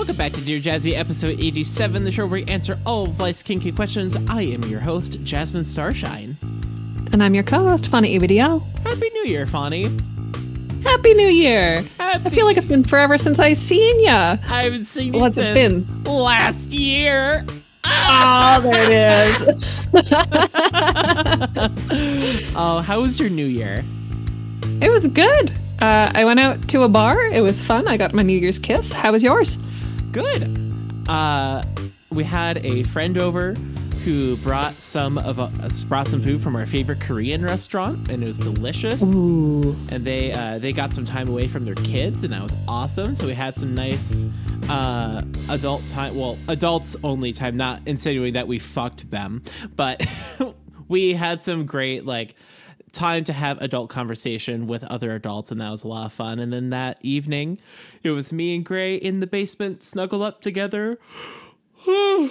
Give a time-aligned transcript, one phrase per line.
[0.00, 3.42] Welcome back to Dear Jazzy, episode 87, the show where we answer all of life's
[3.42, 4.16] kinky questions.
[4.30, 6.38] I am your host, Jasmine Starshine.
[7.12, 8.62] And I'm your co-host, Fani EBDL.
[8.78, 9.90] Happy New Year, Fani.
[10.84, 11.82] Happy New Year!
[11.98, 14.38] Happy I feel like it's been forever since I've seen ya.
[14.48, 16.04] I haven't seen you What's it since been?
[16.04, 17.44] last year.
[17.84, 19.86] Oh, there it is.
[22.56, 23.84] Oh, how was your New Year?
[24.80, 25.50] it was good.
[25.78, 27.22] Uh, I went out to a bar.
[27.26, 27.86] It was fun.
[27.86, 28.92] I got my New Year's kiss.
[28.92, 29.58] How was yours?
[30.12, 30.48] Good.
[31.08, 31.62] Uh,
[32.10, 33.54] we had a friend over
[34.04, 35.48] who brought some of uh,
[35.88, 39.02] brought some food from our favorite Korean restaurant, and it was delicious.
[39.02, 39.76] Ooh.
[39.90, 43.14] and they uh, they got some time away from their kids, and that was awesome.
[43.14, 44.24] So we had some nice
[44.68, 46.16] uh, adult time.
[46.16, 47.56] Well, adults only time.
[47.56, 49.42] Not insinuating that we fucked them,
[49.76, 50.04] but
[50.88, 52.34] we had some great like
[52.92, 56.38] time to have adult conversation with other adults, and that was a lot of fun.
[56.38, 57.58] And then that evening,
[58.02, 60.98] it was me and Gray in the basement, snuggled up together.
[61.86, 62.28] yeah,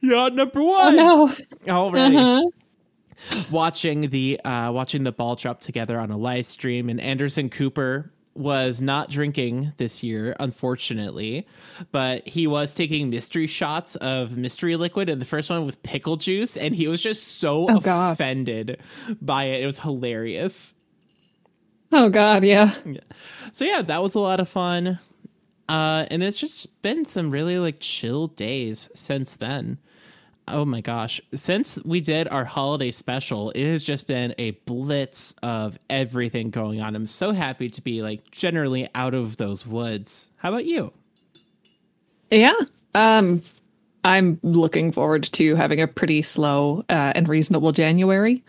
[0.00, 1.34] yeah, number Oh one no.
[1.68, 3.42] already Uh-huh.
[3.50, 8.12] watching the uh watching the ball drop together on a live stream and Anderson Cooper
[8.38, 11.46] was not drinking this year unfortunately
[11.92, 16.16] but he was taking mystery shots of mystery liquid and the first one was pickle
[16.16, 18.12] juice and he was just so Oh, God.
[18.12, 18.80] offended
[19.20, 19.62] by it.
[19.62, 20.74] It was hilarious.
[21.90, 22.72] Oh God, yeah.
[23.52, 24.98] so yeah that was a lot of fun.
[25.68, 29.78] Uh and it's just been some really like chill days since then
[30.50, 31.20] oh my gosh.
[31.34, 36.80] Since we did our holiday special it has just been a blitz of everything going
[36.80, 36.94] on.
[36.96, 40.28] I'm so happy to be like generally out of those woods.
[40.36, 40.92] How about you?
[42.30, 42.52] Yeah.
[42.94, 43.42] Um,
[44.04, 48.42] I'm looking forward to having a pretty slow uh, and reasonable January.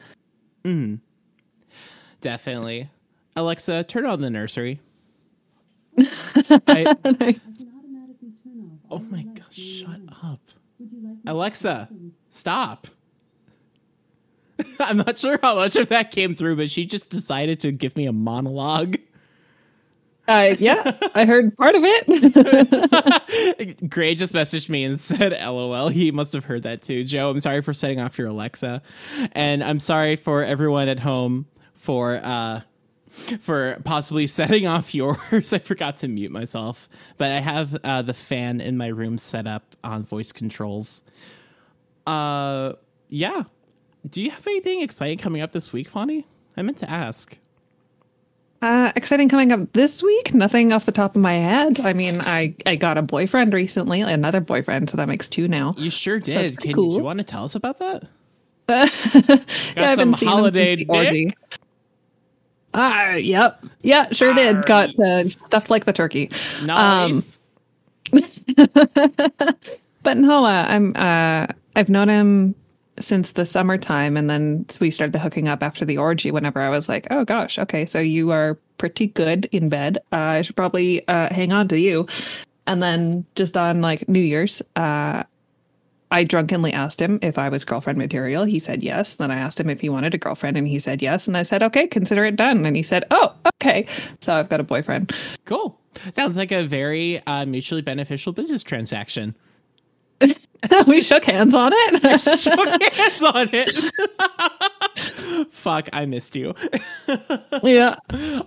[2.22, 2.90] definitely.
[3.36, 4.80] Alexa turn on the nursery.
[5.98, 7.40] I-
[8.92, 9.99] oh my gosh shut up
[11.30, 11.88] alexa
[12.30, 12.88] stop
[14.80, 17.96] i'm not sure how much of that came through but she just decided to give
[17.96, 18.98] me a monologue
[20.28, 22.06] Uh, yeah, I heard part of it.
[23.90, 25.88] Gray just messaged me and said, LOL.
[25.90, 27.04] He must have heard that too.
[27.04, 28.84] Joe, I'm sorry for setting off your Alexa.
[29.32, 32.62] And I'm sorry for everyone at home for uh
[33.42, 35.54] for possibly setting off yours.
[35.54, 36.88] I forgot to mute myself.
[37.18, 41.04] But I have uh the fan in my room set up on voice controls.
[42.08, 42.74] Uh
[43.10, 43.44] yeah.
[44.10, 46.26] Do you have anything exciting coming up this week, Fani?
[46.56, 47.38] I meant to ask.
[48.62, 50.34] Uh, exciting coming up this week.
[50.34, 51.80] Nothing off the top of my head.
[51.80, 55.76] I mean, I I got a boyfriend recently, another boyfriend, so that makes two now.
[55.78, 56.34] You sure did.
[56.34, 56.98] pretty Can do cool.
[56.98, 58.04] you want to tell us about that?
[58.70, 61.34] yeah, I've some been holiday orgy.
[62.74, 64.66] Ah, yep, yeah, sure did.
[64.66, 66.30] Got uh, stuffed like the turkey.
[66.64, 67.40] Nice.
[70.04, 72.56] But no, uh, I'm uh, I've known him
[73.00, 76.32] since the summertime, and then we started hooking up after the orgy.
[76.32, 79.98] Whenever I was like, oh gosh, okay, so you are pretty good in bed.
[80.12, 82.08] Uh, I should probably uh, hang on to you.
[82.68, 85.24] And then just on like New Year's, uh,
[86.12, 88.44] I drunkenly asked him if I was girlfriend material.
[88.44, 89.14] He said yes.
[89.14, 91.28] Then I asked him if he wanted a girlfriend, and he said yes.
[91.28, 92.66] And I said, okay, consider it done.
[92.66, 93.86] And he said, oh, okay.
[94.20, 95.14] So I've got a boyfriend.
[95.46, 95.80] Cool.
[96.14, 99.36] Sounds like a very uh, mutually beneficial business transaction.
[100.88, 102.22] we shook hands on it.
[102.40, 103.72] Shook hands on it.
[105.52, 106.54] Fuck, I missed you.
[107.64, 107.96] yeah.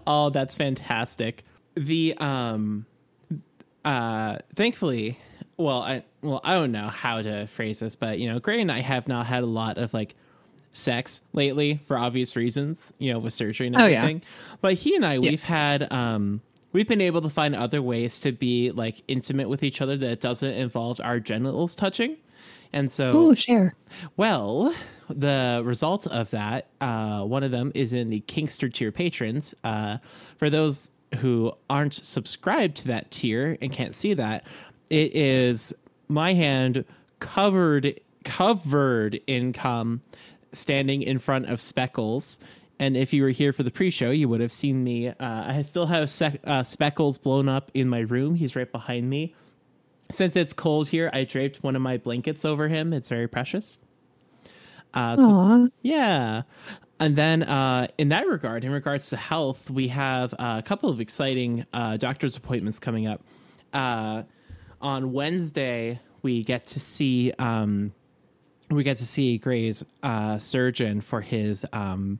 [0.06, 1.44] oh, that's fantastic.
[1.74, 2.86] The um
[3.84, 5.18] uh thankfully,
[5.56, 8.70] well, I well, I don't know how to phrase this, but you know, Gray and
[8.72, 10.14] I have not had a lot of like
[10.72, 13.98] sex lately for obvious reasons, you know, with surgery and Oh, yeah.
[13.98, 14.22] everything.
[14.60, 16.40] But he and I, we've had um
[16.72, 20.20] we've been able to find other ways to be like intimate with each other that
[20.20, 22.16] doesn't involve our genitals touching.
[22.72, 23.74] And so Ooh, share.
[24.16, 24.74] well,
[25.10, 29.54] the result of that, uh, one of them is in the Kinkster tier patrons.
[29.62, 29.98] Uh,
[30.38, 34.46] for those who aren't subscribed to that tier and can't see that,
[34.92, 35.74] it is
[36.08, 36.84] my hand
[37.18, 40.00] covered covered in cum,
[40.52, 42.38] standing in front of Speckles.
[42.78, 45.08] And if you were here for the pre-show, you would have seen me.
[45.08, 48.34] Uh, I still have sec- uh, Speckles blown up in my room.
[48.34, 49.34] He's right behind me
[50.12, 52.92] since it's cold here, I draped one of my blankets over him.
[52.92, 53.78] It's very precious.
[54.94, 55.66] Uh, so, Aw.
[55.82, 56.42] yeah.
[57.00, 60.90] And then, uh, in that regard, in regards to health, we have uh, a couple
[60.90, 63.22] of exciting uh, doctor's appointments coming up.
[64.82, 67.92] On Wednesday, we get to see um,
[68.68, 72.18] we get to see Gray's uh, surgeon for his um,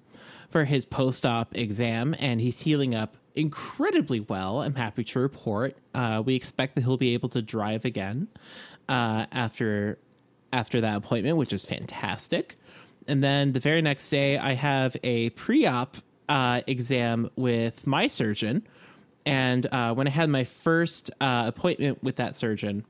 [0.48, 4.62] for his post-op exam, and he's healing up incredibly well.
[4.62, 5.76] I'm happy to report.
[5.94, 8.28] Uh, we expect that he'll be able to drive again
[8.88, 9.98] uh, after
[10.52, 12.56] after that appointment, which is fantastic.
[13.08, 15.96] And then the very next day, I have a pre-op
[16.28, 18.66] uh, exam with my surgeon.
[19.24, 22.84] And uh, when I had my first uh, appointment with that surgeon,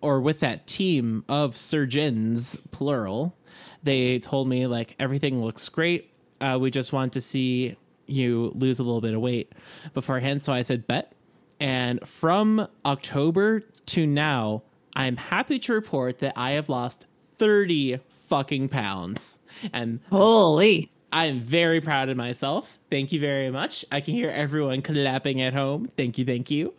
[0.00, 3.36] or with that team of surgeons, plural,
[3.82, 6.12] they told me like everything looks great.
[6.40, 9.52] Uh, we just want to see you lose a little bit of weight
[9.94, 10.42] beforehand.
[10.42, 11.12] So I said, bet.
[11.60, 14.62] And from October to now,
[14.94, 17.06] I'm happy to report that I have lost
[17.38, 17.98] 30
[18.28, 19.38] fucking pounds.
[19.72, 20.90] And Holy.
[21.12, 22.78] I am very proud of myself.
[22.90, 23.84] Thank you very much.
[23.90, 25.86] I can hear everyone clapping at home.
[25.96, 26.74] Thank you, thank you.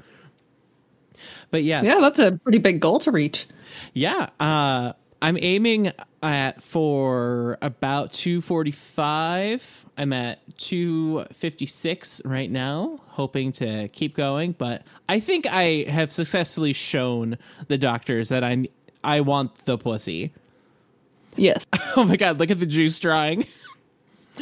[1.52, 3.48] But yeah, Yeah, that's a pretty big goal to reach.
[3.94, 5.92] yeah, uh, I'm aiming
[6.24, 9.86] at for about 245.
[9.98, 14.54] I'm at 256 right now, hoping to keep going.
[14.54, 17.38] But I think I have successfully shown
[17.68, 18.66] the doctors that I'm
[19.04, 20.32] I want the pussy.
[21.36, 21.66] Yes.
[21.98, 23.46] Oh my god, look at the juice drawing.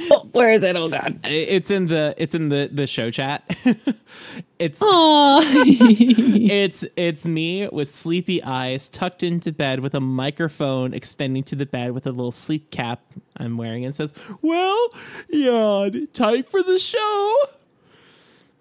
[0.31, 0.75] Where is it?
[0.75, 1.19] Oh God.
[1.23, 3.43] It's in the it's in the the show chat.
[4.59, 11.55] it's it's it's me with sleepy eyes tucked into bed with a microphone extending to
[11.55, 13.01] the bed with a little sleep cap
[13.37, 14.89] I'm wearing and says, "Well,
[15.29, 17.35] yeah, time for the show."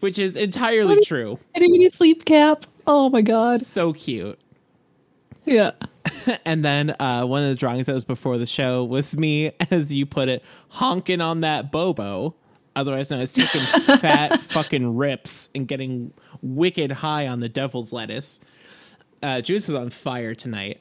[0.01, 1.41] Which is entirely true.
[1.57, 2.67] Itty bitty sleep cap.
[2.87, 3.63] Oh my God.
[3.63, 4.39] So cute.
[5.45, 5.73] Yeah.
[6.45, 9.93] And then uh, one of the drawings that was before the show was me, as
[9.93, 12.35] you put it, honking on that bobo,
[12.77, 13.61] otherwise known as taking
[13.99, 16.13] fat fucking rips and getting
[16.43, 18.41] wicked high on the devil's lettuce.
[19.23, 20.81] Uh, Juice is on fire tonight.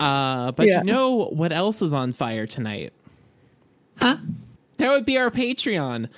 [0.00, 0.78] Uh, but Yeah.
[0.80, 2.92] you know what else is on fire tonight?
[3.98, 4.16] Huh?
[4.78, 6.08] That would be our Patreon.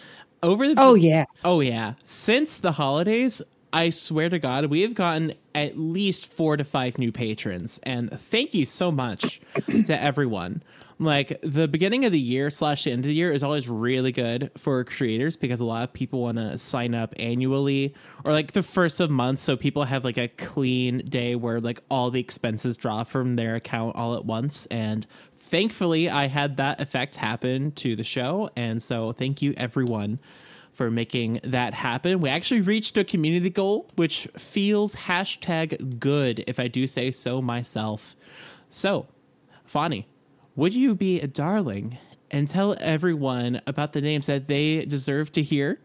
[0.43, 1.26] Over the Oh yeah.
[1.44, 1.94] Oh yeah.
[2.05, 3.43] Since the holidays,
[3.73, 8.11] I swear to God, we have gotten at least four to five new patrons, and
[8.11, 9.41] thank you so much
[9.87, 10.62] to everyone.
[11.00, 14.11] Like the beginning of the year slash the end of the year is always really
[14.11, 17.94] good for creators because a lot of people want to sign up annually
[18.25, 21.81] or like the first of month, so people have like a clean day where like
[21.88, 24.67] all the expenses drop from their account all at once.
[24.67, 25.06] And
[25.37, 30.19] thankfully, I had that effect happen to the show, and so thank you everyone
[30.73, 32.20] for making that happen.
[32.20, 37.43] We actually reached a community goal, which feels hashtag good, if I do say so
[37.43, 38.17] myself.
[38.69, 39.06] So,
[39.65, 40.06] Fani,
[40.56, 41.99] would you be a darling
[42.31, 45.79] and tell everyone about the names that they deserve to hear?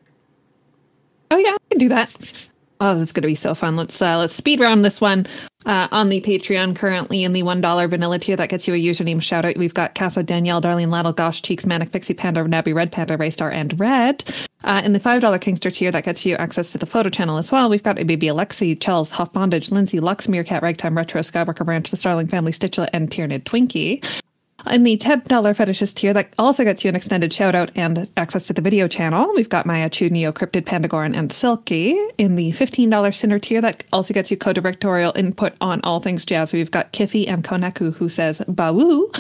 [1.32, 2.50] Oh yeah, I can do that.
[2.86, 3.78] Oh, that's gonna be so fun.
[3.78, 5.26] Let's uh, let's speed round this one.
[5.66, 8.78] Uh, on the Patreon, currently in the one dollar vanilla tier, that gets you a
[8.78, 9.56] username shout out.
[9.56, 13.54] We've got Casa, Danielle, Darlene, Laddle, Gosh, Cheeks, Manic, Pixie, Panda, Nabby, Red Panda, Raystar,
[13.54, 14.26] and Red.
[14.66, 17.38] Uh, in the five dollar Kinkster tier, that gets you access to the photo channel
[17.38, 17.70] as well.
[17.70, 21.90] We've got a baby Alexi, Chels, Huff Bondage, Lindsay, Lux, Meerkat, Ragtime, Retro, Skywalker Branch,
[21.90, 24.06] the Starling Family, Stitchlet, and Tyrannid Twinkie.
[24.71, 28.48] In the $10 fetishist tier, that also gets you an extended shout out and access
[28.48, 29.29] to the video channel.
[29.36, 32.00] We've got Maya Chu, Neo, Cryptid, Pandagoran, and Silky.
[32.17, 36.24] In the $15 Sinner tier, that also gets you co directorial input on all things
[36.24, 36.53] jazz.
[36.53, 39.13] We've got Kiffy and Koneku, who says Bawoo.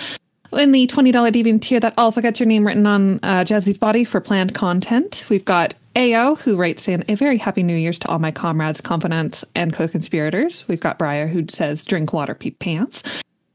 [0.53, 4.05] In the $20 Deviant tier, that also gets your name written on uh, Jazzy's body
[4.05, 5.25] for planned content.
[5.29, 8.79] We've got Ao, who writes in a very happy New Year's to all my comrades,
[8.79, 10.65] confidants, and co conspirators.
[10.69, 13.03] We've got Briar, who says drink water, peep pants.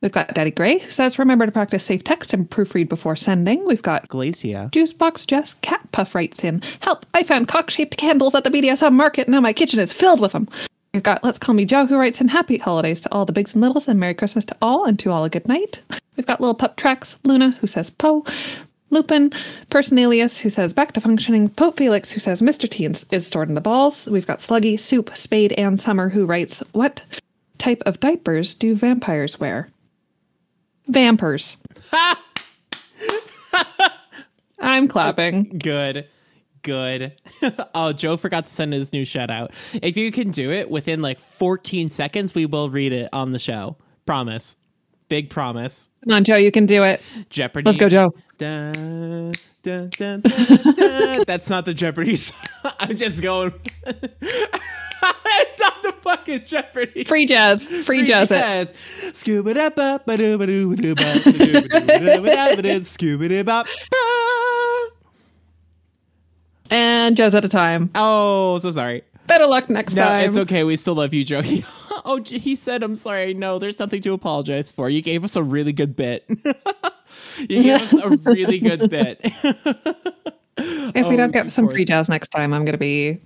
[0.00, 3.66] We've got Daddy Gray, who says remember to practice safe text and proofread before sending.
[3.66, 4.70] We've got Glacia.
[4.70, 7.04] Juicebox Jess Cat Puff writes in Help!
[7.14, 9.26] I found cock shaped candles at the BDSM market.
[9.26, 10.48] And now my kitchen is filled with them.
[10.94, 13.54] We've got Let's Call Me Joe, who writes in Happy Holidays to all the bigs
[13.54, 15.82] and littles and Merry Christmas to all and to all a good night.
[16.16, 18.24] We've got Little Pup Tracks, Luna, who says Poe.
[18.90, 19.32] Lupin,
[19.68, 21.50] Person Alias, who says back to functioning.
[21.50, 22.68] Pope Felix, who says Mr.
[22.68, 24.06] T is stored in the balls.
[24.06, 27.04] We've got Sluggy, Soup, Spade, and Summer, who writes What
[27.58, 29.68] type of diapers do vampires wear?
[30.90, 31.56] Vampers.
[34.58, 35.58] I'm clapping.
[35.58, 36.08] Good.
[36.62, 37.14] Good.
[37.74, 39.52] oh, Joe forgot to send his new shout out.
[39.74, 43.38] If you can do it within like 14 seconds, we will read it on the
[43.38, 43.76] show.
[44.06, 44.56] Promise.
[45.08, 45.88] Big promise.
[46.04, 47.00] Come on, Joe, you can do it.
[47.30, 47.64] Jeopardy.
[47.64, 48.10] Let's go, Joe.
[48.36, 50.22] Dun, dun, dun.
[51.26, 52.72] That's not the Jeopardy song.
[52.78, 53.52] I'm just going.
[55.02, 57.04] It's not the fucking Jeopardy.
[57.04, 57.64] Free jazz.
[57.66, 58.74] Free, jazz, it.
[59.16, 62.22] Scuba da ba ba doo ba doo ba doo ba doo ba doo ba doo
[62.22, 63.64] ba da ba doo, Scuba da ba.
[66.70, 67.90] And jazz at a time.
[67.94, 69.02] Oh, so sorry.
[69.26, 70.28] Better luck next No, time.
[70.28, 70.64] it's okay.
[70.64, 71.42] We still love you, Joe.
[72.04, 74.88] Oh, he said, "I'm sorry." No, there's nothing to apologize for.
[74.88, 76.24] You gave us a really good bit.
[77.38, 79.20] you gave us a really good bit.
[80.56, 83.20] If we Oh, don't get some free jazz next time, I'm going to be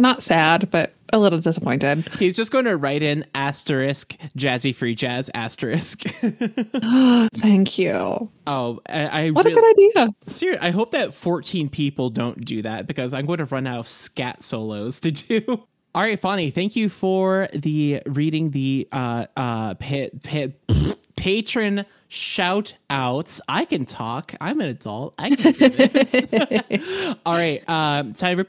[0.00, 2.08] not sad, but a little disappointed.
[2.18, 6.02] He's just going to write in asterisk jazzy free jazz asterisk.
[7.34, 8.30] Thank you.
[8.46, 10.14] oh, I, I What a good idea.
[10.26, 13.80] Ser- I hope that 14 people don't do that because I'm going to run out
[13.80, 15.64] of scat solos to do.
[15.92, 22.74] All right, Fonny, thank you for the reading the uh uh pit pa- patron shout
[22.88, 23.42] outs.
[23.46, 24.34] I can talk.
[24.40, 25.12] I'm an adult.
[25.18, 26.14] I can do this.
[27.26, 28.46] All right, um time for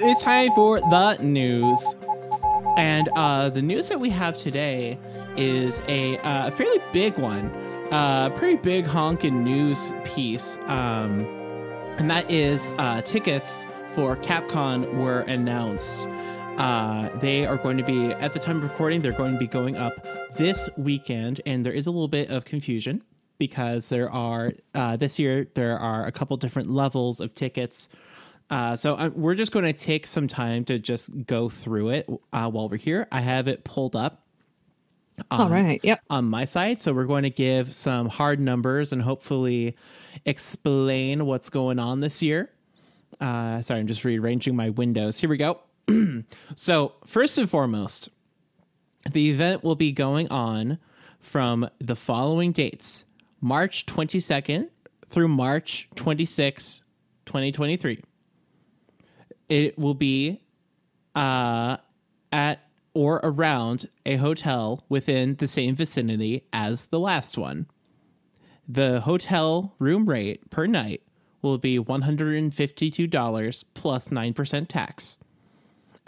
[0.00, 1.96] it's time for the news.
[2.76, 4.96] And uh, the news that we have today
[5.36, 7.46] is a uh, fairly big one,
[7.90, 11.26] uh, pretty big honking news piece, um,
[11.98, 16.06] and that is uh, tickets for CapCon were announced.
[16.58, 19.00] Uh, they are going to be at the time of recording.
[19.00, 20.04] They're going to be going up
[20.36, 23.02] this weekend, and there is a little bit of confusion
[23.38, 27.88] because there are uh, this year there are a couple different levels of tickets.
[28.50, 32.08] Uh, so i we're just going to take some time to just go through it
[32.32, 33.06] uh, while we're here.
[33.12, 34.24] I have it pulled up
[35.30, 35.80] All right.
[35.84, 36.00] Yep.
[36.10, 36.82] on my side.
[36.82, 39.76] So we're going to give some hard numbers and hopefully
[40.24, 42.50] explain what's going on this year.
[43.20, 45.18] Uh, sorry, I'm just rearranging my windows.
[45.18, 45.60] Here we go.
[46.54, 48.08] so, first and foremost,
[49.10, 50.78] the event will be going on
[51.20, 53.04] from the following dates
[53.40, 54.68] March 22nd
[55.08, 56.82] through March 26,
[57.26, 58.02] 2023.
[59.48, 60.42] It will be
[61.14, 61.78] uh,
[62.32, 62.60] at
[62.94, 67.66] or around a hotel within the same vicinity as the last one.
[68.66, 71.02] The hotel room rate per night
[71.40, 75.16] will be $152 plus 9% tax.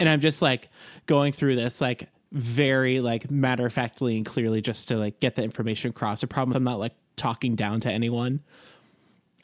[0.01, 0.69] And I'm just like
[1.05, 5.35] going through this like very like matter of factly and clearly just to like get
[5.35, 6.23] the information across.
[6.23, 8.41] I promise I'm not like talking down to anyone.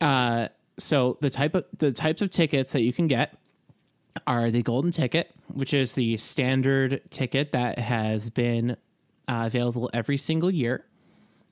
[0.01, 0.47] Uh
[0.79, 3.37] so the type of the types of tickets that you can get
[4.25, 8.71] are the golden ticket, which is the standard ticket that has been
[9.27, 10.85] uh, available every single year.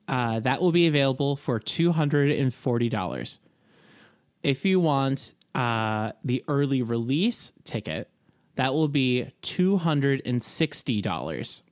[0.08, 3.38] Uh, that will be available for two hundred and forty dollars.
[4.42, 8.10] If you want uh, the early release ticket,
[8.56, 11.62] that will be two hundred and sixty dollars.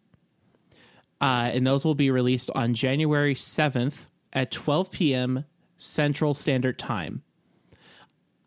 [1.21, 5.45] Uh, and those will be released on January seventh at twelve p.m.
[5.77, 7.23] Central Standard Time.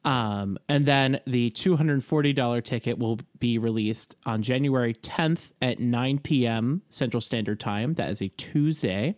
[0.06, 6.82] Um, and then the $240 ticket will be released on January 10th at 9 p.m.
[6.90, 7.94] Central Standard Time.
[7.96, 9.18] That is a Tuesday.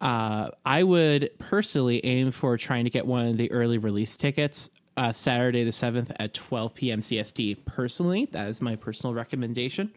[0.00, 4.68] Uh, I would personally aim for trying to get one of the early release tickets
[4.98, 7.00] uh, Saturday the 7th at 12 p.m.
[7.00, 7.64] CST.
[7.64, 9.92] Personally, that is my personal recommendation.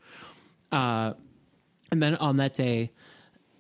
[0.72, 1.14] Uh,
[1.92, 2.92] and then on that day,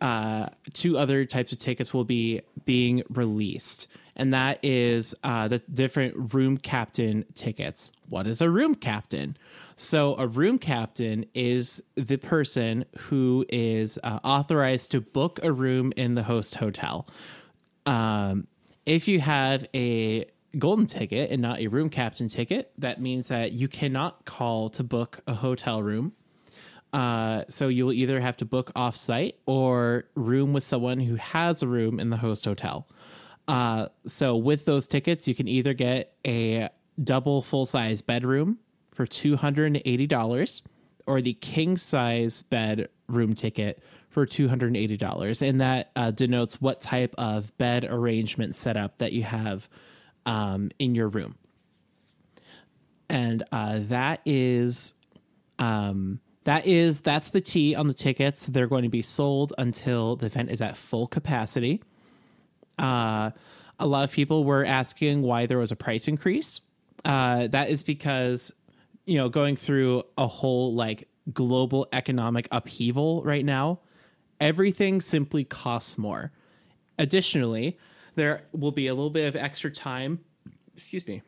[0.01, 5.60] uh, two other types of tickets will be being released, and that is uh, the
[5.74, 7.91] different room captain tickets.
[8.07, 9.36] What is a room captain?
[9.75, 15.91] So, a room captain is the person who is uh, authorized to book a room
[15.98, 17.07] in the host hotel.
[17.86, 18.48] Um,
[18.86, 20.25] if you have a
[20.58, 24.84] golden ticket and not a room captain ticket, that means that you cannot call to
[24.84, 26.13] book a hotel room.
[26.93, 31.67] Uh, so you'll either have to book off-site or room with someone who has a
[31.67, 32.86] room in the host hotel.
[33.48, 36.67] Uh, so with those tickets, you can either get a
[37.01, 38.58] double full-size bedroom
[38.93, 40.63] for two hundred and eighty dollars,
[41.08, 46.12] or the king-size bed room ticket for two hundred and eighty dollars, and that uh,
[46.12, 49.70] denotes what type of bed arrangement setup that you have
[50.25, 51.35] um, in your room.
[53.09, 54.93] And uh, that is
[55.59, 58.47] um, that is that's the T on the tickets.
[58.47, 61.83] They're going to be sold until the event is at full capacity.
[62.79, 63.31] Uh,
[63.79, 66.61] a lot of people were asking why there was a price increase.
[67.03, 68.53] Uh, that is because
[69.05, 73.79] you know going through a whole like global economic upheaval right now,
[74.39, 76.31] everything simply costs more.
[76.97, 77.77] Additionally,
[78.15, 80.19] there will be a little bit of extra time.
[80.75, 81.21] Excuse me.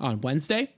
[0.00, 0.72] On Wednesday,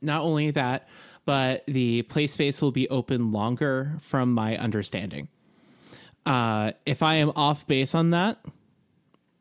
[0.00, 0.88] not only that,
[1.26, 5.28] but the play space will be open longer from my understanding.
[6.26, 8.38] Uh, if I am off base on that,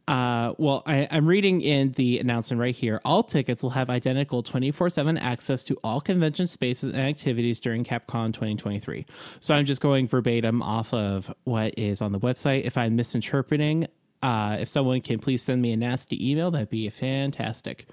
[0.07, 2.99] Uh, well, I, I'm reading in the announcement right here.
[3.05, 7.83] All tickets will have identical 24 7 access to all convention spaces and activities during
[7.83, 9.05] CapCon 2023.
[9.39, 12.65] So I'm just going verbatim off of what is on the website.
[12.65, 13.85] If I'm misinterpreting,
[14.21, 17.87] uh, if someone can please send me a nasty email, that'd be fantastic.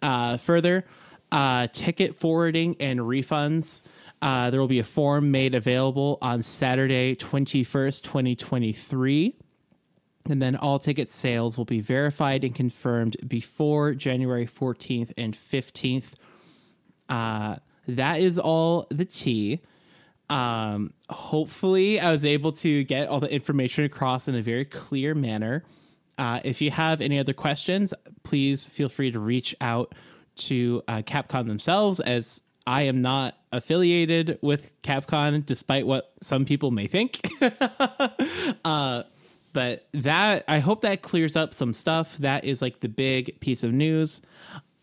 [0.00, 0.84] Uh, further,
[1.30, 3.82] uh, ticket forwarding and refunds.
[4.20, 9.34] Uh, there will be a form made available on Saturday, 21st, 2023.
[10.28, 16.14] And then all ticket sales will be verified and confirmed before January 14th and 15th.
[17.08, 17.56] Uh,
[17.88, 19.60] that is all the tea.
[20.30, 25.14] Um, hopefully, I was able to get all the information across in a very clear
[25.14, 25.64] manner.
[26.18, 29.94] Uh, if you have any other questions, please feel free to reach out
[30.34, 36.70] to uh, CapCon themselves, as I am not affiliated with CapCon, despite what some people
[36.70, 37.20] may think.
[38.64, 39.02] uh,
[39.52, 42.16] but that I hope that clears up some stuff.
[42.18, 44.22] That is like the big piece of news.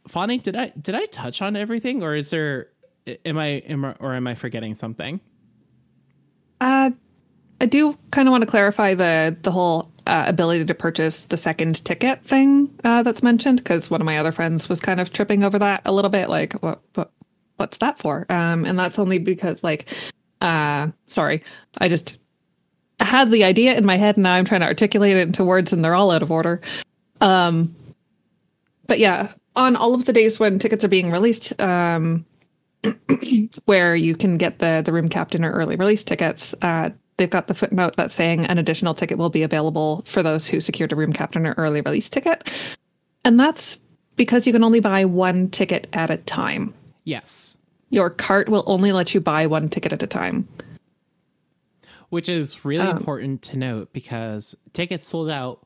[0.07, 2.67] Fonny, did I did I touch on everything, or is there
[3.25, 5.19] am I, am I or am I forgetting something?
[6.61, 6.91] Uh,
[7.61, 11.37] I do kind of want to clarify the the whole uh, ability to purchase the
[11.37, 15.11] second ticket thing uh, that's mentioned because one of my other friends was kind of
[15.11, 16.29] tripping over that a little bit.
[16.29, 17.11] Like, what what
[17.57, 18.25] what's that for?
[18.29, 19.93] Um, and that's only because like,
[20.41, 21.43] uh, sorry,
[21.77, 22.17] I just
[22.99, 25.73] had the idea in my head and now I'm trying to articulate it into words
[25.73, 26.61] and they're all out of order.
[27.21, 27.75] Um,
[28.87, 32.25] but yeah, on all of the days when tickets are being released, um,
[33.65, 37.47] where you can get the the room captain or early release tickets, uh, they've got
[37.47, 40.95] the footnote that's saying an additional ticket will be available for those who secured a
[40.95, 42.51] room captain or early release ticket,
[43.23, 43.79] and that's
[44.15, 46.73] because you can only buy one ticket at a time.
[47.03, 47.57] Yes.
[47.91, 50.47] Your cart will only let you buy one ticket at a time
[52.09, 55.65] which is really um, important to note because tickets sold out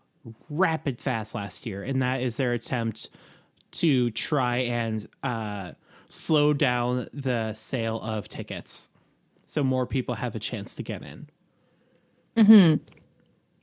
[0.50, 3.10] rapid fast last year, and that is their attempt
[3.72, 5.72] to try and uh,
[6.14, 8.90] slow down the sale of tickets
[9.48, 11.30] so more people have a chance to get in.
[12.38, 12.76] hmm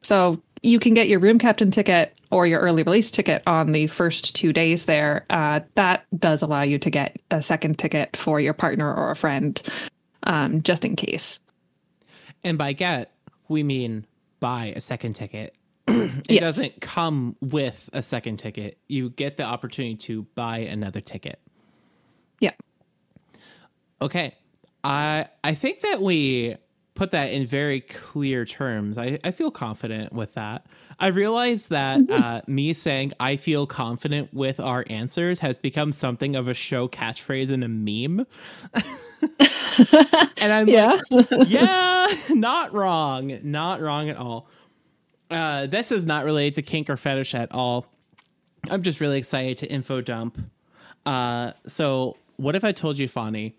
[0.02, 3.86] So you can get your room captain ticket or your early release ticket on the
[3.86, 5.26] first two days there.
[5.30, 9.16] Uh, that does allow you to get a second ticket for your partner or a
[9.16, 9.60] friend,
[10.24, 11.38] um, just in case.
[12.44, 13.12] And by get,
[13.48, 14.06] we mean
[14.38, 15.56] buy a second ticket.
[15.88, 16.40] it yes.
[16.40, 18.78] doesn't come with a second ticket.
[18.86, 21.40] You get the opportunity to buy another ticket.
[24.02, 24.34] Okay.
[24.82, 26.56] I I think that we
[26.94, 28.98] put that in very clear terms.
[28.98, 30.66] I, I feel confident with that.
[30.98, 32.12] I realize that mm-hmm.
[32.22, 36.88] uh, me saying I feel confident with our answers has become something of a show
[36.88, 38.26] catchphrase and a meme.
[40.36, 40.98] and I'm yeah.
[41.10, 43.38] like, yeah, not wrong.
[43.42, 44.46] Not wrong at all.
[45.30, 47.86] Uh, this is not related to kink or fetish at all.
[48.70, 50.38] I'm just really excited to info dump.
[51.06, 53.54] Uh, so, what if I told you, Fonny,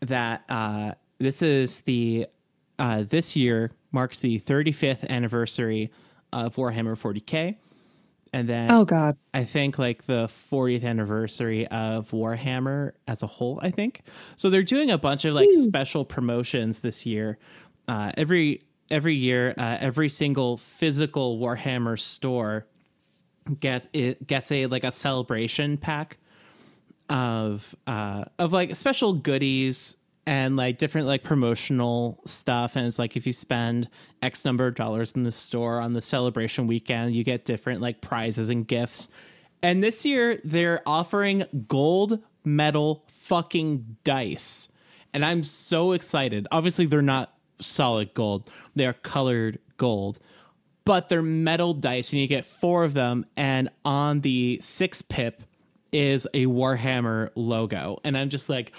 [0.00, 2.26] that uh, this is the
[2.78, 5.90] uh, this year marks the 35th anniversary
[6.32, 7.56] of Warhammer 40k,
[8.32, 13.58] and then oh god, I think like the 40th anniversary of Warhammer as a whole.
[13.62, 14.02] I think
[14.36, 14.50] so.
[14.50, 15.64] They're doing a bunch of like Ooh.
[15.64, 17.38] special promotions this year.
[17.88, 22.66] Uh, every every year, uh, every single physical Warhammer store
[23.58, 26.18] get it gets a like a celebration pack
[27.10, 29.96] of uh of like special goodies
[30.26, 32.76] and like different like promotional stuff.
[32.76, 33.88] And it's like if you spend
[34.22, 38.00] x number of dollars in the store on the celebration weekend you get different like
[38.00, 39.08] prizes and gifts.
[39.62, 44.68] And this year they're offering gold medal fucking dice.
[45.12, 46.46] And i'm so excited.
[46.52, 48.50] Obviously they're not solid gold.
[48.76, 50.20] They're colored gold.
[50.84, 53.26] But they're metal dice and you get four of them.
[53.36, 55.42] And on the six pip
[55.92, 57.98] is a Warhammer logo.
[58.04, 58.72] And I'm just like,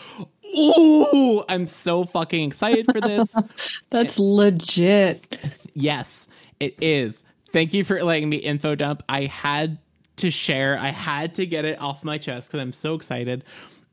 [0.58, 3.36] ooh, I'm so fucking excited for this.
[3.90, 5.38] That's legit.
[5.74, 6.28] Yes,
[6.60, 7.24] it is.
[7.52, 9.04] Thank you for letting me info dump.
[9.10, 9.78] I had
[10.18, 13.44] to share, I had to get it off my chest because I'm so excited.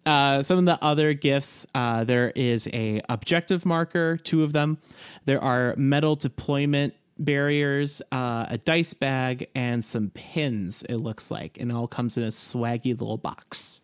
[0.07, 4.79] Uh, some of the other gifts uh, there is a objective marker two of them
[5.27, 11.59] there are metal deployment barriers, uh, a dice bag, and some pins, it looks like.
[11.61, 13.81] And it all comes in a swaggy little box.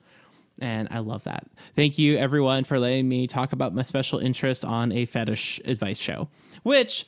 [0.61, 1.47] And I love that.
[1.75, 5.99] Thank you, everyone, for letting me talk about my special interest on a fetish advice
[5.99, 6.29] show,
[6.62, 7.07] which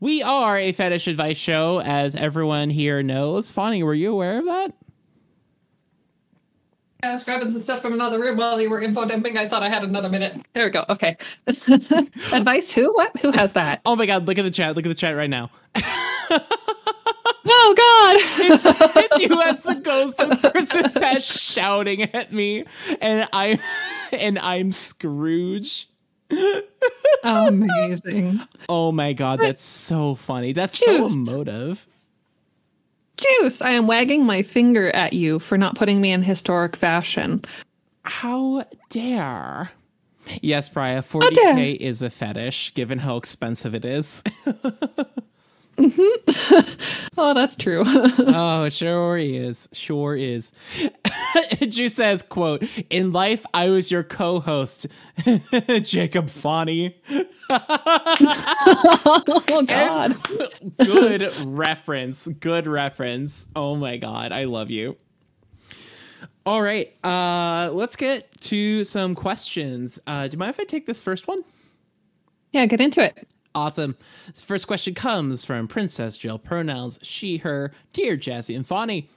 [0.00, 3.52] we are a fetish advice show, as everyone here knows.
[3.52, 4.72] Fonny, were you aware of that?
[7.06, 9.36] I was grabbing some stuff from another room while you were info dumping.
[9.38, 10.40] I thought I had another minute.
[10.52, 10.84] There we go.
[10.88, 11.16] Okay.
[11.46, 12.92] Advice who?
[12.94, 13.16] What?
[13.20, 13.80] Who has that?
[13.86, 14.76] Oh my god, look at the chat.
[14.76, 15.50] Look at the chat right now.
[17.48, 18.16] Oh God!
[18.40, 22.64] it's you as the ghost of Christmas past shouting at me,
[23.00, 23.60] and I
[24.12, 25.88] and I'm Scrooge.
[27.22, 28.40] Amazing.
[28.68, 30.54] Oh my god, that's so funny.
[30.54, 31.14] That's Juiced.
[31.26, 31.86] so emotive.
[33.16, 37.44] Juice, I am wagging my finger at you for not putting me in historic fashion.
[38.02, 39.70] How dare?
[40.42, 41.20] Yes, Brian, dare.
[41.20, 44.22] 40k is a fetish, given how expensive it is.
[47.18, 47.82] Oh, that's true.
[47.86, 49.70] oh, sure is.
[49.72, 50.52] Sure is.
[51.68, 54.86] Juice says, quote, In life, I was your co-host,
[55.82, 56.94] Jacob Fani.
[57.48, 60.16] oh God.
[60.76, 62.26] Good reference.
[62.26, 63.46] Good reference.
[63.56, 64.96] Oh my god, I love you.
[66.44, 69.98] All right, uh, let's get to some questions.
[70.06, 71.42] Uh, do you mind if I take this first one?
[72.52, 73.26] Yeah, get into it.
[73.56, 73.96] Awesome.
[74.26, 76.38] This first question comes from Princess Jill.
[76.38, 77.72] Pronouns she, her.
[77.94, 79.08] Dear Jazzy and Fawny.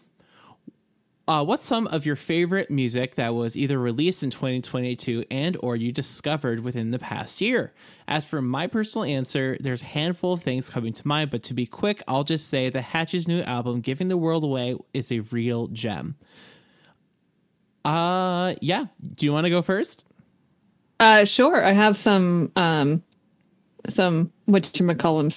[1.28, 5.76] Uh, what's some of your favorite music that was either released in 2022 and or
[5.76, 7.74] you discovered within the past year?
[8.08, 11.54] As for my personal answer, there's a handful of things coming to mind, but to
[11.54, 15.20] be quick, I'll just say the Hatch's new album, Giving the World Away, is a
[15.20, 16.16] real gem.
[17.84, 18.86] Uh, yeah.
[19.16, 20.06] Do you want to go first?
[21.02, 21.62] Uh, sure.
[21.62, 23.04] I have some um,
[23.90, 25.30] some what you call them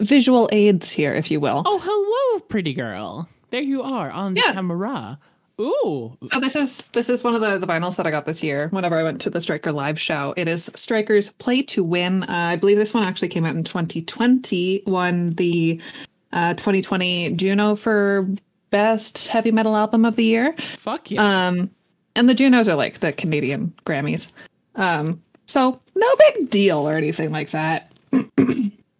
[0.00, 1.62] visual aids here, if you will.
[1.66, 3.28] Oh, hello, pretty girl.
[3.50, 4.52] There you are on the Yeah.
[4.52, 5.18] camera.
[5.60, 8.42] Ooh, So this is this is one of the, the vinyls that I got this
[8.42, 8.66] year.
[8.70, 12.24] Whenever I went to the Striker live show, it is Striker's Play to Win.
[12.24, 14.82] Uh, I believe this one actually came out in 2020.
[14.88, 15.80] Won the
[16.32, 18.28] uh, 2020 Juno for
[18.70, 20.56] best heavy metal album of the year.
[20.76, 21.46] fuck yeah.
[21.48, 21.70] Um,
[22.16, 24.26] and the Junos are like the Canadian Grammys.
[24.74, 27.92] Um, so no big deal or anything like that.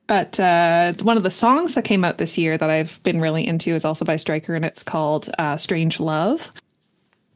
[0.06, 3.46] But uh, one of the songs that came out this year that I've been really
[3.46, 6.52] into is also by Striker, and it's called uh, "Strange Love."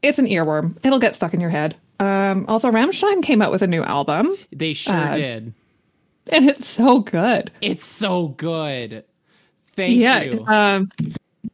[0.03, 1.75] It's an earworm; it'll get stuck in your head.
[1.99, 5.53] Um, also, Rammstein came out with a new album, they sure uh, did.
[6.31, 7.51] and it's so good.
[7.61, 9.03] It's so good.
[9.75, 10.45] Thank yeah, you.
[10.45, 10.89] um,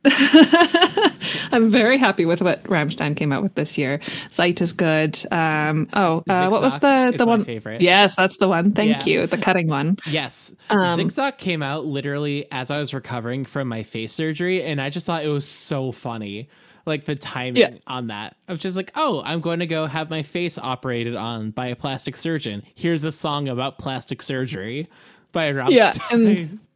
[1.51, 3.99] I'm very happy with what Rammstein came out with this year.
[4.31, 5.19] Zeit is good.
[5.31, 7.43] Um, oh, uh, what was the the one?
[7.43, 7.81] favorite.
[7.81, 8.71] Yes, that's the one.
[8.71, 9.21] Thank Yeah.
[9.21, 9.27] you.
[9.27, 9.97] The cutting one.
[10.07, 10.53] yes.
[10.69, 14.89] um, Zigzag came out literally as I was recovering from my face surgery, and I
[14.89, 16.49] just thought it was so funny.
[16.87, 17.77] Like the timing Yeah.
[17.87, 18.35] on that.
[18.47, 21.65] I was just like, oh, I'm going to go have my face operated on by
[21.67, 22.61] a plastic surgeon.
[22.75, 24.87] Here's a song about plastic surgery
[25.31, 25.71] by Rammstein.
[25.71, 26.59] Yeah, and-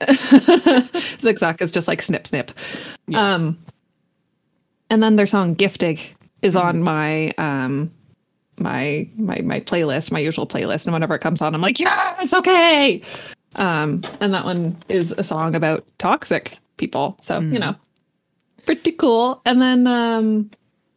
[1.20, 2.52] Zigzag is just like snip snip.
[3.14, 3.58] Um,
[4.90, 7.90] and then their song "Giftig" is on my um
[8.58, 12.32] my my my playlist, my usual playlist, and whenever it comes on, I'm like, yes,
[12.32, 13.00] okay.
[13.56, 17.74] Um, and that one is a song about toxic people, so you know,
[18.66, 19.40] pretty cool.
[19.46, 20.50] And then um,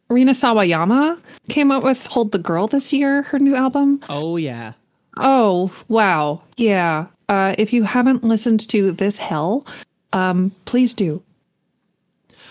[0.08, 4.00] Rina Sawayama came out with "Hold the Girl" this year, her new album.
[4.08, 4.72] oh yeah.
[5.16, 6.42] Oh, wow.
[6.56, 7.06] Yeah.
[7.28, 9.66] Uh, if you haven't listened to This Hell,
[10.12, 11.22] um, please do.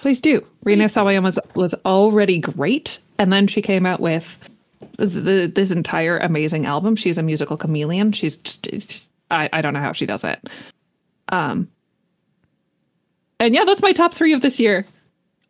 [0.02, 0.46] Please do.
[0.64, 3.00] Rina Sawayama was, was already great.
[3.18, 4.38] And then she came out with
[4.98, 6.96] the, this entire amazing album.
[6.96, 8.12] She's a musical chameleon.
[8.14, 10.50] She's just, I, I don't know how she does it.
[11.30, 11.68] Um,
[13.40, 14.86] and yeah, that's my top three of this year.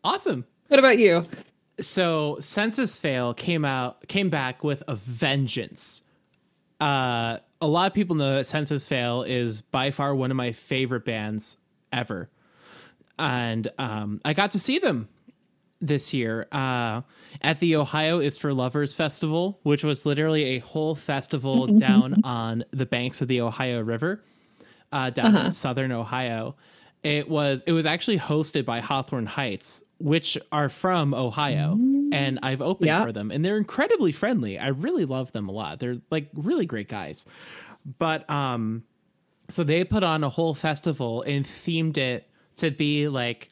[0.04, 0.45] Awesome.
[0.67, 1.26] What about you?
[1.82, 6.02] so Senses Fail came out came back with a vengeance
[6.80, 10.54] uh a lot of people know that Senses Fail is by far one of my
[10.54, 11.58] favorite bands
[11.92, 12.30] ever.
[13.18, 15.10] And um i got to see them
[15.82, 16.48] this year.
[16.52, 17.02] Uh
[17.42, 22.63] at the ohio is for lovers festival which was literally a whole festival down on
[22.72, 24.24] the banks of the ohio river
[24.92, 26.56] uh, down in southern Ohio.
[27.04, 31.76] It was it was actually hosted by Hawthorne Heights, which are from Ohio,
[32.12, 33.04] and I've opened Yeah.
[33.06, 34.58] for them, and they're incredibly friendly.
[34.60, 35.80] I really love them a lot.
[35.80, 37.26] They're like really great guys.
[37.98, 38.84] But um,
[39.48, 43.50] so they put on a whole festival and themed it to be like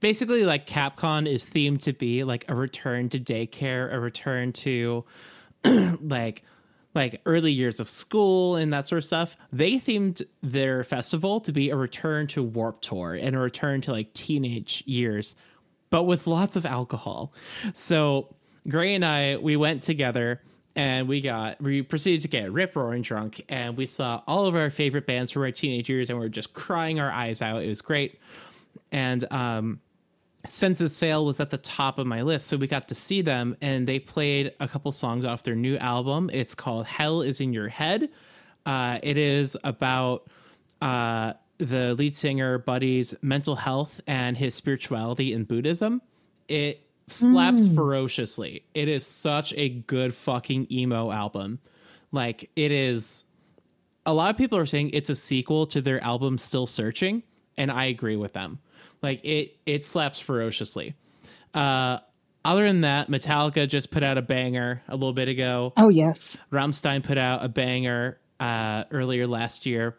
[0.00, 5.04] basically like CapCon is themed to be like a return to daycare, a return to
[5.64, 6.42] like
[6.94, 9.36] like early years of school and that sort of stuff.
[9.52, 13.92] They themed their festival to be a return to Warped Tour and a return to
[13.92, 15.34] like teenage years,
[15.94, 17.32] but with lots of alcohol.
[17.72, 18.34] So
[18.66, 20.42] Gray and I we went together
[20.74, 24.56] and we got we proceeded to get rip roaring drunk and we saw all of
[24.56, 27.62] our favorite bands from our teenage years and we are just crying our eyes out.
[27.62, 28.18] It was great.
[28.90, 29.80] And um
[30.48, 33.56] Senses Fail was at the top of my list, so we got to see them,
[33.62, 36.28] and they played a couple songs off their new album.
[36.32, 38.10] It's called "Hell Is in Your Head."
[38.66, 40.28] Uh, it is about
[40.82, 46.02] uh, the lead singer Buddy's mental health and his spirituality in Buddhism.
[46.48, 48.64] It slaps ferociously.
[48.74, 51.60] It is such a good fucking emo album.
[52.12, 53.24] Like it is
[54.06, 57.22] a lot of people are saying it's a sequel to their album Still Searching,
[57.56, 58.58] and I agree with them.
[59.02, 60.94] Like it it slaps ferociously.
[61.52, 61.98] Uh
[62.44, 65.72] other than that, Metallica just put out a banger a little bit ago.
[65.78, 66.36] Oh yes.
[66.52, 69.96] Rammstein put out a banger uh, earlier last year.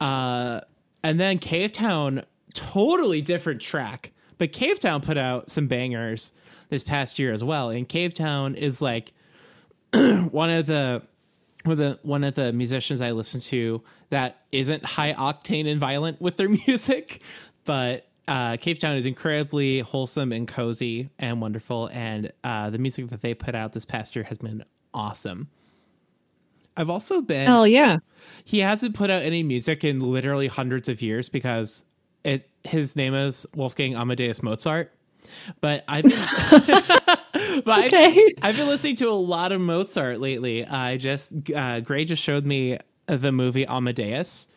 [0.00, 0.60] Uh,
[1.04, 6.32] and then Cavetown, totally different track, but Cavetown put out some bangers
[6.70, 7.68] this past year as well.
[7.68, 9.12] And Cavetown is like
[9.92, 11.02] one of the
[11.64, 15.78] one of the one of the musicians I listen to that isn't high octane and
[15.78, 17.20] violent with their music,
[17.64, 23.20] but uh, Cavetown is incredibly wholesome and cozy and wonderful, and uh, the music that
[23.20, 24.64] they put out this past year has been
[24.94, 25.48] awesome.
[26.76, 27.98] I've also been Hell yeah.
[28.44, 31.84] he hasn't put out any music in literally hundreds of years because
[32.24, 34.92] it his name is Wolfgang Amadeus Mozart.
[35.60, 36.12] But I've been,
[37.64, 40.66] but I've- I've, been listening to a lot of Mozart lately.
[40.66, 44.48] I just uh, Gray just showed me the movie Amadeus,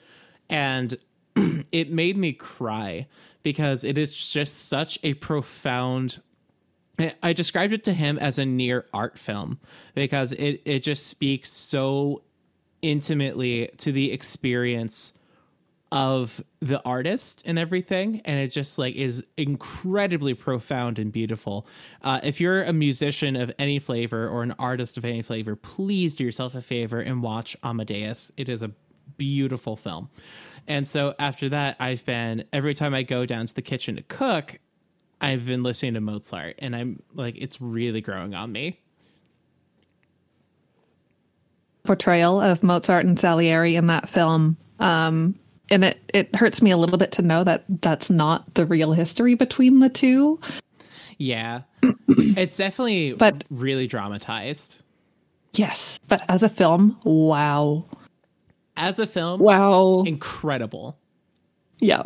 [0.49, 0.95] and
[1.71, 3.07] it made me cry
[3.43, 6.21] because it is just such a profound
[6.99, 9.59] I- described it to him as a near art film
[9.93, 12.23] because it it just speaks so
[12.81, 15.13] intimately to the experience
[15.91, 18.21] of the artist and everything.
[18.25, 21.65] And it just like is incredibly profound and beautiful.
[22.01, 26.13] Uh, if you're a musician of any flavor or an artist of any flavor please
[26.13, 28.31] do yourself a favor and watch amadeus.
[28.37, 28.71] It is a
[29.17, 30.09] beautiful film.
[30.67, 34.01] And so after that i've been every time i go down to the kitchen to
[34.03, 34.59] cook
[35.19, 38.79] I've been listening to Mozart and I'm like it's really growing on me.
[41.83, 44.57] portrayal of Mozart and Salieri in that film.
[44.79, 45.39] Um,
[45.71, 48.91] and it, it hurts me a little bit to know that that's not the real
[48.91, 50.37] history between the two.
[51.17, 51.61] Yeah.
[52.09, 54.83] it's definitely But- really dramatized.
[55.53, 55.99] Yes.
[56.09, 57.85] But as a film, wow.
[58.75, 60.03] As a film, Wow.
[60.05, 60.97] incredible.
[61.79, 62.03] Yeah.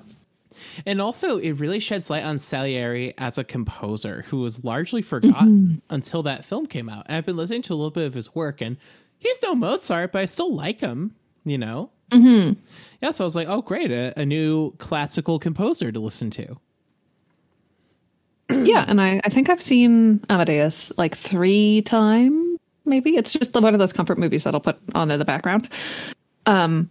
[0.86, 5.81] And also it really sheds light on Salieri as a composer who was largely forgotten
[5.89, 7.05] until that film came out.
[7.07, 8.77] And I've been listening to a little bit of his work and
[9.19, 11.91] he's no Mozart, but I still like him, you know?
[12.12, 12.60] Mm-hmm.
[13.01, 16.57] Yeah, so I was like, oh great, a, a new classical composer to listen to.
[18.65, 18.86] yeah.
[18.88, 23.15] And I, I think I've seen Amadeus like three times, maybe.
[23.15, 25.69] It's just one of those comfort movies that I'll put on in the background.
[26.45, 26.89] Um,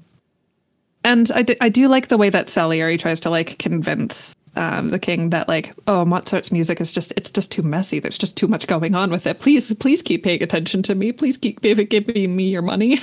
[1.04, 4.90] and I do, I do like the way that Salieri tries to like convince um,
[4.90, 8.00] the king that like oh Mozart's music is just it's just too messy.
[8.00, 9.40] There's just too much going on with it.
[9.40, 11.12] Please please keep paying attention to me.
[11.12, 13.00] Please keep giving giving me your money.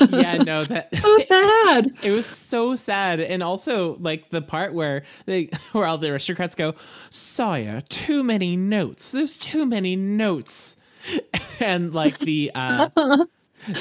[0.00, 1.92] Yeah, no, that so sad.
[2.02, 6.54] It was so sad, and also like the part where they, where all the aristocrats
[6.54, 6.74] go,
[7.10, 9.12] "Sire, too many notes.
[9.12, 10.76] There's too many notes,"
[11.60, 12.88] and like the uh,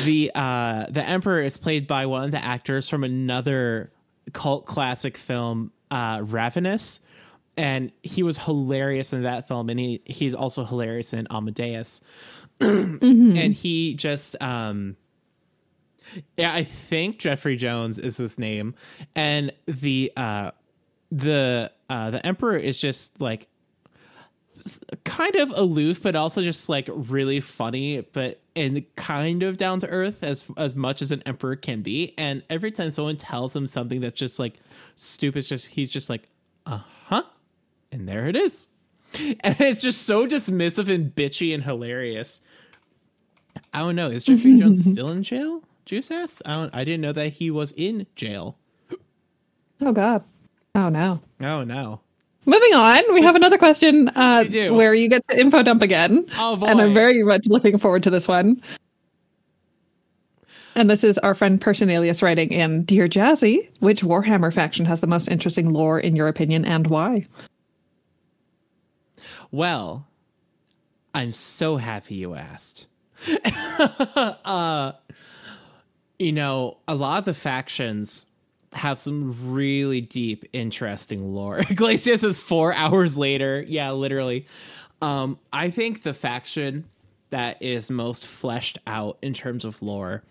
[0.04, 3.92] the uh, the emperor is played by one of the actors from another
[4.34, 7.02] cult classic film, uh, Ravenous,
[7.58, 12.02] and he was hilarious in that film, and he he's also hilarious in Amadeus,
[12.60, 14.96] and he just um
[16.38, 18.76] yeah, I think Jeffrey Jones is his name,
[19.16, 20.52] and the uh,
[21.12, 23.48] the uh, the Emperor is just like
[25.16, 29.88] kind of aloof, but also just like really funny, but and kind of down to
[29.88, 32.14] earth as as much as an Emperor can be.
[32.18, 34.60] And every time someone tells him something that's just like
[34.96, 36.28] stupid, it's just he's just like,
[36.66, 37.24] uh huh,
[37.92, 38.68] and there it is,
[39.20, 42.42] and it's just so dismissive and bitchy and hilarious.
[43.74, 44.10] I don't know.
[44.10, 45.64] Is Jeffrey Jones still in jail?
[45.86, 46.42] Juice ass?
[46.46, 46.76] I don't.
[46.76, 48.58] I didn't know that he was in jail.
[49.82, 50.24] Oh God.
[50.74, 51.22] Oh no.
[51.40, 52.02] Oh no.
[52.46, 56.26] Moving on, we have another question uh, where you get to info dump again.
[56.38, 56.64] Oh.
[56.66, 58.62] And I'm very much looking forward to this one.
[60.76, 65.08] And this is our friend Personalius writing in Dear Jazzy, which Warhammer faction has the
[65.08, 67.26] most interesting lore in your opinion and why?
[69.52, 70.06] Well,
[71.14, 72.88] I'm so happy you asked.
[74.46, 74.92] uh,
[76.20, 78.26] you know, a lot of the factions
[78.76, 81.60] have some really deep, interesting lore.
[81.70, 83.64] Iglesias is four hours later.
[83.68, 84.46] Yeah, literally.
[85.02, 86.86] Um, I think the faction
[87.30, 90.24] that is most fleshed out in terms of lore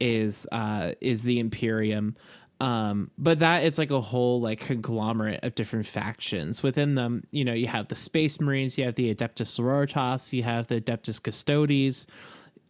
[0.00, 2.16] is uh is the Imperium.
[2.60, 6.62] Um, but that is like a whole like conglomerate of different factions.
[6.62, 10.42] Within them, you know, you have the Space Marines, you have the Adeptus Sororitas, you
[10.44, 12.06] have the Adeptus Custodes,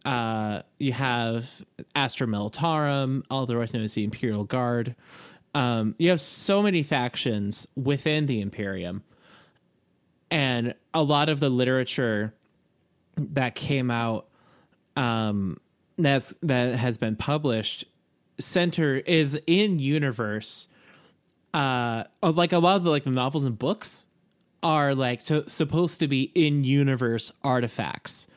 [0.05, 1.65] uh, you have
[1.95, 4.95] Astra Militarum, otherwise known as the Imperial Guard.
[5.55, 9.03] um, you have so many factions within the Imperium,
[10.29, 12.33] and a lot of the literature
[13.17, 14.27] that came out
[14.95, 15.57] um,
[15.97, 17.85] that's that has been published
[18.39, 20.67] center is in universe.
[21.53, 24.07] Uh, like a lot of the like the novels and books
[24.61, 28.27] are like supposed to be in universe artifacts,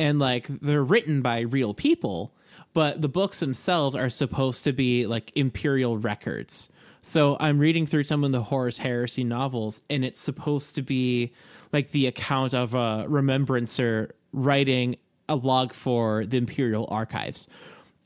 [0.00, 2.32] and like they're written by real people
[2.72, 6.68] but the books themselves are supposed to be like imperial records.
[7.02, 11.32] So I'm reading through some of the Horus Heresy novels, and it's supposed to be
[11.72, 14.96] like the account of a remembrancer writing
[15.28, 17.48] a log for the imperial archives.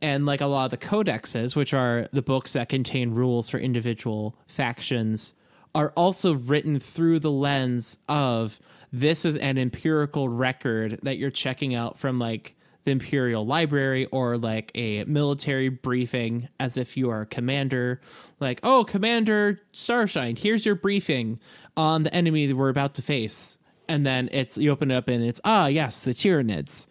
[0.00, 3.58] And like a lot of the codexes, which are the books that contain rules for
[3.58, 5.34] individual factions,
[5.74, 8.60] are also written through the lens of
[8.94, 12.54] this is an empirical record that you're checking out from like
[12.84, 18.00] the Imperial Library or like a military briefing as if you are a commander.
[18.38, 21.40] Like, oh, Commander Starshine, here's your briefing
[21.76, 23.58] on the enemy that we're about to face.
[23.88, 26.86] And then it's you open it up and it's ah yes, the Tyranids.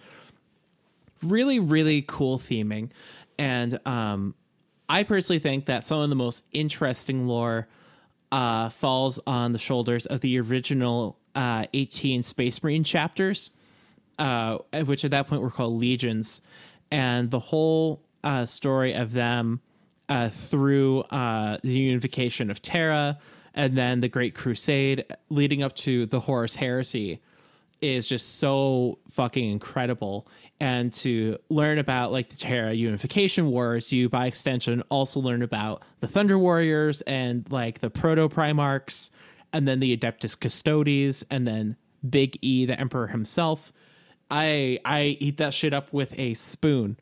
[1.22, 2.90] Really, really cool theming.
[3.40, 4.36] And um
[4.90, 7.70] I personally think that some of the most interesting lore
[8.34, 13.52] uh, falls on the shoulders of the original uh, 18 Space Marine chapters
[14.20, 16.42] uh, which at that point were called legions,
[16.92, 19.62] and the whole uh, story of them
[20.10, 23.18] uh, through uh, the unification of Terra
[23.56, 27.20] and then the Great Crusade leading up to the Horus Heresy
[27.82, 30.28] is just so fucking incredible.
[30.60, 35.84] And to learn about like the Terra Unification Wars, you by extension also learn about
[36.00, 39.12] the Thunder Warriors and like the Proto Primarchs,
[39.54, 43.72] and then the Adeptus Custodes, and then Big E, the Emperor himself.
[44.30, 46.98] I I eat that shit up with a spoon,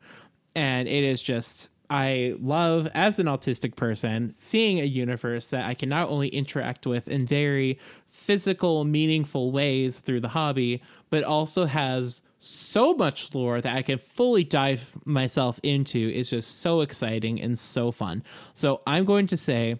[0.54, 5.74] and it is just I love as an autistic person seeing a universe that I
[5.74, 11.66] can not only interact with in very physical, meaningful ways through the hobby, but also
[11.66, 17.40] has so much lore that I can fully dive myself into is just so exciting
[17.42, 18.22] and so fun.
[18.54, 19.78] So I'm going to say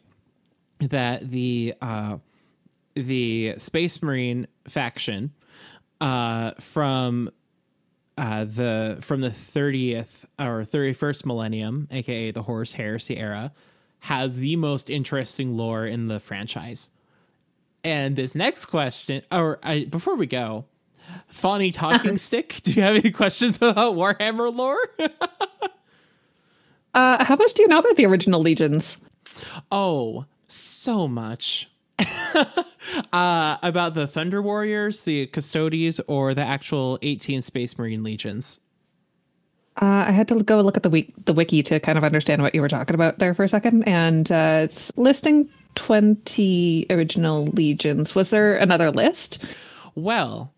[0.81, 2.19] that the uh,
[2.95, 5.33] the Space Marine faction
[6.01, 7.31] uh, from
[8.19, 13.53] uh, the from the 30th or 31st millennium, aka the Horus Heresy era,
[14.01, 16.91] has the most interesting lore in the franchise.
[17.85, 20.67] And this next question, or I, before we go,
[21.29, 24.79] Fawny Talking Stick, do you have any questions about Warhammer lore?
[26.95, 28.99] uh, how much do you know about the original legions?
[29.71, 31.69] Oh, so much.
[33.13, 38.61] uh, about the Thunder Warriors, the Custodes, or the actual 18 Space Marine Legions?
[39.81, 42.43] Uh, I had to go look at the wiki, the wiki to kind of understand
[42.43, 47.47] what you were talking about there for a second, and uh, it's listing 20 original
[47.47, 48.15] legions.
[48.15, 49.43] Was there another list?
[49.95, 50.53] Well,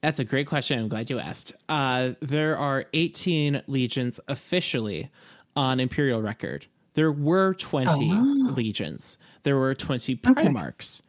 [0.00, 0.78] that's a great question.
[0.78, 1.52] I'm glad you asked.
[1.68, 5.10] Uh, there are 18 legions officially
[5.56, 6.66] on Imperial record.
[6.94, 8.52] There were 20 oh.
[8.54, 11.00] legions there were 20 Primarchs.
[11.00, 11.08] Okay.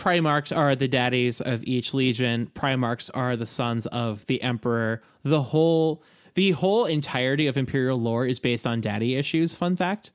[0.00, 2.50] Primarchs are the daddies of each legion.
[2.54, 5.02] Primarchs are the sons of the emperor.
[5.24, 6.02] The whole
[6.34, 9.54] the whole entirety of imperial lore is based on daddy issues.
[9.54, 10.10] Fun fact.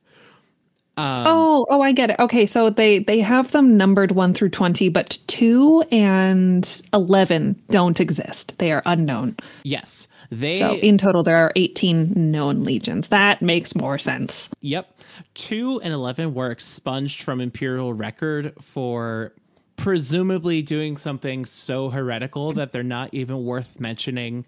[0.97, 2.19] Um, oh, oh, I get it.
[2.19, 7.99] Okay, so they they have them numbered one through twenty, but two and eleven don't
[7.99, 8.57] exist.
[8.57, 9.35] They are unknown.
[9.63, 10.55] Yes, they.
[10.55, 13.09] So in total, there are eighteen known legions.
[13.09, 14.49] That makes more sense.
[14.61, 14.99] Yep,
[15.33, 19.33] two and eleven were expunged from Imperial record for
[19.77, 24.45] presumably doing something so heretical that they're not even worth mentioning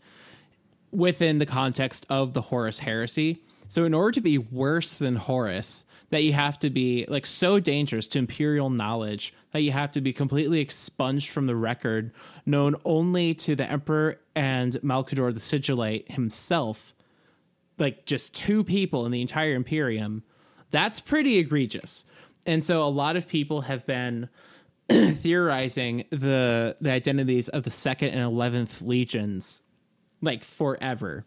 [0.91, 3.43] within the context of the Horus heresy.
[3.67, 7.59] So, in order to be worse than Horus, that you have to be like so
[7.59, 12.11] dangerous to imperial knowledge that you have to be completely expunged from the record,
[12.45, 16.95] known only to the emperor and Malcador the Sigillite himself,
[17.77, 20.23] like just two people in the entire Imperium.
[20.71, 22.05] That's pretty egregious.
[22.45, 24.29] And so a lot of people have been
[24.89, 29.62] theorizing the the identities of the second and eleventh legions
[30.21, 31.26] like forever.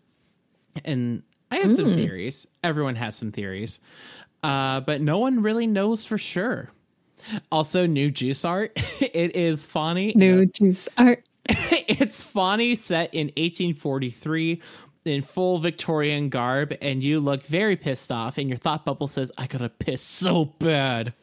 [0.85, 1.77] And I have mm.
[1.77, 1.95] some hmm.
[1.95, 2.47] theories.
[2.63, 3.81] Everyone has some theories
[4.43, 6.71] uh, but no one really knows for sure.
[7.53, 8.73] Also, new juice art.
[9.01, 10.13] it is funny.
[10.15, 11.25] New juice art.
[11.49, 14.63] it's funny, set in 1843
[15.07, 19.33] in full Victorian garb, and you look very pissed off, and your thought bubble says,
[19.37, 21.15] I gotta piss so bad.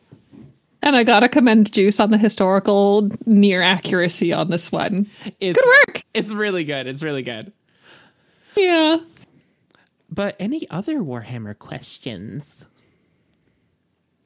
[0.88, 5.06] And I gotta commend Juice on the historical near accuracy on this one.
[5.42, 6.02] It's, good work.
[6.14, 6.88] It's really good.
[6.88, 7.52] It's really good.
[8.56, 9.00] Yeah.
[10.10, 12.66] But any other Warhammer questions?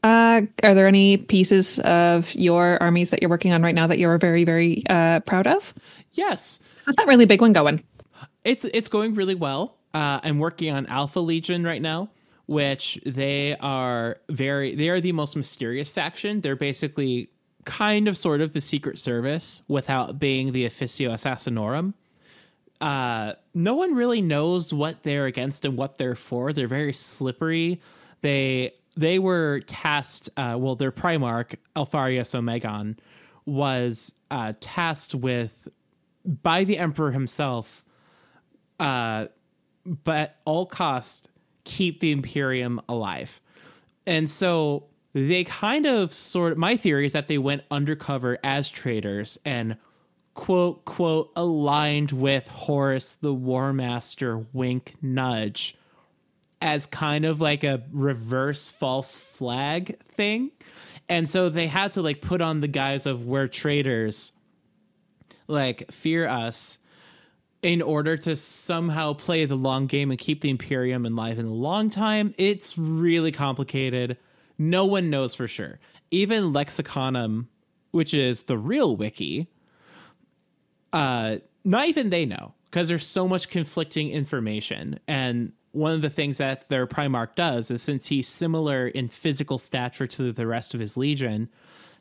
[0.03, 3.97] Uh, are there any pieces of your armies that you're working on right now that
[3.97, 5.73] you're very, very uh, proud of?
[6.11, 6.59] Yes.
[6.85, 7.83] How's that really big one going?
[8.45, 9.79] It's it's going really well.
[9.95, 12.11] Uh, I'm working on Alpha Legion right now,
[12.51, 16.41] which they are very they are the most mysterious faction.
[16.41, 17.29] They're basically
[17.63, 21.93] kind of sort of the Secret Service without being the Officio Assassinorum.
[22.81, 26.51] Uh, no one really knows what they're against and what they're for.
[26.51, 27.79] They're very slippery.
[28.19, 30.29] They they were tasked.
[30.35, 32.97] Uh, well, their Primarch Alpharius Omegon
[33.45, 35.69] was uh, tasked with
[36.25, 37.81] by the Emperor himself.
[38.77, 39.27] Uh,
[40.03, 41.30] but all cost,
[41.63, 43.39] keep the Imperium alive,
[44.05, 46.57] and so they kind of sort.
[46.57, 49.77] My theory is that they went undercover as traitors and
[50.33, 55.75] quote quote aligned with Horus the War Master wink nudge
[56.61, 60.51] as kind of like a reverse false flag thing.
[61.09, 64.31] And so they had to like put on the guise of we're traitors,
[65.47, 66.77] like fear us,
[67.61, 71.53] in order to somehow play the long game and keep the Imperium alive in a
[71.53, 72.33] long time.
[72.37, 74.17] It's really complicated.
[74.57, 75.79] No one knows for sure.
[76.09, 77.47] Even Lexicanum,
[77.91, 79.47] which is the real wiki,
[80.91, 84.99] uh, not even they know because there's so much conflicting information.
[85.07, 89.57] And one of the things that their Primarch does is since he's similar in physical
[89.57, 91.49] stature to the rest of his legion,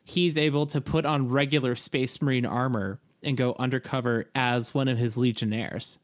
[0.03, 4.97] he's able to put on regular Space Marine armor and go undercover as one of
[4.97, 5.99] his legionnaires.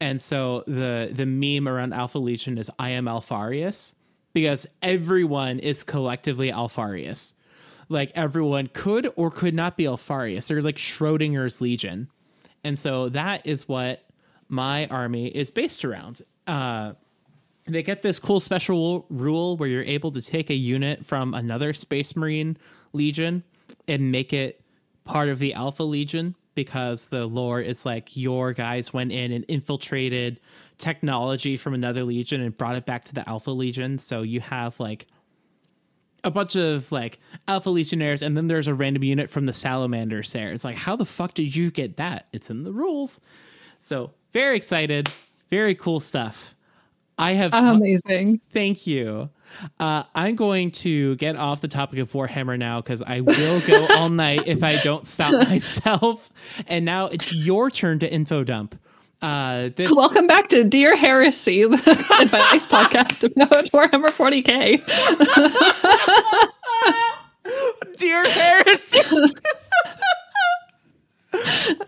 [0.00, 3.94] And so the the meme around Alpha Legion is I am Alpharius
[4.32, 7.34] because everyone is collectively Alpharius.
[7.88, 10.48] Like everyone could or could not be Alpharius.
[10.48, 12.08] They're like Schrodinger's Legion.
[12.64, 14.04] And so that is what
[14.48, 16.22] my army is based around.
[16.46, 16.94] Uh,
[17.66, 21.72] they get this cool special rule where you're able to take a unit from another
[21.72, 22.56] Space Marine
[22.92, 23.42] Legion
[23.88, 24.62] and make it
[25.04, 29.44] part of the Alpha Legion because the lore is like your guys went in and
[29.48, 30.40] infiltrated
[30.78, 33.98] technology from another legion and brought it back to the Alpha Legion.
[33.98, 35.06] So you have like
[36.24, 40.32] a bunch of like Alpha Legionnaires, and then there's a random unit from the Salamanders
[40.32, 40.52] there.
[40.52, 42.26] It's like, how the fuck did you get that?
[42.32, 43.20] It's in the rules.
[43.78, 45.10] So very excited,
[45.50, 46.54] very cool stuff.
[47.18, 48.40] I have ta- Amazing.
[48.50, 49.28] Thank you.
[49.78, 53.86] Uh, I'm going to get off the topic of Warhammer now because I will go
[53.96, 56.30] all night if I don't stop myself.
[56.66, 58.78] And now it's your turn to info dump.
[59.22, 61.76] Uh, this Welcome back to Dear Heresy, the
[62.20, 64.82] advice podcast of about Warhammer 40k.
[67.96, 69.00] dear Heresy.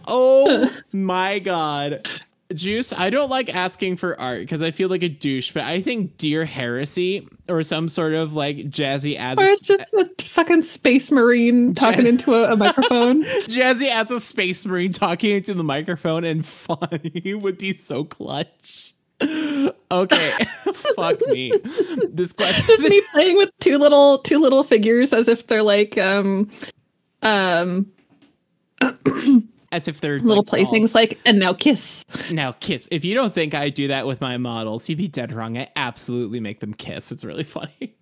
[0.07, 2.09] oh my god.
[2.55, 5.81] Juice, I don't like asking for art because I feel like a douche, but I
[5.81, 10.63] think Dear Heresy or some sort of like jazzy as Or it's just a fucking
[10.63, 13.25] space marine talking into a, a microphone.
[13.47, 18.95] jazzy as a space marine talking into the microphone and funny would be so clutch.
[19.23, 20.31] Okay,
[20.95, 21.53] fuck me.
[22.11, 25.97] This question Just me playing with two little two little figures as if they're like
[25.97, 26.51] um
[27.23, 27.87] um
[29.77, 32.05] as if they're little like, playthings like and now kiss.
[32.31, 32.89] Now, kiss.
[32.91, 35.57] If you don't think I do that with my models, you'd be dead wrong.
[35.59, 37.13] I absolutely make them kiss.
[37.13, 37.95] It's really funny.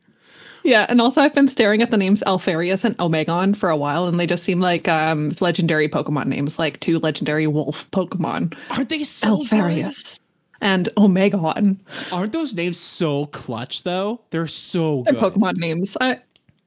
[0.63, 4.07] Yeah, and also I've been staring at the names Alpharius and Omegon for a while,
[4.07, 8.57] and they just seem like um legendary Pokemon names, like two legendary wolf Pokemon.
[8.71, 9.49] Aren't they so good?
[9.51, 10.21] Alpharius
[10.63, 11.79] and Omegon.
[12.11, 14.23] Aren't those names so clutch though?
[14.31, 15.35] They're so They're good.
[15.35, 15.99] Pokemon names.
[16.01, 16.21] I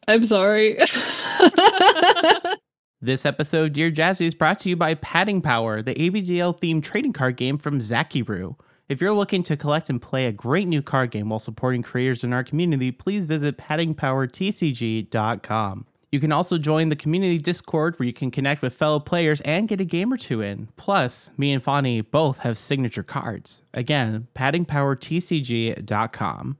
[0.07, 0.77] I'm sorry.
[3.07, 7.13] This episode, Dear Jazzy, is brought to you by Padding Power, the ABDL themed trading
[7.13, 8.57] card game from Zakiru.
[8.89, 12.25] If you're looking to collect and play a great new card game while supporting creators
[12.25, 15.85] in our community, please visit paddingpowertcg.com.
[16.11, 19.69] You can also join the community Discord where you can connect with fellow players and
[19.69, 20.67] get a game or two in.
[20.75, 23.63] Plus, me and Fani both have signature cards.
[23.73, 26.57] Again, paddingpowertcg.com.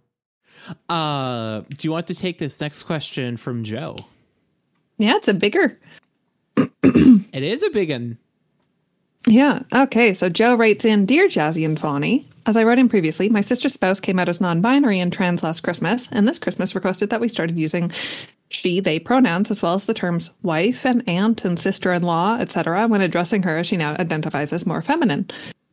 [0.88, 3.98] Uh, do you want to take this next question from Joe?
[4.98, 5.78] yeah, it's a bigger.
[6.84, 8.18] It is a big one.
[9.28, 9.62] Yeah.
[9.74, 10.14] Okay.
[10.14, 13.74] So Joe writes in Dear Jazzy and Fawny, as I wrote in previously, my sister's
[13.74, 17.20] spouse came out as non binary and trans last Christmas, and this Christmas requested that
[17.20, 17.92] we started using
[18.50, 22.38] she, they pronouns, as well as the terms wife and aunt and sister in law,
[22.40, 25.30] etc., when addressing her as she now identifies as more feminine.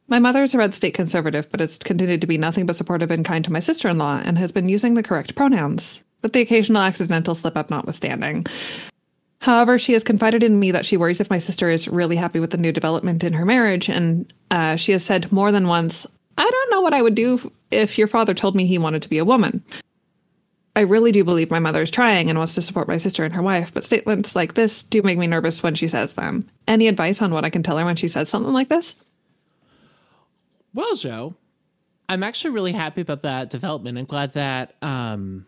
[0.08, 3.12] My mother is a red state conservative, but has continued to be nothing but supportive
[3.12, 6.32] and kind to my sister in law and has been using the correct pronouns, but
[6.32, 8.44] the occasional accidental slip up notwithstanding.
[9.44, 12.40] However, she has confided in me that she worries if my sister is really happy
[12.40, 16.06] with the new development in her marriage, and uh, she has said more than once,
[16.38, 19.08] I don't know what I would do if your father told me he wanted to
[19.10, 19.62] be a woman.
[20.74, 23.34] I really do believe my mother is trying and wants to support my sister and
[23.34, 26.48] her wife, but statements like this do make me nervous when she says them.
[26.66, 28.96] Any advice on what I can tell her when she says something like this?
[30.72, 31.34] Well, Joe,
[32.08, 33.98] I'm actually really happy about that development.
[33.98, 35.44] I'm glad that um,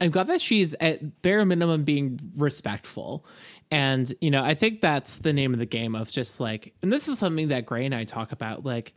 [0.00, 3.26] I'm glad that she's at bare minimum being respectful.
[3.70, 6.92] And, you know, I think that's the name of the game of just like, and
[6.92, 8.64] this is something that Gray and I talk about.
[8.64, 8.94] Like,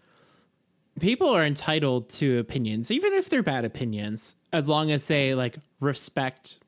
[0.99, 5.57] people are entitled to opinions, even if they're bad opinions, as long as they like
[5.79, 6.59] respect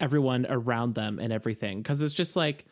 [0.00, 1.82] everyone around them and everything.
[1.82, 2.66] Cause it's just like,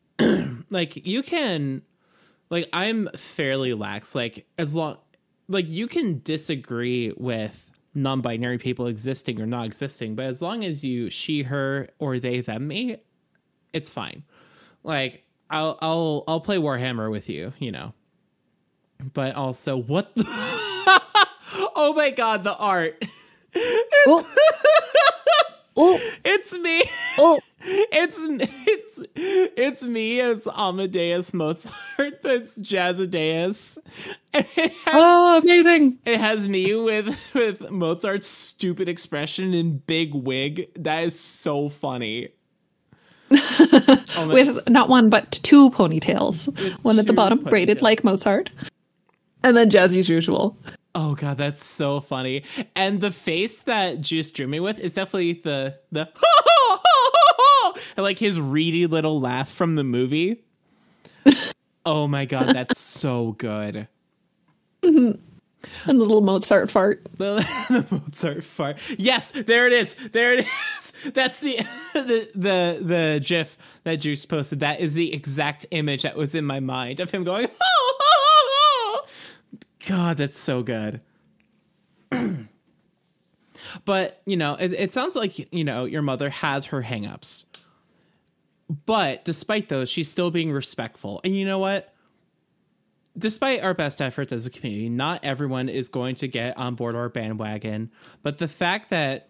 [0.70, 1.82] like you can,
[2.50, 4.14] like, I'm fairly lax.
[4.14, 4.98] Like, as long,
[5.48, 10.84] like, you can disagree with non-binary people existing or not existing but as long as
[10.84, 12.96] you she her or they them me
[13.72, 14.24] it's fine.
[14.82, 17.92] Like i'll i'll i'll play warhammer with you you know.
[19.12, 20.24] But also what the
[21.76, 23.02] oh my god the art.
[24.04, 24.26] Oh,
[25.76, 26.84] oh, it's me
[27.18, 27.38] oh.
[27.64, 31.74] it's it's it's me as Amadeus Mozart
[32.22, 33.78] that's Jazzadeus
[34.34, 35.98] has, oh, amazing.
[36.04, 42.30] it has me with with Mozart's stupid expression and big wig that is so funny
[43.34, 46.52] Oh With not one, but two ponytails.
[46.82, 48.50] one at the bottom, braided like Mozart.
[49.42, 50.56] And then Jazzy's usual.
[50.94, 52.44] Oh god, that's so funny.
[52.76, 56.08] And the face that Juice drew me with is definitely the the
[57.96, 60.44] like his reedy little laugh from the movie.
[61.86, 63.88] oh my god, that's so good.
[65.86, 67.08] And the little Mozart fart.
[67.18, 67.36] The,
[67.68, 68.78] the Mozart fart.
[68.98, 69.94] Yes, there it is.
[70.10, 71.12] There it is.
[71.12, 71.58] That's the
[71.94, 74.60] the the the GIF that Juice posted.
[74.60, 77.48] That is the exact image that was in my mind of him going.
[79.86, 81.00] God, that's so good.
[83.84, 87.46] but you know, it, it sounds like you know your mother has her hangups,
[88.86, 91.20] but despite those, she's still being respectful.
[91.24, 91.92] And you know what?
[93.16, 96.94] despite our best efforts as a community, not everyone is going to get on board
[96.94, 97.90] our bandwagon.
[98.22, 99.28] But the fact that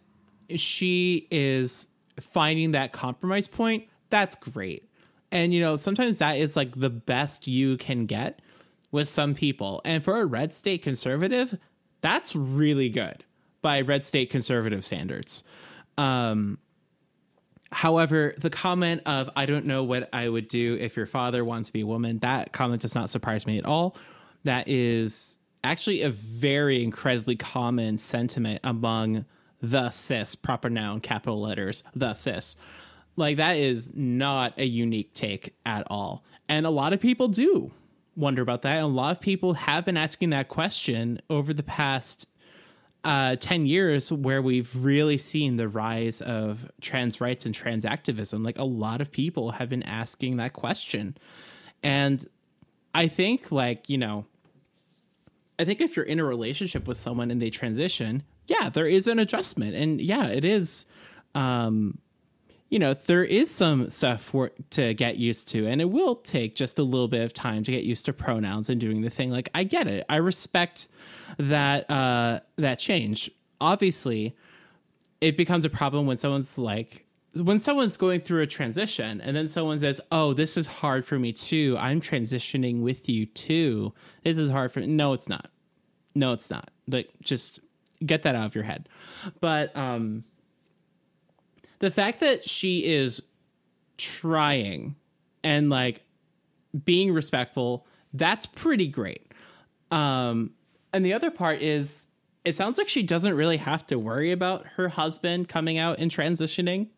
[0.57, 1.89] she is
[2.21, 4.89] finding that compromise point, that's great.
[5.31, 8.41] And, you know, sometimes that is like the best you can get
[8.93, 9.81] with some people.
[9.85, 11.59] And for a red state conservative,
[12.01, 13.25] that's really good
[13.61, 15.43] by red state conservative standards.
[15.99, 16.59] Um,
[17.73, 21.71] However, the comment of "I don't know what I would do if your father wants
[21.71, 23.97] to be a woman," that comment does not surprise me at all.
[24.45, 29.25] That is actually a very incredibly common sentiment among
[29.63, 32.57] the cis proper noun capital letters the cis.
[33.17, 37.73] Like that is not a unique take at all, and a lot of people do
[38.17, 38.77] wonder about that.
[38.77, 42.27] And a lot of people have been asking that question over the past
[43.05, 48.43] uh, 10 years where we've really seen the rise of trans rights and trans activism.
[48.43, 51.17] Like a lot of people have been asking that question.
[51.83, 52.25] And
[52.95, 54.27] I think, like, you know,
[55.59, 59.07] I think if you're in a relationship with someone and they transition, yeah, there is
[59.07, 59.75] an adjustment.
[59.75, 60.87] And yeah, it is,
[61.35, 61.99] um,
[62.73, 66.57] you know, there is some stuff for, to get used to, and it will take
[66.57, 69.31] just a little bit of time to get used to pronouns and doing the thing.
[69.31, 70.07] Like, I get it.
[70.09, 70.89] I respect
[71.37, 73.31] that uh, that change.
[73.61, 74.35] Obviously,
[75.21, 77.05] it becomes a problem when someone's like,
[77.43, 81.19] when someone's going through a transition, and then someone says, "Oh, this is hard for
[81.19, 81.77] me too.
[81.79, 83.93] I'm transitioning with you too.
[84.25, 85.51] This is hard for." me." No, it's not.
[86.15, 86.71] No, it's not.
[86.89, 87.61] Like, just
[88.07, 88.89] get that out of your head.
[89.41, 90.25] But um
[91.83, 93.21] the fact that she is
[93.99, 94.95] trying
[95.43, 96.05] and like
[96.85, 99.33] being respectful that's pretty great.
[99.91, 100.53] Um
[100.93, 102.07] and the other part is
[102.45, 106.11] it sounds like she doesn't really have to worry about her husband coming out and
[106.11, 106.89] transitioning.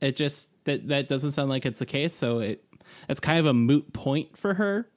[0.00, 2.64] It just that that doesn't sound like it's the case so it
[3.10, 4.88] it's kind of a moot point for her.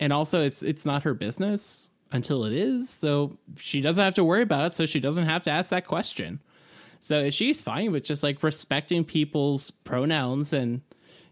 [0.00, 4.24] And also it's it's not her business until it is so she doesn't have to
[4.24, 6.40] worry about it so she doesn't have to ask that question
[7.00, 10.82] so she's fine with just like respecting people's pronouns and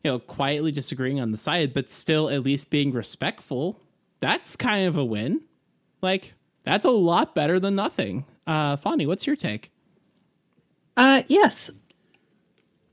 [0.02, 3.78] you know quietly disagreeing on the side, but still at least being respectful.
[4.20, 5.42] That's kind of a win.
[6.00, 8.24] Like that's a lot better than nothing.
[8.46, 9.70] Uh, Fonny, what's your take?
[10.96, 11.70] Uh, yes.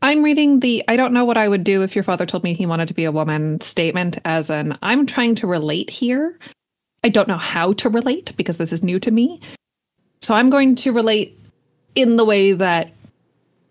[0.02, 2.54] I'm reading the I don't know what I would do if your father told me
[2.54, 6.38] he wanted to be a woman statement as an I'm trying to relate here.
[7.04, 9.40] I don't know how to relate because this is new to me.
[10.22, 11.40] So I'm going to relate
[11.96, 12.92] in the way that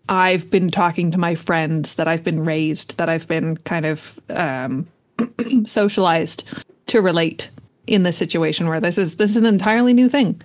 [0.09, 4.19] I've been talking to my friends, that I've been raised, that I've been kind of
[4.29, 4.87] um,
[5.65, 6.43] socialized
[6.87, 7.49] to relate
[7.87, 10.41] in this situation where this is this is an entirely new thing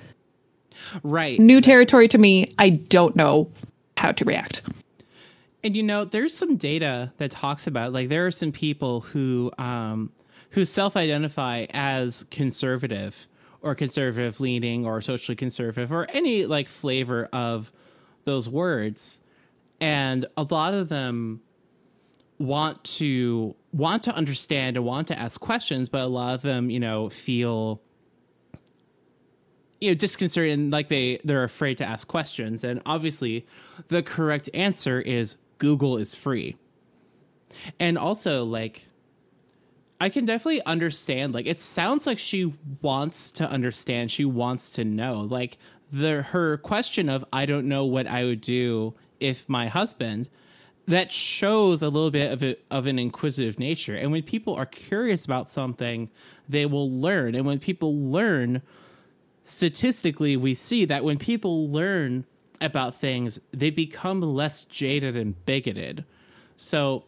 [1.03, 1.39] Right.
[1.39, 2.55] new territory to me.
[2.59, 3.51] I don't know
[3.97, 4.62] how to react.
[5.62, 9.51] And you know, there's some data that talks about like there are some people who
[9.59, 10.11] um,
[10.51, 13.26] who self-identify as conservative
[13.62, 17.70] or conservative leaning or socially conservative or any like flavor of
[18.24, 19.20] those words,
[19.80, 21.40] and a lot of them
[22.38, 26.70] want to want to understand and want to ask questions, but a lot of them,
[26.70, 27.80] you know, feel
[29.80, 32.64] you know disconcerted and like they they're afraid to ask questions.
[32.64, 33.46] And obviously,
[33.88, 36.56] the correct answer is Google is free.
[37.78, 38.86] And also, like,
[40.01, 41.34] I can definitely understand.
[41.34, 44.11] Like, it sounds like she wants to understand.
[44.11, 45.20] She wants to know.
[45.20, 45.59] Like,
[45.92, 50.28] the her question of I don't know what I would do if my husband
[50.86, 53.94] that shows a little bit of a, of an inquisitive nature.
[53.94, 56.11] And when people are curious about something,
[56.48, 57.34] they will learn.
[57.34, 58.62] And when people learn,
[59.44, 62.24] statistically, we see that when people learn
[62.61, 66.05] about things, they become less jaded and bigoted.
[66.57, 67.05] So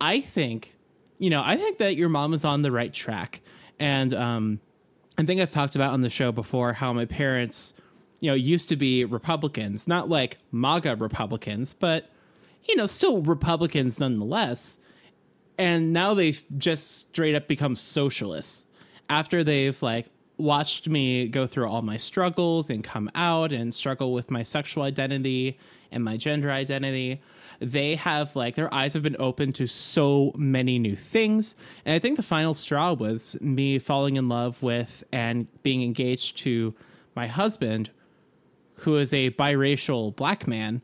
[0.00, 0.74] I think,
[1.20, 3.42] you know, I think that your mom is on the right track.
[3.78, 4.60] And um,
[5.18, 7.74] I think I've talked about on the show before how my parents,
[8.20, 12.10] you know, used to be Republicans, not like MAGA Republicans, but
[12.64, 14.78] you know, still Republicans nonetheless.
[15.58, 18.64] And now they've just straight up become socialists
[19.10, 20.06] after they've like
[20.38, 24.84] watched me go through all my struggles and come out and struggle with my sexual
[24.84, 25.58] identity
[25.92, 27.20] and my gender identity.
[27.60, 31.54] They have like their eyes have been open to so many new things.
[31.84, 36.38] And I think the final straw was me falling in love with and being engaged
[36.38, 36.74] to
[37.14, 37.90] my husband,
[38.76, 40.80] who is a biracial black man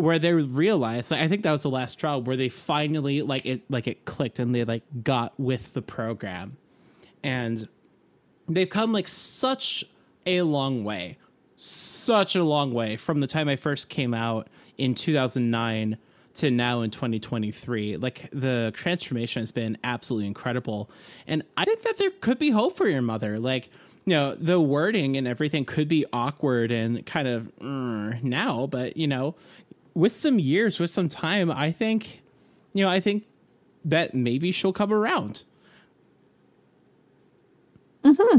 [0.00, 3.44] where they realized like, i think that was the last straw where they finally like
[3.44, 6.56] it like it clicked and they like got with the program
[7.22, 7.68] and
[8.48, 9.84] they've come like such
[10.24, 11.18] a long way
[11.56, 14.48] such a long way from the time i first came out
[14.78, 15.98] in 2009
[16.34, 20.90] to now in 2023 like the transformation has been absolutely incredible
[21.26, 23.68] and i think that there could be hope for your mother like
[24.04, 28.96] you know the wording and everything could be awkward and kind of mm, now but
[28.96, 29.34] you know
[29.94, 32.22] with some years, with some time, I think,
[32.72, 33.24] you know, I think
[33.84, 35.44] that maybe she'll come around.
[38.04, 38.38] Hmm.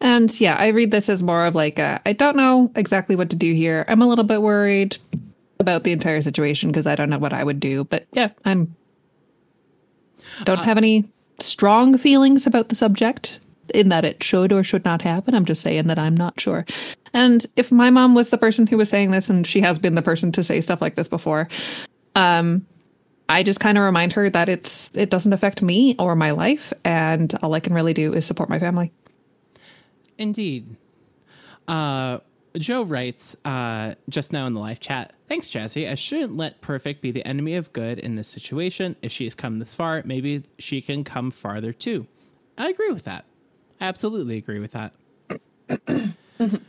[0.00, 3.36] And yeah, I read this as more of like I don't know exactly what to
[3.36, 3.84] do here.
[3.86, 4.96] I'm a little bit worried
[5.62, 7.84] about the entire situation because I don't know what I would do.
[7.84, 8.76] But yeah, I'm
[10.44, 11.08] don't uh, have any
[11.40, 13.40] strong feelings about the subject
[13.74, 15.34] in that it should or should not happen.
[15.34, 16.66] I'm just saying that I'm not sure.
[17.14, 19.94] And if my mom was the person who was saying this, and she has been
[19.94, 21.48] the person to say stuff like this before,
[22.16, 22.66] um,
[23.28, 26.72] I just kind of remind her that it's it doesn't affect me or my life,
[26.84, 28.92] and all I can really do is support my family.
[30.18, 30.76] Indeed.
[31.68, 32.18] Uh,
[32.58, 35.14] Joe writes uh, just now in the live chat.
[35.28, 35.90] Thanks, Jazzy.
[35.90, 38.96] I shouldn't let perfect be the enemy of good in this situation.
[39.02, 42.06] If she's come this far, maybe she can come farther too.
[42.58, 43.24] I agree with that.
[43.80, 44.94] I absolutely agree with that.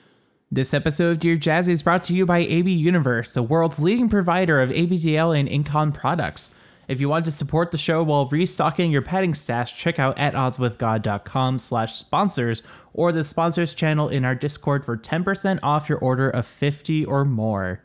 [0.53, 4.07] This episode of Dear Jazzy is brought to you by AB Universe, the world's leading
[4.07, 6.51] provider of ABDL and Incon products.
[6.87, 10.35] If you want to support the show while restocking your padding stash, check out at
[10.35, 12.61] oddswithgod.com slash sponsors
[12.93, 17.25] or the sponsors channel in our Discord for 10% off your order of 50 or
[17.25, 17.81] more.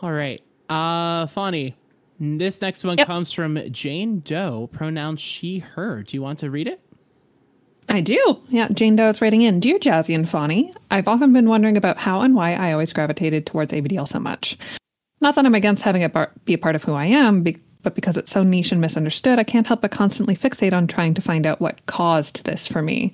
[0.00, 0.42] All right.
[0.68, 1.76] Uh, Fani,
[2.20, 3.06] this next one yep.
[3.06, 6.02] comes from Jane Doe, pronoun she, her.
[6.02, 6.80] Do you want to read it?
[7.88, 8.40] I do.
[8.48, 11.98] Yeah, Jane Doe is writing in Dear Jazzy and Fani, I've often been wondering about
[11.98, 14.56] how and why I always gravitated towards ABDL so much.
[15.20, 18.16] Not that I'm against having it be a part of who I am, but because
[18.16, 21.46] it's so niche and misunderstood, I can't help but constantly fixate on trying to find
[21.46, 23.12] out what caused this for me.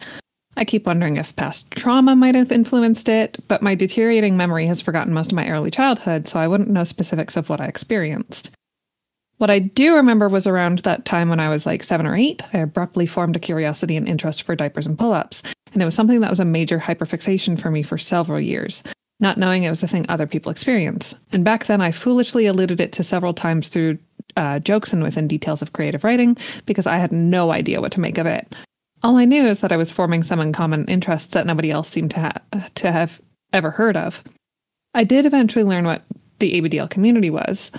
[0.56, 4.80] I keep wondering if past trauma might have influenced it, but my deteriorating memory has
[4.80, 8.50] forgotten most of my early childhood, so I wouldn't know specifics of what I experienced.
[9.38, 12.42] What I do remember was around that time when I was like seven or eight,
[12.52, 15.42] I abruptly formed a curiosity and interest for diapers and pull ups.
[15.72, 18.82] And it was something that was a major hyperfixation for me for several years,
[19.18, 21.14] not knowing it was a thing other people experience.
[21.32, 23.96] And back then, I foolishly alluded it to several times through
[24.36, 26.36] uh, jokes and within details of creative writing
[26.66, 28.52] because I had no idea what to make of it.
[29.02, 32.10] All I knew is that I was forming some uncommon interests that nobody else seemed
[32.12, 33.20] to, ha- to have
[33.52, 34.22] ever heard of.
[34.94, 36.02] I did eventually learn what
[36.38, 37.72] the ABDL community was,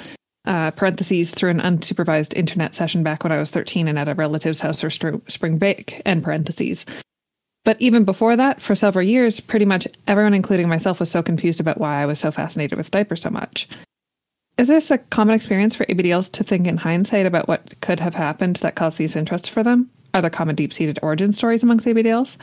[0.45, 4.15] uh, parentheses through an unsupervised internet session back when I was 13 and at a
[4.15, 6.86] relative's house for st- spring break, end parentheses.
[7.63, 11.59] But even before that, for several years, pretty much everyone, including myself, was so confused
[11.59, 13.69] about why I was so fascinated with diapers so much.
[14.57, 18.15] Is this a common experience for ABDLs to think in hindsight about what could have
[18.15, 19.91] happened that caused these interests for them?
[20.14, 22.38] Are there common deep seated origin stories amongst ABDLs?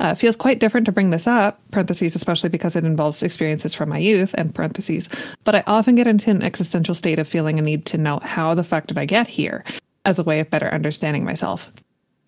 [0.00, 3.88] Uh, feels quite different to bring this up, parentheses, especially because it involves experiences from
[3.88, 5.08] my youth, and parentheses.
[5.42, 8.54] But I often get into an existential state of feeling a need to know how
[8.54, 9.64] the fuck did I get here
[10.04, 11.72] as a way of better understanding myself.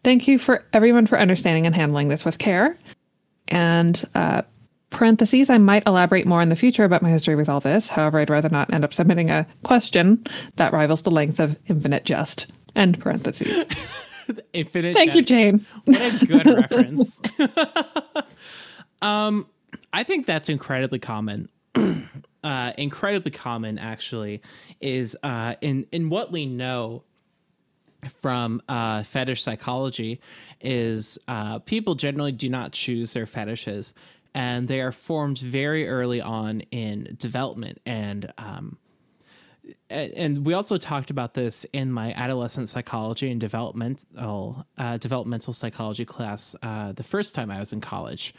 [0.02, 2.76] Thank you for everyone for understanding and handling this with care.
[3.48, 4.42] And uh,
[4.90, 7.88] parentheses, I might elaborate more in the future about my history with all this.
[7.88, 10.24] However, I'd rather not end up submitting a question
[10.56, 12.50] that rivals the length of infinite jest.
[12.74, 13.64] End parentheses.
[14.52, 14.94] Infinite.
[14.94, 15.22] Thank you.
[15.22, 15.66] Jane.
[15.84, 17.20] What a good reference.
[19.02, 19.46] um,
[19.92, 21.48] I think that's incredibly common.
[22.44, 24.42] uh, incredibly common, actually,
[24.80, 27.02] is uh, in in what we know
[28.20, 30.20] from uh, fetish psychology
[30.60, 33.94] is uh, people generally do not choose their fetishes,
[34.34, 38.32] and they are formed very early on in development and.
[38.38, 38.78] Um,
[39.88, 46.04] and we also talked about this in my adolescent psychology and developmental uh, developmental psychology
[46.04, 48.34] class uh, the first time I was in college.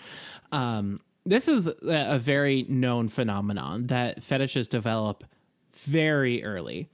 [0.51, 5.23] Um, this is a, very known phenomenon that fetishes develop
[5.73, 6.89] very early,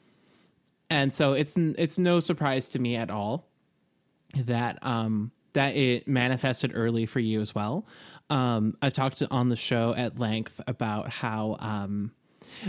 [0.90, 3.48] and so it's it's no surprise to me at all
[4.36, 7.88] that um, that it manifested early for you as well.
[8.30, 11.58] Um, I talked on the show at length about how.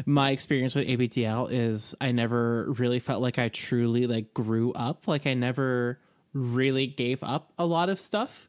[0.06, 5.08] My experience with ABDL is I never really felt like I truly like grew up.
[5.08, 5.98] Like I never
[6.32, 8.48] really gave up a lot of stuff.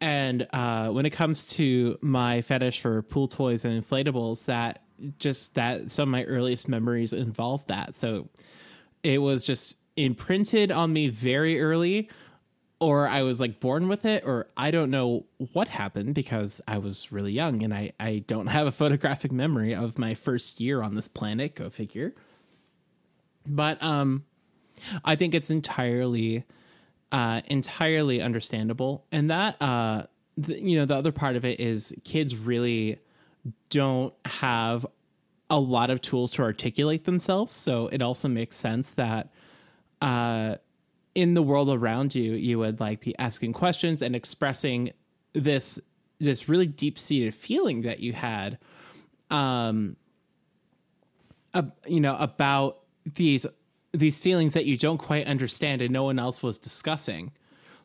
[0.00, 4.82] And uh, when it comes to my fetish for pool toys and inflatables, that
[5.18, 7.94] just that some of my earliest memories involved that.
[7.94, 8.28] So
[9.02, 12.08] it was just imprinted on me very early
[12.80, 16.78] or I was like born with it, or I don't know what happened because I
[16.78, 20.82] was really young and I, I don't have a photographic memory of my first year
[20.82, 22.14] on this planet, go figure.
[23.46, 24.24] But um
[25.04, 26.44] I think it's entirely
[27.10, 29.04] uh entirely understandable.
[29.10, 30.04] And that uh
[30.36, 33.00] the, you know, the other part of it is kids really
[33.70, 34.86] don't have
[35.50, 37.54] a lot of tools to articulate themselves.
[37.54, 39.30] So it also makes sense that
[40.00, 40.56] uh
[41.18, 44.92] in the world around you you would like be asking questions and expressing
[45.32, 45.80] this
[46.20, 48.56] this really deep seated feeling that you had
[49.28, 49.96] um
[51.88, 52.78] you know about
[53.16, 53.44] these
[53.92, 57.32] these feelings that you don't quite understand and no one else was discussing.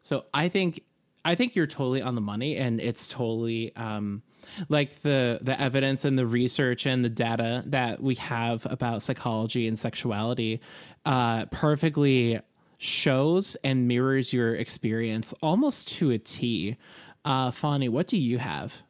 [0.02, 0.84] So i think
[1.26, 4.22] i think you're totally on the money and it's totally um
[4.70, 9.68] like the the evidence and the research and the data that we have about psychology
[9.68, 10.62] and sexuality
[11.06, 12.40] uh perfectly
[12.84, 16.76] shows and mirrors your experience almost to a T.
[17.26, 18.82] Uh, Fani, what do you have?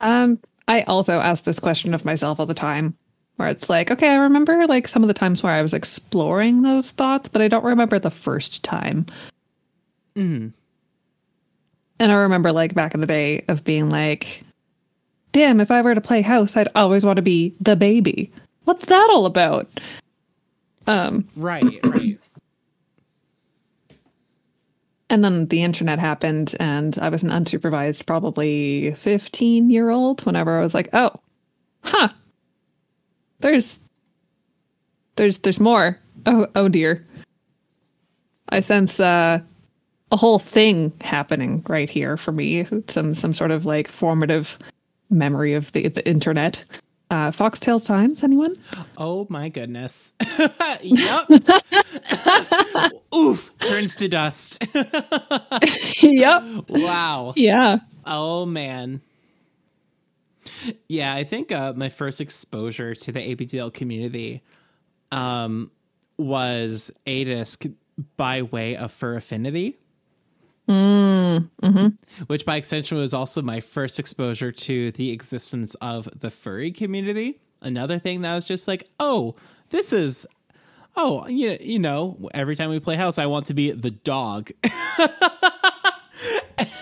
[0.00, 0.38] Um,
[0.68, 2.94] I also ask this question of myself all the time,
[3.36, 6.62] where it's like, okay, I remember like some of the times where I was exploring
[6.62, 9.06] those thoughts, but I don't remember the first time.
[10.14, 10.52] Mhm.
[12.00, 14.42] And I remember like back in the day of being like,
[15.32, 18.30] damn, if I were to play house, I'd always want to be the baby.
[18.64, 19.68] What's that all about?
[20.86, 22.18] Um, Right, right.
[25.10, 30.58] And then the internet happened and I was an unsupervised, probably 15 year old whenever
[30.58, 31.12] I was like, oh,
[31.82, 32.08] huh.
[33.40, 33.80] There's
[35.16, 35.98] there's there's more.
[36.26, 37.06] Oh oh dear.
[38.48, 39.40] I sense uh
[40.10, 42.66] a whole thing happening right here for me.
[42.88, 44.58] Some some sort of like formative
[45.10, 46.64] memory of the the internet.
[47.10, 48.54] Uh Foxtail Times, anyone?
[48.96, 50.12] Oh my goodness.
[50.82, 51.28] yep.
[53.14, 54.62] Oof, turns to dust.
[56.02, 56.42] yep.
[56.68, 57.32] wow.
[57.34, 57.78] Yeah.
[58.04, 59.00] Oh man.
[60.88, 64.42] Yeah, I think uh, my first exposure to the ABDL community
[65.12, 65.70] um,
[66.16, 67.74] was ADISC
[68.16, 69.78] by way of Fur Affinity.
[70.68, 71.88] Mm-hmm.
[72.26, 77.40] Which, by extension, was also my first exposure to the existence of the furry community.
[77.60, 79.34] Another thing that was just like, oh,
[79.70, 80.26] this is,
[80.96, 84.50] oh, you, you know, every time we play house, I want to be the dog.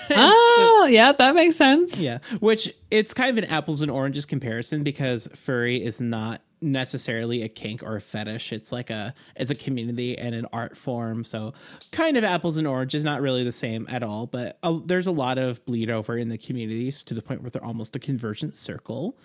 [0.09, 2.01] Oh, yeah, that makes sense.
[2.01, 7.42] Yeah, which it's kind of an apples and oranges comparison because furry is not necessarily
[7.42, 8.52] a kink or a fetish.
[8.52, 11.24] It's like a it's a community and an art form.
[11.24, 11.52] So
[11.92, 14.26] kind of apples and oranges, not really the same at all.
[14.26, 17.50] But uh, there's a lot of bleed over in the communities to the point where
[17.50, 19.16] they're almost a convergent circle.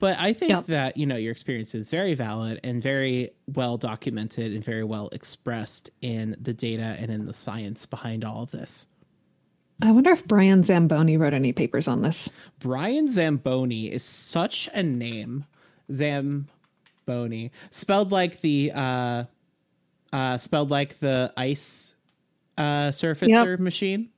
[0.00, 0.66] But I think Yep.
[0.66, 5.08] that you know your experience is very valid and very well documented and very well
[5.12, 8.86] expressed in the data and in the science behind all of this.
[9.82, 12.30] I wonder if Brian Zamboni wrote any papers on this.
[12.60, 15.44] Brian Zamboni is such a name.
[15.92, 19.24] Zamboni, spelled like the uh,
[20.12, 21.94] uh, spelled like the ice
[22.58, 23.60] uh, surfacer Yep.
[23.60, 24.08] machine.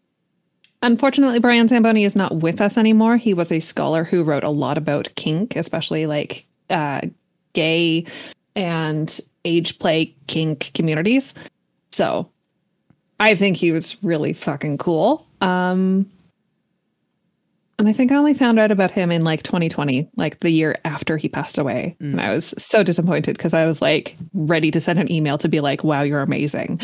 [0.83, 3.17] unfortunately, Brian Zamboni is not with us anymore.
[3.17, 7.01] He was a scholar who wrote a lot about kink, especially like uh,
[7.55, 8.05] gay
[8.55, 11.33] and age play kink communities.
[11.93, 12.31] So
[13.21, 15.27] I think he was really fucking cool.
[15.41, 16.11] Um,
[17.79, 20.77] and I think I only found out about him in like 2020, like the year
[20.85, 21.97] after he passed away.
[22.01, 22.12] Mm.
[22.12, 25.49] And I was so disappointed because I was like ready to send an email to
[25.49, 26.81] be like, wow, you're amazing.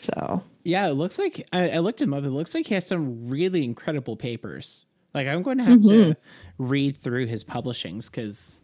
[0.00, 2.24] So Yeah, it looks like I, I looked him up.
[2.24, 4.84] It looks like he has some really incredible papers.
[5.14, 6.10] Like I'm going to have Mhm.
[6.10, 6.16] to
[6.58, 8.62] read through his publishings because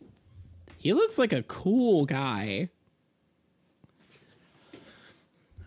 [0.77, 2.69] he looks like a cool guy.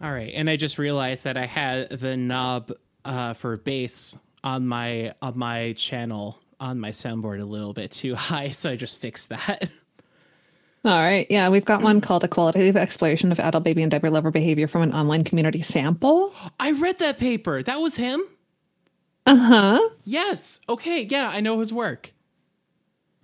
[0.02, 2.72] All right, and I just realized that I had the knob
[3.06, 8.16] uh, for bass on my on my channel on my soundboard a little bit too
[8.16, 9.70] high, so I just fixed that.
[10.86, 11.26] All right.
[11.32, 14.68] Yeah, we've got one called A Qualitative Exploration of Adult Baby and Diaper Lover Behavior
[14.68, 16.32] from an Online Community Sample.
[16.60, 17.64] I read that paper.
[17.64, 18.22] That was him.
[19.26, 19.90] Uh huh.
[20.04, 20.62] Yes.
[20.70, 21.02] Okay.
[21.02, 22.14] Yeah, I know his work.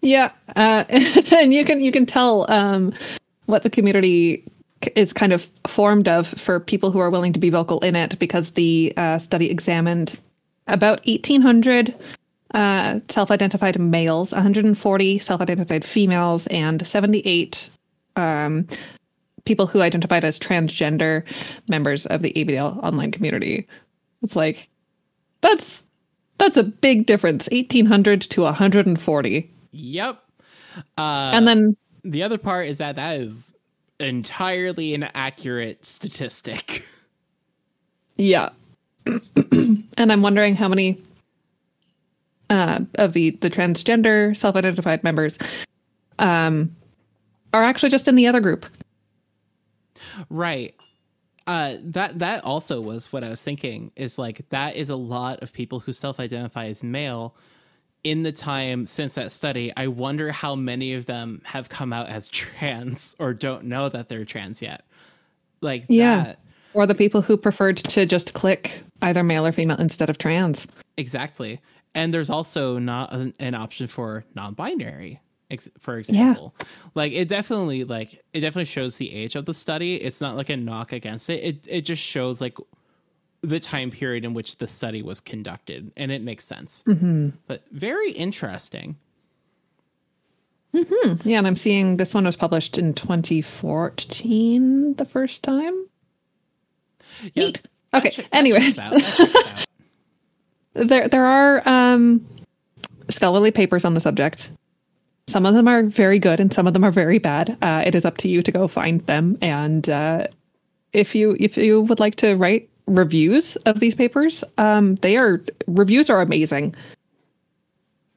[0.02, 0.32] Yeah.
[0.56, 2.94] Uh, and you can you can tell um,
[3.46, 4.44] what the community
[4.96, 8.18] is kind of formed of for people who are willing to be vocal in it
[8.18, 10.18] because the uh, study examined
[10.72, 11.96] about 1,800
[12.54, 17.70] uh, self-identified males, 140 self-identified females, and 78
[18.16, 18.68] um,
[19.46, 21.24] people who identified as transgender
[21.70, 23.68] members of the ABDL online community.
[24.22, 24.70] It's like
[25.42, 25.86] that's
[26.38, 29.52] that's a big difference, 1,800 to 140.
[29.72, 30.24] Yep.
[30.98, 33.54] Uh, and then the other part is that that is
[34.00, 36.86] entirely an accurate statistic.
[38.18, 38.50] Yeah.
[39.08, 41.02] And I'm wondering how many
[42.50, 45.38] uh, of the the transgender self-identified members
[46.20, 46.76] um,
[47.54, 48.66] are actually just in the other group.
[50.30, 50.76] right.
[51.48, 53.92] Uh, that that also was what I was thinking.
[53.96, 57.36] Is like that is a lot of people who self-identify as male.
[58.04, 62.10] In the time since that study, I wonder how many of them have come out
[62.10, 64.86] as trans or don't know that they're trans yet.
[65.62, 66.24] Like Yeah.
[66.24, 66.40] that.
[66.74, 70.68] Or the people who preferred to just click either male or female instead of trans.
[70.98, 71.60] Exactly.
[71.94, 75.20] And there's also not an, an option for non-binary,
[75.50, 76.54] ex- for example.
[76.60, 76.66] Yeah.
[76.96, 79.96] Like it definitely like it definitely shows the age of the study.
[79.96, 81.44] It's not like a knock against it.
[81.44, 82.58] It it just shows like
[83.42, 86.84] the time period in which the study was conducted, and it makes sense.
[86.88, 87.30] Mm-hmm.
[87.48, 88.96] But very interesting.
[90.74, 91.28] Mm-hmm.
[91.28, 95.86] Yeah, and I'm seeing this one was published in 2014 the first time.
[97.34, 97.62] Yeah, Neat.
[97.94, 98.10] Okay.
[98.10, 98.94] check- Anyways, checks out.
[98.94, 99.66] That checks out.
[100.88, 102.26] there there are um,
[103.10, 104.52] scholarly papers on the subject.
[105.28, 107.58] Some of them are very good, and some of them are very bad.
[107.62, 109.38] Uh, it is up to you to go find them.
[109.42, 110.28] And uh,
[110.94, 115.42] if you if you would like to write reviews of these papers, um, they are
[115.68, 116.76] reviews are amazing.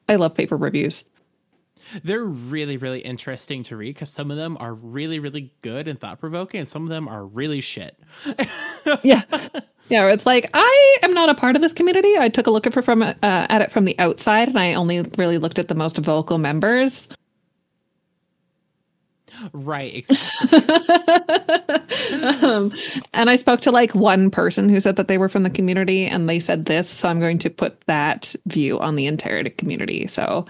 [0.09, 1.03] I love paper reviews.
[2.03, 5.99] They're really, really interesting to read because some of them are really, really good and
[5.99, 7.97] thought provoking, and some of them are really shit.
[9.03, 9.21] yeah
[9.89, 12.65] yeah it's like i am not a part of this community i took a look
[12.65, 15.67] at, it from uh, at it from the outside and i only really looked at
[15.67, 17.07] the most vocal members
[19.51, 20.59] Right, exactly.
[22.41, 22.71] um,
[23.13, 26.05] and i spoke to like one person who said that they were from the community
[26.05, 30.07] and they said this so i'm going to put that view on the entire community
[30.07, 30.45] so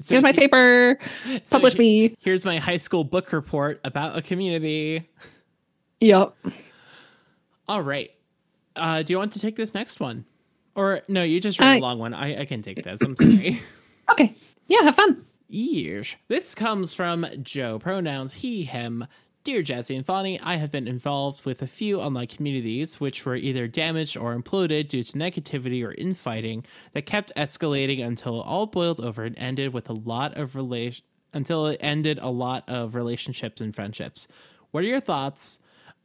[0.00, 3.80] So here's my he- paper so publish he- me Here's my high school book report
[3.84, 5.08] about a community.
[6.00, 6.34] yep
[7.68, 8.10] All right.
[8.76, 10.24] Uh, do you want to take this next one?
[10.74, 12.12] Or no, you just read I- a long one.
[12.14, 13.00] I, I can take this.
[13.00, 13.62] I'm sorry.
[14.10, 14.34] okay
[14.68, 16.16] yeah have fun Yeesh.
[16.28, 17.78] This comes from Joe.
[17.78, 19.06] Pronouns he, him.
[19.46, 23.36] Dear Jazzy and Fonny, I have been involved with a few online communities which were
[23.36, 28.66] either damaged or imploded due to negativity or infighting that kept escalating until it all
[28.66, 30.56] boiled over and ended with a lot of
[31.32, 34.26] until it ended a lot of relationships and friendships.
[34.72, 35.60] What are your thoughts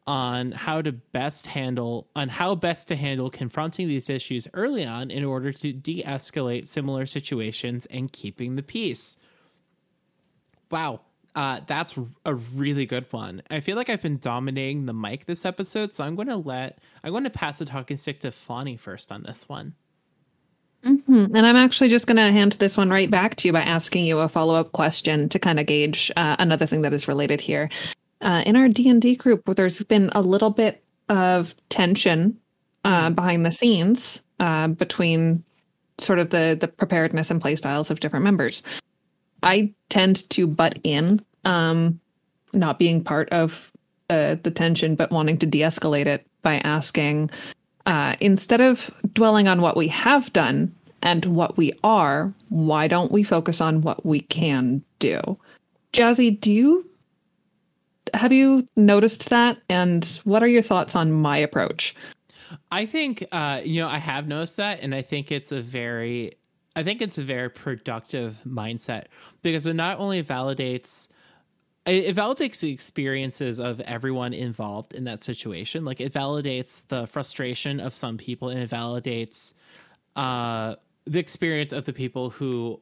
[0.05, 5.09] on how to best handle on how best to handle confronting these issues early on
[5.09, 9.17] in order to de-escalate similar situations and keeping the peace?
[10.69, 11.01] Wow.
[11.34, 13.41] Uh, that's a really good one.
[13.49, 16.79] I feel like I've been dominating the mic this episode, so I'm going to let
[17.03, 19.73] I'm going to pass the talking stick to Fawny first on this one.
[21.36, 24.05] And I'm actually just going to hand this one right back to you by asking
[24.05, 27.39] you a follow up question to kind of gauge uh, another thing that is related
[27.39, 27.69] here.
[28.21, 32.38] Uh, in our D and D group, there's been a little bit of tension
[32.84, 35.43] uh, behind the scenes uh, between
[35.97, 38.63] sort of the the preparedness and play styles of different members.
[39.43, 41.99] I tend to butt in, um,
[42.53, 43.71] not being part of
[44.09, 47.29] uh, the tension, but wanting to de escalate it by asking
[47.85, 53.11] uh, instead of dwelling on what we have done and what we are, why don't
[53.11, 55.19] we focus on what we can do?
[55.93, 56.87] Jazzy, do you
[58.13, 59.57] have you noticed that?
[59.69, 61.95] And what are your thoughts on my approach?
[62.71, 66.33] I think uh, you know I have noticed that, and I think it's a very,
[66.76, 69.05] I think it's a very productive mindset
[69.41, 71.09] because it not only validates,
[71.86, 75.84] it validates the experiences of everyone involved in that situation.
[75.84, 79.53] Like it validates the frustration of some people, and it validates
[80.15, 82.82] uh, the experience of the people who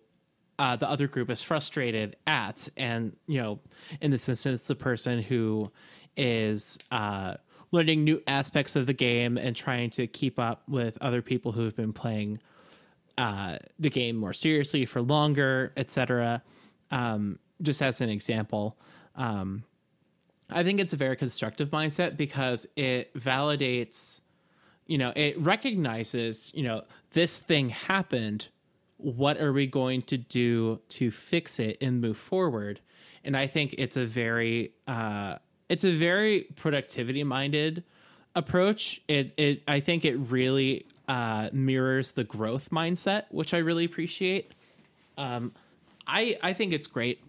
[0.60, 3.60] uh, the other group is frustrated at, and you know,
[4.02, 5.72] in this instance, the person who
[6.16, 7.36] is uh,
[7.72, 11.64] learning new aspects of the game and trying to keep up with other people who
[11.64, 12.40] have been playing
[13.20, 16.41] uh, the game more seriously for longer, etc.
[16.89, 18.78] Um, just as an example,
[19.17, 19.63] um,
[20.49, 24.22] I think it's a very constructive mindset because it validates,
[24.88, 28.47] you know, it recognizes, you know, this thing happened.
[28.95, 32.80] What are we going to do to fix it and move forward?
[33.26, 35.36] And i think it's a very uh,
[35.67, 37.84] it's a very productivity minded
[38.34, 39.01] approach.
[39.09, 44.53] It it i think it really uh, mirrors the growth mindset which i really appreciate.
[45.18, 45.51] Um,
[46.07, 47.22] i i think it's great.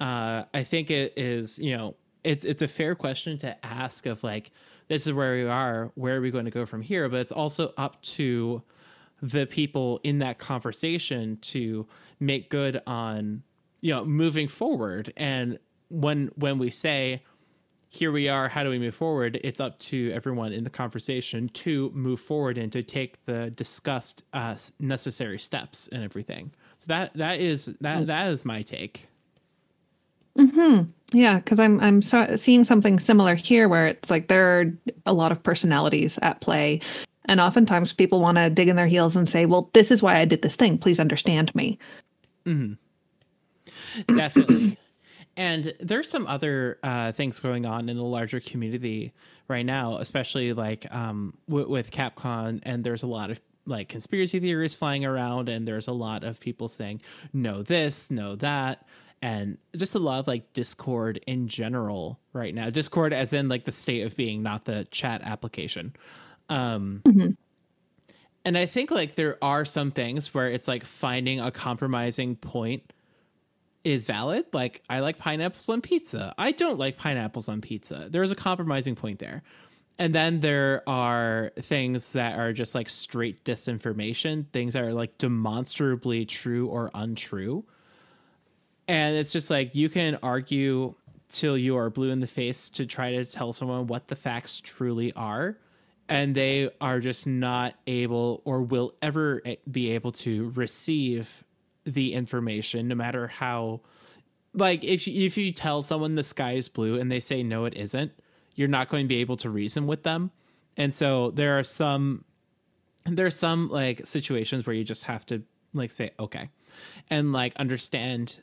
[0.00, 4.22] Uh, i think it is you know it's it's a fair question to ask of
[4.22, 4.50] like
[4.88, 7.08] this is where we are where are we going to go from here?
[7.08, 8.62] But it's also up to
[9.22, 11.86] the people in that conversation to
[12.20, 13.42] make good on
[13.80, 15.12] you know moving forward.
[15.16, 15.58] And
[15.90, 17.22] when when we say
[17.90, 21.48] here we are how do we move forward it's up to everyone in the conversation
[21.50, 27.12] to move forward and to take the discussed uh, necessary steps and everything so that
[27.14, 29.08] that is that that is my take
[30.38, 30.82] hmm
[31.12, 34.72] Yeah, because I'm I'm so, seeing something similar here, where it's like there are
[35.04, 36.80] a lot of personalities at play,
[37.24, 40.18] and oftentimes people want to dig in their heels and say, well, this is why
[40.18, 40.78] I did this thing.
[40.78, 41.78] Please understand me.
[42.46, 42.74] Mm-hmm.
[44.14, 44.78] Definitely.
[45.38, 49.12] And there's some other uh, things going on in the larger community
[49.46, 52.58] right now, especially like um, w- with CapCon.
[52.64, 56.40] And there's a lot of like conspiracy theories flying around, and there's a lot of
[56.40, 58.84] people saying, no, this, no, that.
[59.22, 62.68] And just a lot of like Discord in general right now.
[62.70, 65.94] Discord, as in like the state of being, not the chat application.
[66.48, 67.30] Um, mm-hmm.
[68.44, 72.92] And I think like there are some things where it's like finding a compromising point
[73.84, 74.46] is valid.
[74.52, 76.34] Like I like pineapples on pizza.
[76.38, 78.08] I don't like pineapples on pizza.
[78.10, 79.42] There's a compromising point there.
[80.00, 85.18] And then there are things that are just like straight disinformation, things that are like
[85.18, 87.64] demonstrably true or untrue.
[88.86, 90.94] And it's just like you can argue
[91.28, 94.60] till you are blue in the face to try to tell someone what the facts
[94.60, 95.58] truly are
[96.08, 101.44] and they are just not able or will ever be able to receive
[101.88, 103.80] the information no matter how
[104.54, 107.64] like if you, if you tell someone the sky is blue and they say no
[107.64, 108.12] it isn't
[108.58, 110.32] you're not going to be able to reason with them.
[110.76, 112.24] And so there are some
[113.06, 116.50] there are some like situations where you just have to like say okay
[117.08, 118.42] and like understand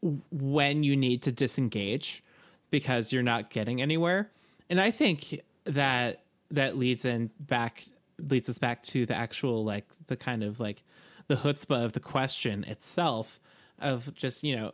[0.00, 2.24] when you need to disengage
[2.70, 4.30] because you're not getting anywhere.
[4.68, 7.84] And i think that that leads in back
[8.18, 10.82] leads us back to the actual like the kind of like
[11.28, 13.38] the chutzpah of the question itself
[13.78, 14.72] of just you know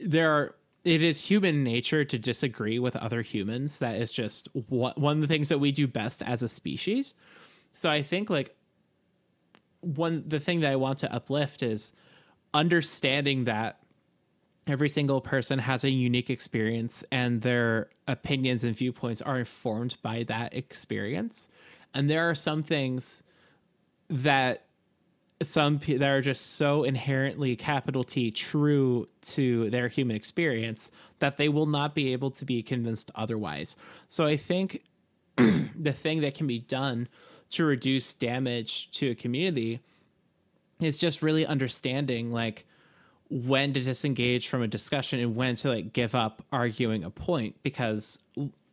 [0.00, 0.54] there are
[0.84, 3.78] it is human nature to disagree with other humans.
[3.78, 7.14] That is just one of the things that we do best as a species.
[7.72, 8.56] So i think like
[9.80, 11.92] one the thing that i want to uplift is
[12.52, 13.78] understanding that
[14.66, 20.22] every single person has a unique experience and their opinions and viewpoints are informed by
[20.24, 21.48] that experience.
[21.94, 23.22] And there are some things
[24.10, 24.64] that
[25.42, 31.36] some people that are just so inherently capital T true to their human experience that
[31.36, 33.76] they will not be able to be convinced otherwise.
[34.08, 34.82] So I think
[35.36, 37.08] the thing that can be done
[37.50, 39.80] to reduce damage to a community
[40.80, 42.66] is just really understanding like
[43.30, 47.54] when to disengage from a discussion and when to like give up arguing a point
[47.62, 48.18] because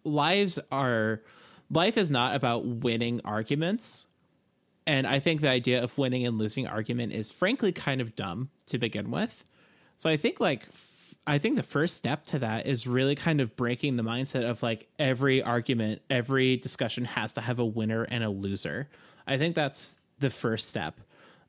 [0.04, 1.22] lives are
[1.70, 4.08] life is not about winning arguments
[4.88, 8.50] and i think the idea of winning and losing argument is frankly kind of dumb
[8.68, 9.44] to begin with.
[9.98, 10.68] So i think like
[11.28, 14.62] i think the first step to that is really kind of breaking the mindset of
[14.62, 18.90] like every argument every discussion has to have a winner and a loser.
[19.28, 21.00] I think that's the first step.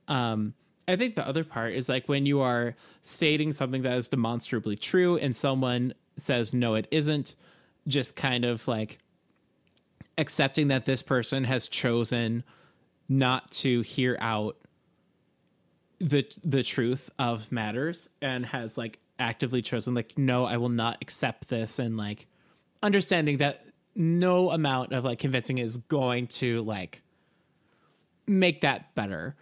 [0.08, 0.54] Um
[0.88, 4.76] I think the other part is like when you are stating something that is demonstrably
[4.76, 7.34] true and someone says no it isn't,
[7.88, 8.98] just kind of like
[10.18, 12.44] accepting that this person has chosen
[13.08, 14.56] not to hear out
[15.98, 20.98] the the truth of matters and has like actively chosen like no I will not
[21.00, 21.78] accept this.
[21.78, 22.26] And like
[22.82, 27.02] understanding that no amount of like convincing is going to like
[28.26, 29.36] make that better.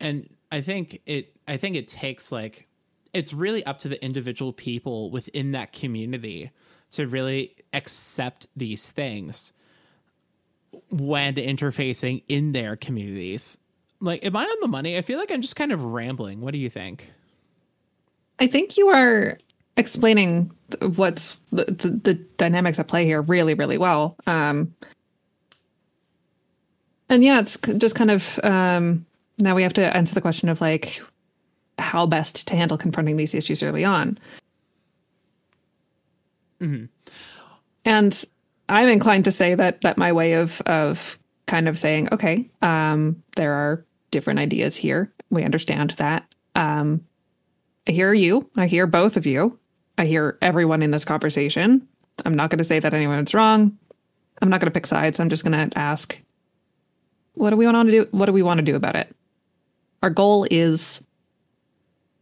[0.00, 2.66] And i think it i think it takes like
[3.12, 6.50] it's really up to the individual people within that community
[6.90, 9.52] to really accept these things
[10.90, 13.58] when interfacing in their communities.
[14.00, 14.96] Like am i on the money?
[14.96, 16.40] I feel like i'm just kind of rambling.
[16.40, 17.12] What do you think?
[18.38, 19.38] I think you are
[19.76, 20.50] explaining
[20.80, 24.16] what's the, the, the dynamics at play here really, really well.
[24.26, 24.74] Um,
[27.08, 29.06] and yeah, it's just kind of um,
[29.38, 31.00] now we have to answer the question of like
[31.78, 34.18] how best to handle confronting these issues early on.
[37.84, 38.24] And
[38.68, 43.22] I'm inclined to say that that my way of of kind of saying, okay, um,
[43.36, 45.12] there are different ideas here.
[45.30, 46.26] We understand that.
[46.54, 47.04] Um,
[47.86, 48.50] I hear you.
[48.56, 49.58] I hear both of you.
[49.98, 51.86] I hear everyone in this conversation.
[52.24, 53.78] I'm not going to say that anyone's wrong.
[54.42, 55.20] I'm not going to pick sides.
[55.20, 56.20] I'm just going to ask,
[57.34, 58.08] what do we want to do?
[58.10, 59.14] What do we want to do about it?
[60.02, 61.02] Our goal is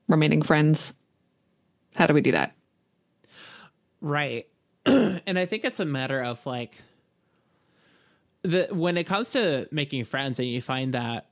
[0.08, 0.94] remaining friends.
[1.94, 2.54] How do we do that?
[4.00, 4.46] Right.
[5.26, 6.80] and I think it's a matter of like
[8.42, 11.26] the when it comes to making friends and you find that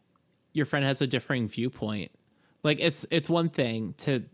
[0.53, 2.11] your friend has a differing viewpoint.
[2.62, 4.24] Like it's it's one thing to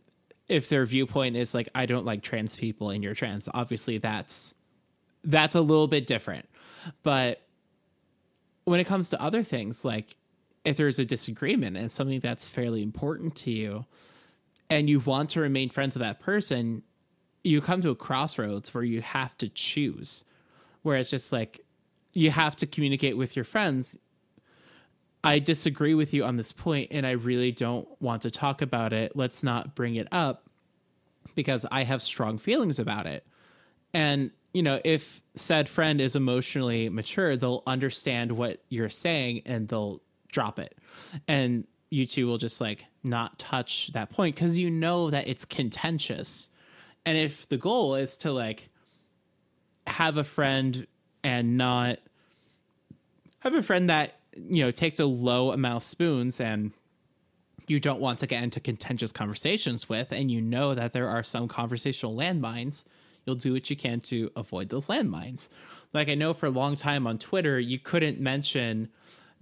[0.48, 3.48] if their viewpoint is like I don't like trans people and you're trans.
[3.52, 4.54] Obviously that's
[5.24, 6.48] that's a little bit different.
[7.02, 7.42] But
[8.64, 10.16] when it comes to other things like
[10.64, 13.86] if there's a disagreement and something that's fairly important to you
[14.70, 16.82] and you want to remain friends with that person,
[17.49, 20.24] you come to a crossroads where you have to choose.
[20.82, 21.64] Where it's just like
[22.12, 23.96] you have to communicate with your friends.
[25.24, 28.92] I disagree with you on this point and I really don't want to talk about
[28.92, 29.16] it.
[29.16, 30.49] Let's not bring it up
[31.34, 33.26] because I have strong feelings about it.
[33.94, 39.68] And, you know, if said friend is emotionally mature, they'll understand what you're saying and
[39.68, 40.76] they'll drop it.
[41.26, 45.46] And you two will just like not touch that point because you know that it's
[45.46, 46.51] contentious.
[47.09, 48.68] And if the goal is to like
[49.86, 50.86] have a friend
[51.24, 52.00] and not
[53.38, 56.70] have a friend that, you know, takes a low amount of spoons and
[57.66, 61.22] you don't want to get into contentious conversations with, and you know that there are
[61.22, 62.84] some conversational landmines,
[63.24, 65.48] you'll do what you can to avoid those landmines.
[65.94, 68.90] Like I know for a long time on Twitter, you couldn't mention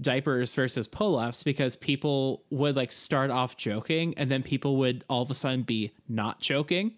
[0.01, 5.23] diapers versus pull-ups because people would like start off joking and then people would all
[5.23, 6.93] of a sudden be not joking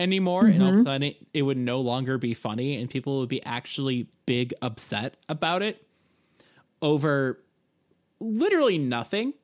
[0.00, 0.86] anymore and all of a mm-hmm.
[0.86, 5.16] sudden it, it would no longer be funny and people would be actually big upset
[5.28, 5.86] about it
[6.80, 7.38] over
[8.18, 9.34] literally nothing.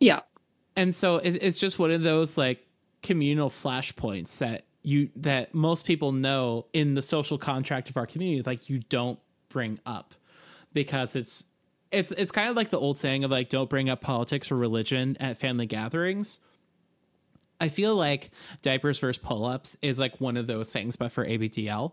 [0.00, 0.20] Yeah.
[0.76, 2.64] and so it's, it's just one of those like
[3.02, 8.42] communal flashpoints that you that most people know in the social contract of our community
[8.42, 9.18] like you don't
[9.48, 10.14] bring up
[10.72, 11.44] because it's
[11.90, 14.56] it's it's kind of like the old saying of like don't bring up politics or
[14.56, 16.40] religion at family gatherings
[17.60, 18.30] i feel like
[18.62, 21.92] diapers versus pull-ups is like one of those things but for ABDL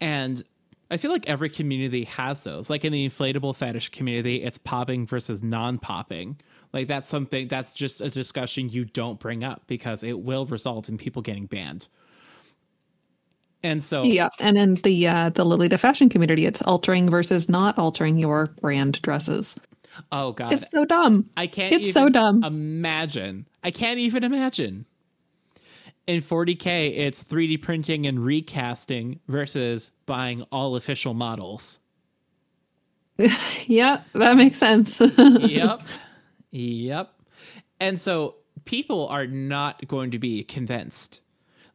[0.00, 0.44] and
[0.90, 2.70] I feel like every community has those.
[2.70, 6.38] Like in the inflatable fetish community, it's popping versus non popping.
[6.72, 10.88] Like that's something that's just a discussion you don't bring up because it will result
[10.88, 11.88] in people getting banned.
[13.62, 14.28] And so, Yeah.
[14.38, 19.02] And in the uh, the Lolita fashion community, it's altering versus not altering your brand
[19.02, 19.58] dresses.
[20.12, 21.28] Oh god, It's so dumb.
[21.36, 21.72] I can't.
[21.72, 22.44] it's even so dumb.
[22.44, 23.46] Imagine.
[23.62, 24.86] I can't even imagine.
[26.06, 31.80] In 40k, it's 3D printing and recasting versus buying all official models.
[33.66, 35.00] yep, that makes sense.
[35.18, 35.82] yep.
[36.52, 37.12] Yep.
[37.80, 41.22] And so people are not going to be convinced.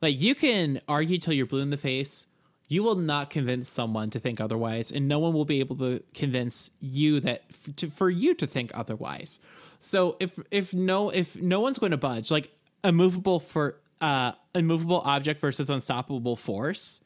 [0.02, 2.28] Like you can argue till you're blue in the face.
[2.72, 6.02] You will not convince someone to think otherwise, and no one will be able to
[6.14, 9.42] convince you that f- to, for you to think otherwise.
[9.80, 12.50] So if if no if no one's going to budge, like
[12.82, 17.02] a movable for uh immovable object versus unstoppable force,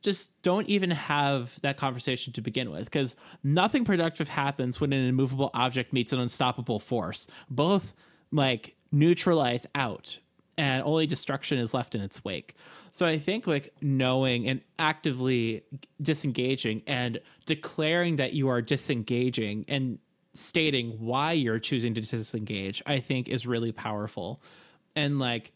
[0.00, 3.14] just don't even have that conversation to begin with because
[3.44, 7.26] nothing productive happens when an immovable object meets an unstoppable force.
[7.50, 7.92] Both
[8.32, 10.20] like neutralize out
[10.58, 12.54] and only destruction is left in its wake.
[12.92, 15.64] So I think like knowing and actively
[16.00, 19.98] disengaging and declaring that you are disengaging and
[20.34, 24.42] stating why you're choosing to disengage, I think is really powerful.
[24.94, 25.52] And like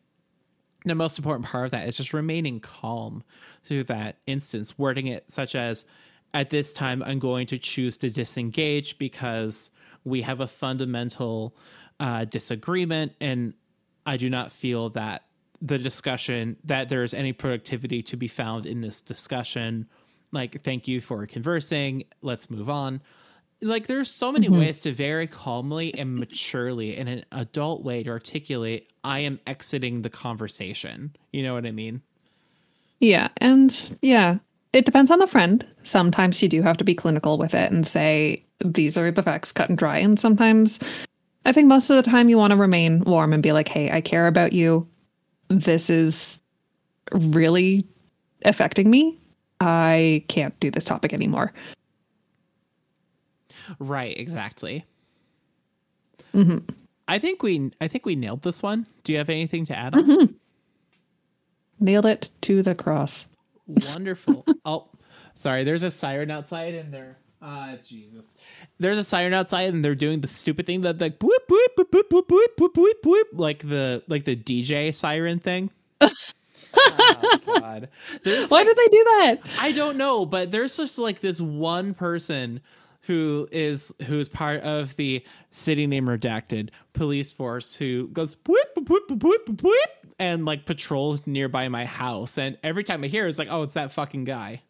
[0.84, 3.22] the most important part of that is just remaining calm
[3.64, 5.84] through that instance, wording it such as,
[6.32, 9.70] at this time, I'm going to choose to disengage because
[10.04, 11.56] we have a fundamental
[11.98, 13.52] uh, disagreement, and
[14.06, 15.24] I do not feel that
[15.62, 19.86] the discussion that there's any productivity to be found in this discussion.
[20.32, 22.04] Like, thank you for conversing.
[22.22, 23.02] Let's move on.
[23.60, 24.58] Like, there's so many mm-hmm.
[24.58, 30.00] ways to very calmly and maturely, in an adult way, to articulate, I am exiting
[30.00, 31.14] the conversation.
[31.32, 32.00] You know what I mean?
[33.00, 33.28] Yeah.
[33.36, 34.38] And yeah,
[34.72, 35.66] it depends on the friend.
[35.82, 39.52] Sometimes you do have to be clinical with it and say, these are the facts
[39.52, 39.98] cut and dry.
[39.98, 40.78] And sometimes
[41.44, 43.90] I think most of the time you want to remain warm and be like, hey,
[43.90, 44.86] I care about you.
[45.48, 46.42] This is
[47.12, 47.86] really
[48.44, 49.18] affecting me.
[49.60, 51.52] I can't do this topic anymore.
[53.78, 54.84] Right, exactly.
[56.32, 56.58] hmm
[57.08, 58.86] I think we I think we nailed this one.
[59.02, 60.36] Do you have anything to add on?
[61.80, 63.26] Nailed it to the cross.
[63.66, 64.44] Wonderful.
[64.64, 64.88] oh,
[65.34, 65.64] sorry.
[65.64, 68.34] There's a siren outside, and they're ah Jesus.
[68.78, 71.90] There's a siren outside, and they're doing the stupid thing that like boop boop boop
[71.90, 75.70] boop boop boop boop boop boop like the like the DJ siren thing.
[76.00, 77.88] oh God.
[78.24, 79.36] There's Why did they do that?
[79.58, 82.60] I don't know, but there's just like this one person
[83.02, 89.10] who is who's part of the city name redacted police force who goes whip whip
[89.10, 93.30] whip whip whip and like patrols nearby my house and every time I hear it,
[93.30, 94.62] it's like oh it's that fucking guy.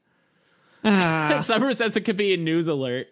[0.85, 3.09] Ah, Summer says it could be a news alert.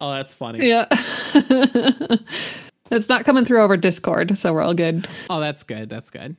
[0.00, 0.66] Oh, that's funny.
[0.66, 0.86] yeah.
[2.90, 5.06] it's not coming through over Discord, so we're all good.
[5.28, 5.88] Oh, that's good.
[5.88, 6.36] That's good.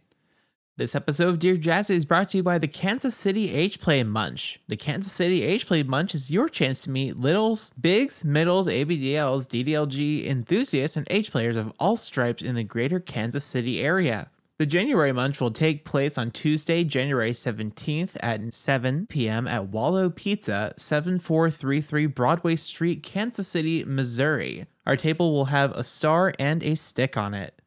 [0.77, 4.01] This episode of Dear Jazzy is brought to you by the Kansas City Age Play
[4.03, 4.59] Munch.
[4.67, 9.47] The Kansas City Age Play Munch is your chance to meet littles, bigs, middles, ABDLs,
[9.47, 14.31] DDLG enthusiasts, and Age players of all stripes in the greater Kansas City area.
[14.61, 19.47] The January Munch will take place on Tuesday, January 17th at 7 p.m.
[19.47, 24.67] at Wallow Pizza, 7433 Broadway Street, Kansas City, Missouri.
[24.85, 27.59] Our table will have a star and a stick on it.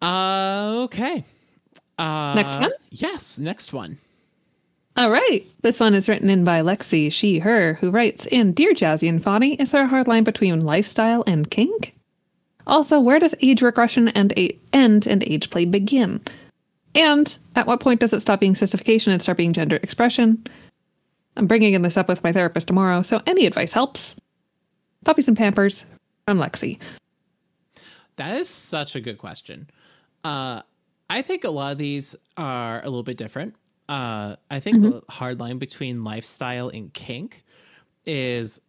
[0.00, 1.26] Uh, okay.
[1.98, 2.72] Uh, Next one?
[2.88, 3.98] Yes, next one.
[4.96, 5.44] All right.
[5.60, 9.22] This one is written in by Lexi, she, her, who writes in Dear Jazzy and
[9.22, 11.94] Fawny, is there a hard line between lifestyle and kink?
[12.68, 16.20] Also, where does age regression and a- end and age play begin?
[16.94, 20.44] And at what point does it stop being sissification and start being gender expression?
[21.36, 24.20] I'm bringing this up with my therapist tomorrow, so any advice helps.
[25.04, 25.86] Puppies and Pampers
[26.26, 26.80] from Lexi.
[28.16, 29.70] That is such a good question.
[30.24, 30.62] Uh,
[31.08, 33.54] I think a lot of these are a little bit different.
[33.88, 37.44] Uh, I think the hard line between lifestyle and kink
[38.04, 38.60] is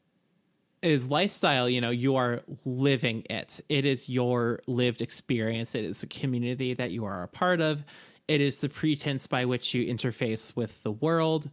[0.81, 1.69] is lifestyle.
[1.69, 3.59] You know, you are living it.
[3.69, 5.75] It is your lived experience.
[5.75, 7.83] It is a community that you are a part of.
[8.27, 11.49] It is the pretense by which you interface with the world.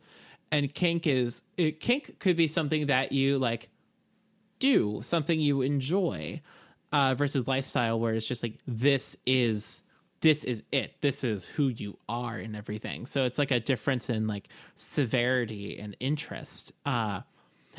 [0.53, 3.69] And kink is it, kink could be something that you like
[4.59, 6.41] do, something you enjoy,
[6.93, 9.83] uh, versus lifestyle where it's just like this is
[10.21, 11.01] this is it.
[11.03, 13.07] This is who you are and everything.
[13.07, 16.73] So it's like a difference in like severity and interest.
[16.85, 17.21] Uh,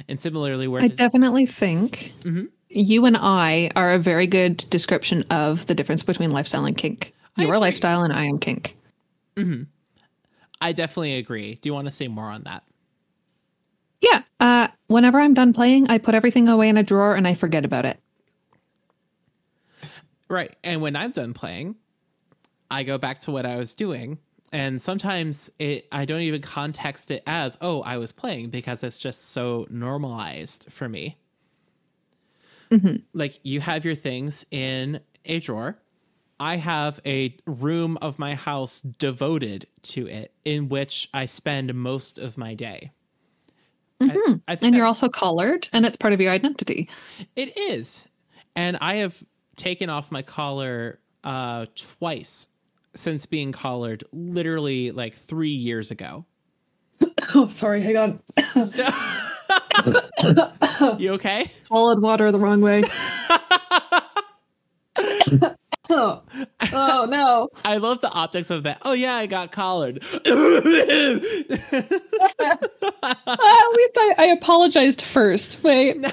[0.08, 2.14] and similarly, where I does- definitely think
[2.70, 7.14] you and I are a very good description of the difference between lifestyle and kink.
[7.38, 7.62] I You are agree.
[7.62, 8.76] lifestyle and I am kink.
[10.60, 11.56] I definitely agree.
[11.56, 12.64] Do you want to say more on that?
[14.02, 14.24] Yeah.
[14.40, 17.64] Uh, whenever I'm done playing, I put everything away in a drawer and I forget
[17.66, 18.00] about it.
[20.30, 20.56] Right.
[20.64, 21.76] And when I'm done playing,
[22.70, 24.18] I go back to what I was doing.
[24.52, 29.00] And sometimes it I don't even context it as, oh, I was playing because it's
[29.00, 31.18] just so normalized for me.
[33.14, 35.78] Like you have your things in a drawer.
[36.40, 42.20] I have a room of my house devoted to it in which I spend most
[42.20, 42.92] of my day.
[44.00, 44.06] I,
[44.48, 46.90] I think And you're also collared and it's part of your identity.
[47.36, 48.08] It is.
[48.56, 49.24] And I have
[49.56, 52.48] taken off my collar uh, twice
[52.98, 56.26] since being collared, literally like three years ago.
[57.36, 57.82] Oh, sorry.
[57.82, 58.20] Hang on.
[61.00, 61.52] You okay?
[61.64, 62.84] Swallowed water the wrong way.
[65.90, 66.22] oh.
[66.74, 67.50] oh, no.
[67.66, 68.80] I love the optics of that.
[68.84, 70.04] Oh, yeah, I got collared.
[70.04, 71.20] Uh,
[72.40, 75.64] at least I, I apologized first.
[75.64, 75.98] Wait.
[75.98, 76.10] No,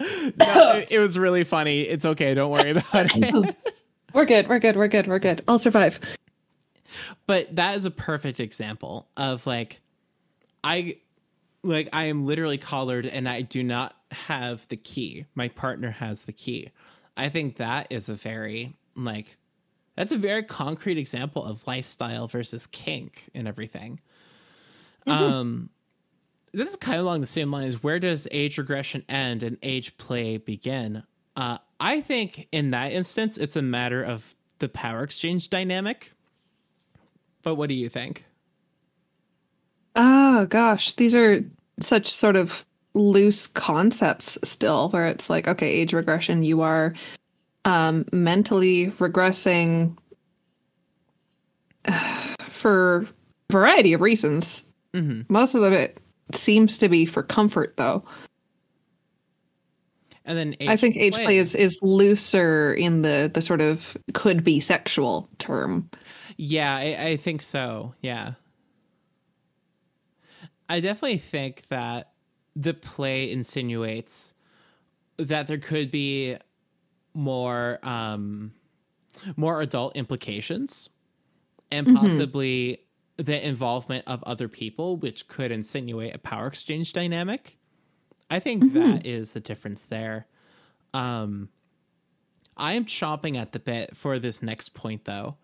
[0.00, 1.82] it, it was really funny.
[1.82, 2.34] It's okay.
[2.34, 3.56] Don't worry about it.
[4.14, 4.48] We're good.
[4.48, 4.76] We're good.
[4.76, 5.06] We're good.
[5.06, 5.42] We're good.
[5.48, 6.00] I'll survive.
[7.26, 9.80] but that is a perfect example of like
[10.62, 10.96] i
[11.64, 16.22] like i am literally collared and i do not have the key my partner has
[16.22, 16.70] the key
[17.16, 19.36] i think that is a very like
[19.96, 23.98] that's a very concrete example of lifestyle versus kink and everything
[25.06, 25.68] um
[26.52, 27.82] this is kind of along the same lines.
[27.82, 31.02] Where does age regression end and age play begin?
[31.34, 36.12] Uh, I think in that instance, it's a matter of the power exchange dynamic.
[37.42, 38.24] But what do you think?
[39.94, 41.44] Oh gosh, these are
[41.80, 46.94] such sort of loose concepts still where it's like okay, age regression you are
[47.66, 49.94] um mentally regressing
[52.48, 53.06] for
[53.50, 54.64] a variety of reasons.
[54.94, 55.30] Mm-hmm.
[55.30, 56.00] Most of it
[56.32, 58.02] seems to be for comfort though.
[60.24, 63.96] And then age I think age play is is looser in the the sort of
[64.14, 65.90] could be sexual term.
[66.36, 67.94] Yeah, I, I think so.
[68.00, 68.32] Yeah.
[70.68, 72.12] I definitely think that
[72.56, 74.34] the play insinuates
[75.18, 76.36] that there could be
[77.12, 78.52] more um
[79.36, 80.88] more adult implications
[81.70, 82.80] and possibly
[83.16, 87.58] the involvement of other people which could insinuate a power exchange dynamic.
[88.30, 90.26] I think that is the difference there.
[90.92, 91.48] Um
[92.56, 95.36] I am chomping at the bit for this next point though.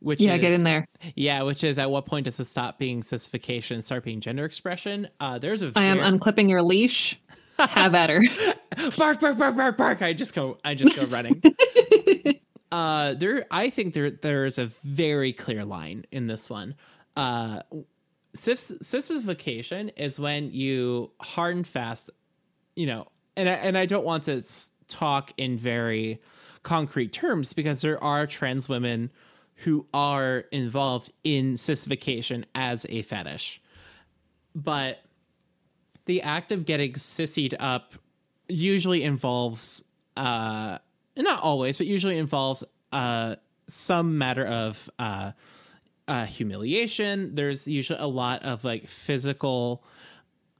[0.00, 0.84] Which Yeah, is, get in there.
[1.14, 4.44] yeah, which is at what point does it stop being sissification and start being gender
[4.44, 5.08] expression?
[5.20, 7.20] Uh, there's a I am unclipping your leash.
[7.58, 8.20] Have at her.
[8.96, 10.02] bark, bark, bark, bark, bark.
[10.02, 11.40] I just go, I just go running.
[12.72, 16.74] uh, there, I think there, there is a very clear line in this one.
[17.16, 17.60] Uh,
[18.34, 22.10] sis- sissification is when you hard and fast,
[22.76, 24.42] you know, and I, and I don't want to
[24.88, 26.20] talk in very
[26.62, 29.10] concrete terms because there are trans women
[29.56, 33.60] who are involved in sissification as a fetish,
[34.54, 35.00] but
[36.06, 37.94] the act of getting sissied up
[38.48, 39.84] usually involves
[40.16, 40.76] uh
[41.16, 43.34] not always but usually involves uh
[43.66, 45.32] some matter of uh
[46.12, 47.34] uh humiliation.
[47.34, 49.82] There's usually a lot of like physical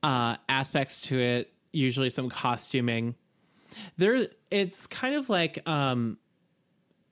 [0.03, 3.15] uh aspects to it usually some costuming.
[3.99, 6.17] There it's kind of like um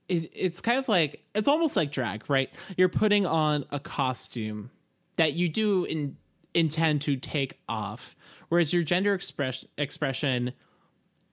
[0.09, 2.51] it, it's kind of like it's almost like drag right?
[2.79, 4.71] You're putting on a costume
[5.17, 6.17] that you do in,
[6.55, 8.17] intend to take off
[8.49, 10.53] whereas your gender express, expression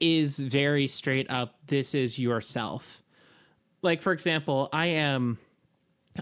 [0.01, 3.01] is very straight up this is yourself.
[3.81, 5.38] Like for example i am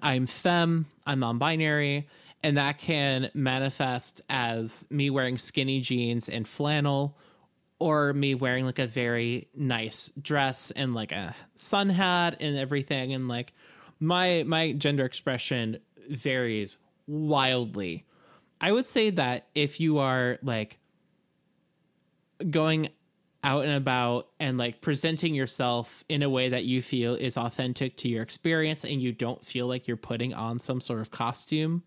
[0.01, 2.07] i'm femme i'm non-binary
[2.43, 7.17] and that can manifest as me wearing skinny jeans and flannel
[7.79, 13.13] or me wearing like a very nice dress and like a sun hat and everything.
[13.13, 13.53] And like
[13.99, 16.77] my my gender expression varies
[17.07, 18.05] wildly.
[18.61, 20.79] I would say that if you are like
[22.49, 22.89] going
[23.45, 27.95] out and about and like presenting yourself in a way that you feel is authentic
[27.95, 31.83] to your experience and you don't feel like you're putting on some sort of costume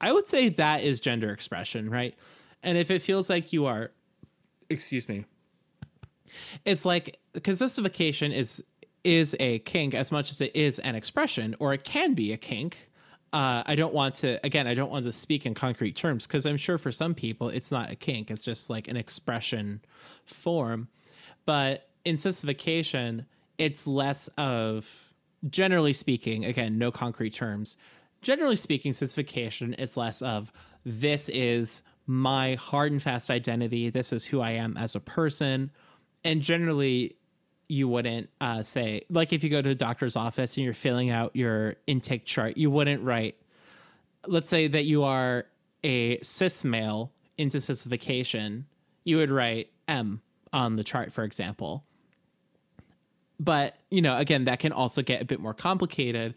[0.00, 2.14] i would say that is gender expression right?
[2.62, 3.90] And if it feels like you are
[4.70, 5.24] excuse me
[6.64, 7.60] it's like because
[8.32, 8.62] is
[9.04, 12.36] is a kink as much as it is an expression or it can be a
[12.36, 12.90] kink
[13.36, 16.46] uh, i don't want to again i don't want to speak in concrete terms because
[16.46, 19.80] i'm sure for some people it's not a kink it's just like an expression
[20.24, 20.88] form.
[21.44, 23.26] But in sissification
[23.58, 25.12] it's less of
[25.50, 27.76] generally speaking again no concrete terms
[28.22, 30.50] generally speaking sissification is less of
[30.84, 35.70] this is my hard and fast identity this is who i am as a person.
[36.24, 37.16] And generally
[37.68, 41.10] you wouldn't uh, say like if you go to the doctor's office and you're filling
[41.10, 43.36] out your intake chart you wouldn't write
[44.26, 45.46] let's say that you are
[45.84, 48.66] a cis male into sissification
[49.04, 50.20] you would write m
[50.52, 51.84] on the chart for example.
[53.38, 56.34] But you know again that can also get a bit more complicated.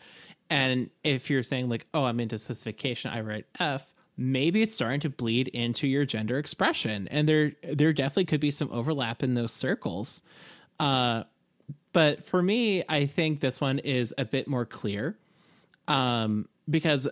[0.49, 4.99] And if you're saying like oh i'm into sissification i write f maybe it's starting
[4.99, 7.07] to bleed into your gender expression.
[7.10, 10.22] And there there definitely could be some overlap in those circles
[10.80, 11.23] uh
[11.93, 15.18] but for me i think this one is a bit more clear
[15.88, 17.07] um because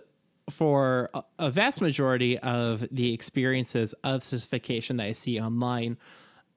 [0.50, 5.96] for a- vast majority of the experiences of sissification that i see online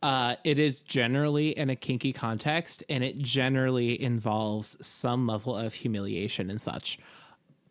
[0.04, 5.74] uh, it is generally in a kinky context and it generally involves some level of
[5.76, 6.98] humiliation and such.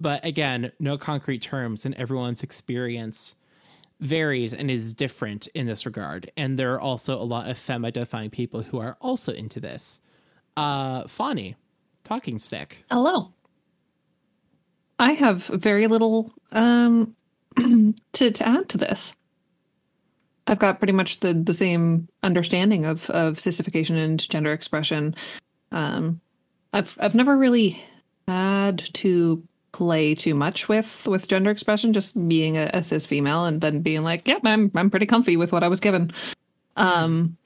[0.00, 3.34] But again, no concrete terms, and everyone's experience
[4.00, 6.30] varies and is different in this regard.
[6.36, 10.00] And there are also a lot of femme identifying people who are also into this.
[10.56, 11.56] Uh, Fani,
[12.04, 12.84] talking stick.
[12.90, 13.32] Hello.
[14.98, 17.16] I have very little um,
[18.12, 19.14] to to add to this.
[20.46, 25.14] I've got pretty much the the same understanding of of sissification and gender expression.
[25.72, 26.20] Um,
[26.72, 27.82] I've I've never really
[28.28, 33.44] had to play too much with with gender expression, just being a, a cis female
[33.44, 36.12] and then being like, "Yep, I'm I'm pretty comfy with what I was given."
[36.76, 37.36] Um,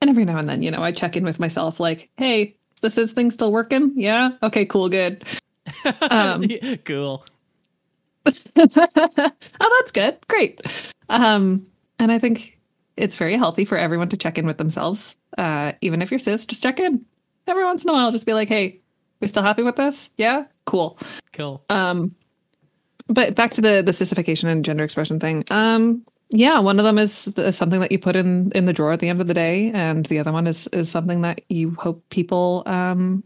[0.00, 2.90] and every now and then, you know, I check in with myself, like, "Hey, the
[2.90, 3.92] cis thing still working?
[3.96, 5.24] Yeah, okay, cool, good."
[6.10, 6.44] Um,
[6.84, 7.24] cool.
[8.26, 10.16] oh, that's good.
[10.26, 10.62] Great.
[11.10, 11.66] Um,
[11.98, 12.58] and I think
[12.96, 15.14] it's very healthy for everyone to check in with themselves.
[15.36, 17.04] Uh, even if you're cis, just check in
[17.46, 18.10] every once in a while.
[18.10, 18.80] Just be like, "Hey,
[19.20, 20.10] we still happy with this?
[20.16, 20.98] Yeah, cool."
[21.32, 21.64] Cool.
[21.70, 22.14] Um,
[23.08, 25.44] but back to the the sissification and gender expression thing.
[25.50, 28.92] Um, yeah, one of them is, is something that you put in in the drawer
[28.92, 31.74] at the end of the day, and the other one is is something that you
[31.78, 33.24] hope people um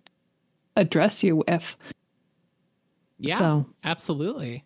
[0.76, 1.76] address you with.
[3.18, 4.64] Yeah, So- absolutely.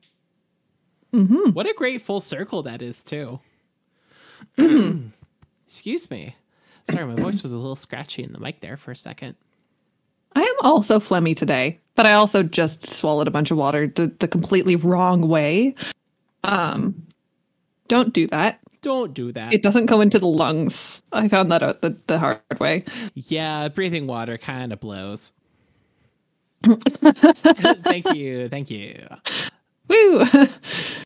[1.12, 1.53] Mm-hmm.
[1.53, 3.40] What a great full circle that is, too.
[5.66, 6.36] Excuse me.
[6.90, 9.35] Sorry, my voice was a little scratchy in the mic there for a second.
[10.37, 14.09] I am also phlegmy today, but I also just swallowed a bunch of water the,
[14.19, 15.75] the completely wrong way.
[16.45, 17.07] Um,
[17.89, 18.61] don't do that.
[18.83, 19.55] Don't do that.
[19.55, 21.01] It doesn't go into the lungs.
[21.11, 22.85] I found that out the, the hard way.
[23.15, 25.33] yeah, breathing water kind of blows.
[26.63, 28.51] thank you.
[28.51, 29.07] Thank you.
[29.89, 30.25] Woo!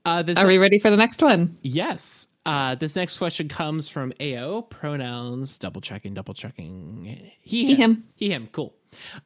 [0.05, 1.57] Uh, this Are we ready for the next one?
[1.62, 2.27] Yes.
[2.47, 5.57] Uh, this next question comes from AO pronouns.
[5.57, 7.31] Double checking, double checking.
[7.43, 8.05] He, He, him.
[8.16, 8.48] He, him.
[8.51, 8.74] Cool.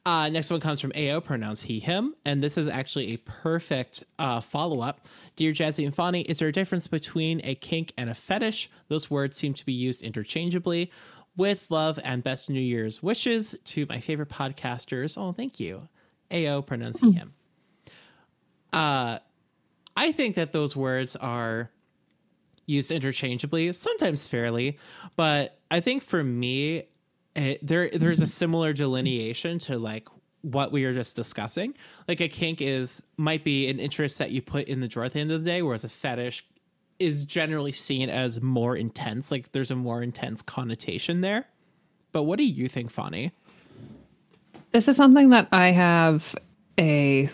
[0.05, 2.15] Uh, next one comes from AO pronouns he, him.
[2.25, 5.07] And this is actually a perfect uh, follow up.
[5.37, 8.71] Dear Jazzy and Fawny, is there a difference between a kink and a fetish?
[8.89, 10.91] Those words seem to be used interchangeably.
[11.37, 15.19] With love and best New Year's wishes to my favorite podcasters.
[15.19, 15.89] Oh, thank you.
[16.31, 17.35] AO pronouns he, him.
[18.73, 19.19] Uh,
[19.97, 21.71] I think that those words are
[22.67, 24.79] used interchangeably, sometimes fairly,
[25.17, 26.85] but I think for me,
[27.35, 30.09] it, there there's a similar delineation to like
[30.43, 31.75] what we were just discussing.
[32.07, 35.13] Like a kink is might be an interest that you put in the drawer at
[35.13, 36.45] the end of the day, whereas a fetish
[36.99, 39.31] is generally seen as more intense.
[39.31, 41.47] Like there's a more intense connotation there.
[42.13, 43.33] But what do you think, Fani?
[44.71, 46.35] This is something that I have
[46.79, 47.31] a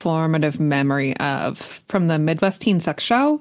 [0.00, 1.58] formative memory of
[1.88, 3.40] from the Midwest Teen Sex Show.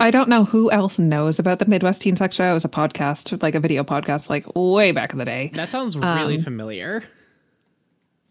[0.00, 2.50] I don't know who else knows about the Midwest Teen Sex Show.
[2.50, 5.50] It was a podcast, like a video podcast, like way back in the day.
[5.54, 7.02] That sounds really Um, familiar.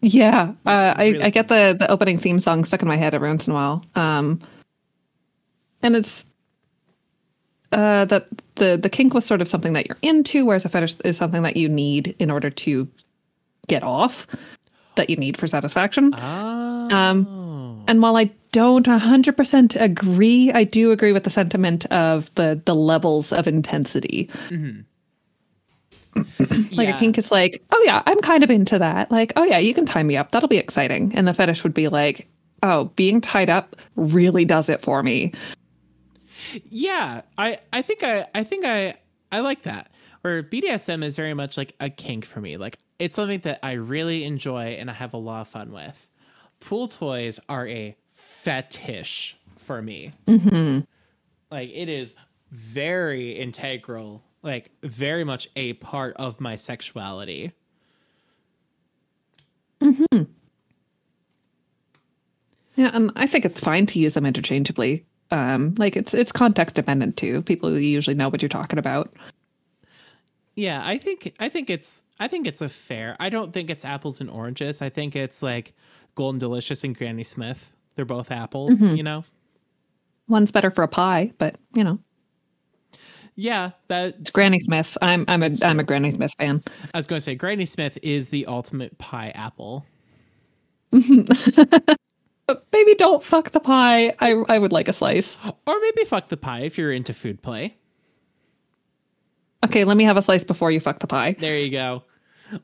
[0.00, 3.28] Yeah, uh, I, I get the the opening theme song stuck in my head every
[3.28, 3.84] once in a while.
[3.96, 4.40] Um,
[5.82, 6.24] and it's
[7.72, 10.94] uh, that the the kink was sort of something that you're into, whereas a fetish
[11.04, 12.88] is something that you need in order to
[13.66, 14.26] get off,
[14.94, 16.14] that you need for satisfaction.
[16.16, 16.88] Oh.
[16.96, 17.26] Um,
[17.88, 22.74] And while I don't 100% agree, I do agree with the sentiment of the the
[22.74, 24.30] levels of intensity.
[24.50, 24.80] Mm-hmm.
[26.76, 26.96] Like Yeah.
[26.96, 29.10] a kink is like, oh yeah, I'm kind of into that.
[29.10, 30.30] Like, oh yeah, you can tie me up.
[30.32, 31.12] That'll be exciting.
[31.14, 32.28] And the fetish would be like,
[32.62, 35.32] oh, being tied up really does it for me.
[36.70, 38.96] Yeah, I I think I I think I
[39.32, 39.90] I like that.
[40.22, 42.56] Where BDSM is very much like a kink for me.
[42.56, 46.08] Like it's something that I really enjoy and I have a lot of fun with.
[46.60, 50.12] Pool toys are a fetish for me.
[50.26, 50.80] Mm-hmm.
[51.50, 52.14] Like it is
[52.50, 57.52] very integral, like very much a part of my sexuality.
[59.80, 60.26] Mhm.
[62.76, 65.04] Yeah, and I think it's fine to use them interchangeably.
[65.30, 67.42] Um, like it's it's context dependent too.
[67.42, 69.12] People usually know what you're talking about.
[70.54, 73.16] Yeah, I think I think it's I think it's a fair.
[73.20, 74.80] I don't think it's apples and oranges.
[74.82, 75.74] I think it's like
[76.18, 77.76] Golden Delicious and Granny Smith.
[77.94, 78.96] They're both apples, mm-hmm.
[78.96, 79.22] you know.
[80.26, 82.00] One's better for a pie, but you know,
[83.36, 84.98] Yeah, that it's Granny Smith.
[85.00, 86.64] I'm I'm a I'm a Granny Smith fan.
[86.92, 89.86] I was going to say Granny Smith is the ultimate pie apple.
[92.48, 94.14] But maybe don't fuck the pie.
[94.20, 95.38] I I would like a slice.
[95.66, 97.76] Or maybe fuck the pie if you're into food play.
[99.66, 101.36] Okay, let me have a slice before you fuck the pie.
[101.38, 102.04] There you go.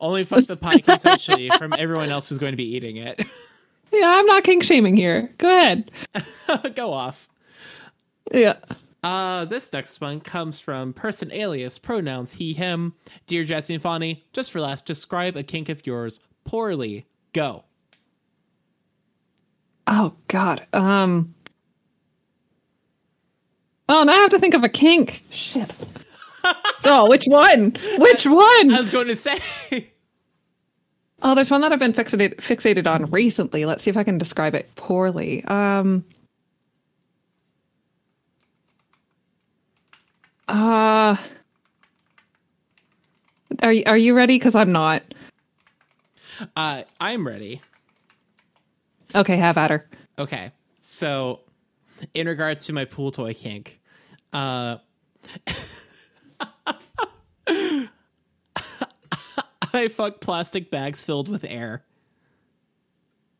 [0.00, 3.24] Only fuck the pie consensually from everyone else who's going to be eating it.
[3.92, 5.32] Yeah, I'm not kink shaming here.
[5.38, 5.92] Go ahead.
[6.74, 7.28] go off.
[8.32, 8.56] Yeah.
[9.04, 12.94] Uh, this next one comes from person alias pronouns he him.
[13.28, 17.06] Dear Jesse and Fawny, just for last, describe a kink of yours poorly.
[17.32, 17.64] Go.
[19.86, 20.66] Oh God.
[20.72, 21.34] Um.
[23.88, 25.22] Oh, now I have to think of a kink.
[25.30, 25.72] Shit.
[26.84, 27.76] Oh, which one?
[27.98, 28.74] Which one?
[28.74, 29.38] I was going to say.
[31.22, 33.64] Oh, there's one that I've been fixated fixated on recently.
[33.64, 35.42] Let's see if I can describe it poorly.
[35.44, 36.04] Um.
[40.46, 41.16] Uh.
[43.62, 44.36] Are you are you ready?
[44.36, 45.02] Because I'm not.
[46.56, 47.62] Uh, I'm ready.
[49.14, 49.88] Okay, have at her.
[50.18, 50.50] Okay.
[50.80, 51.40] So,
[52.12, 53.80] in regards to my pool toy kink,
[54.32, 54.78] uh,
[59.72, 61.84] I fuck plastic bags filled with air.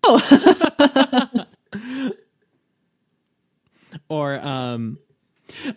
[0.03, 1.47] Oh,
[4.09, 4.99] Or, um,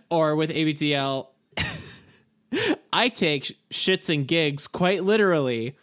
[0.09, 1.27] or with ABDL,
[2.93, 5.75] I take shits and gigs quite literally.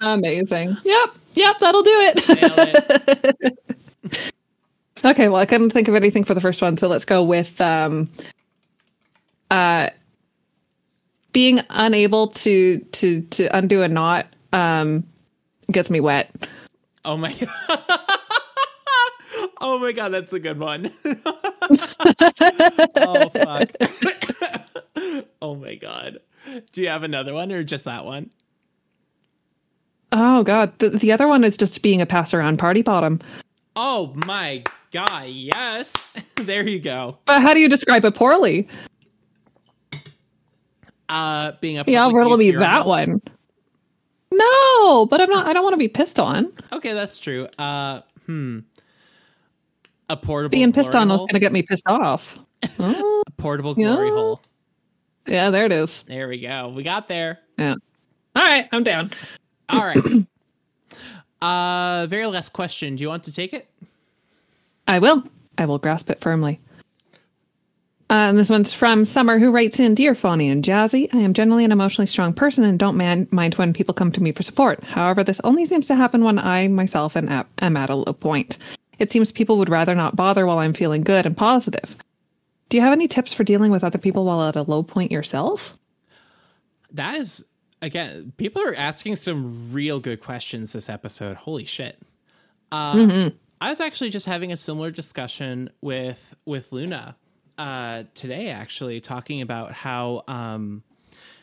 [0.00, 0.76] amazing.
[0.84, 2.24] Yep, yep, that'll do it.
[3.42, 4.28] It.
[5.04, 7.58] okay, well, I couldn't think of anything for the first one, so let's go with
[7.60, 8.08] um,
[9.50, 9.90] uh,
[11.32, 15.06] being unable to to to undo a knot um,
[15.70, 16.48] gets me wet.
[17.04, 17.80] Oh my god.
[19.58, 20.92] Oh my god, that's a good one.
[22.96, 23.70] oh fuck.
[25.42, 26.20] oh my god.
[26.72, 28.30] Do you have another one or just that one?
[30.12, 33.20] Oh god, the, the other one is just being a pass around party bottom.
[33.74, 34.62] Oh my
[34.92, 36.12] god, yes.
[36.36, 37.18] there you go.
[37.24, 38.68] But how do you describe it poorly?
[41.08, 42.88] Uh being a Yeah, me use that urinal.
[42.88, 43.22] one.
[44.32, 45.46] No, but I'm not.
[45.46, 46.52] I don't want to be pissed on.
[46.72, 47.48] Okay, that's true.
[47.58, 48.60] Uh hmm.
[50.08, 52.38] A portable Being pissed on is going to get me pissed off.
[52.78, 54.14] Oh, A portable glory Yeah.
[54.14, 54.40] hole.
[55.26, 56.02] yeah, there it is.
[56.04, 56.68] There we go.
[56.68, 57.38] We got there.
[57.58, 57.74] Yeah.
[58.34, 59.12] All right, I'm down.
[59.68, 59.98] All right.
[61.42, 62.96] uh very last question.
[62.96, 63.68] Do you want to take it?
[64.88, 65.22] I will.
[65.58, 66.60] I will grasp it firmly.
[68.08, 71.34] Uh, and this one's from Summer, who writes in Dear Fawny and Jazzy, I am
[71.34, 74.44] generally an emotionally strong person and don't man- mind when people come to me for
[74.44, 74.82] support.
[74.84, 78.12] However, this only seems to happen when I myself am at, am at a low
[78.12, 78.58] point.
[79.00, 81.96] It seems people would rather not bother while I'm feeling good and positive.
[82.68, 85.10] Do you have any tips for dealing with other people while at a low point
[85.10, 85.76] yourself?
[86.92, 87.44] That is
[87.82, 91.36] again, people are asking some real good questions this episode.
[91.36, 91.98] Holy shit.
[92.72, 93.30] Uh,
[93.60, 97.16] I was actually just having a similar discussion with with Luna
[97.58, 100.82] uh, today, actually talking about how um,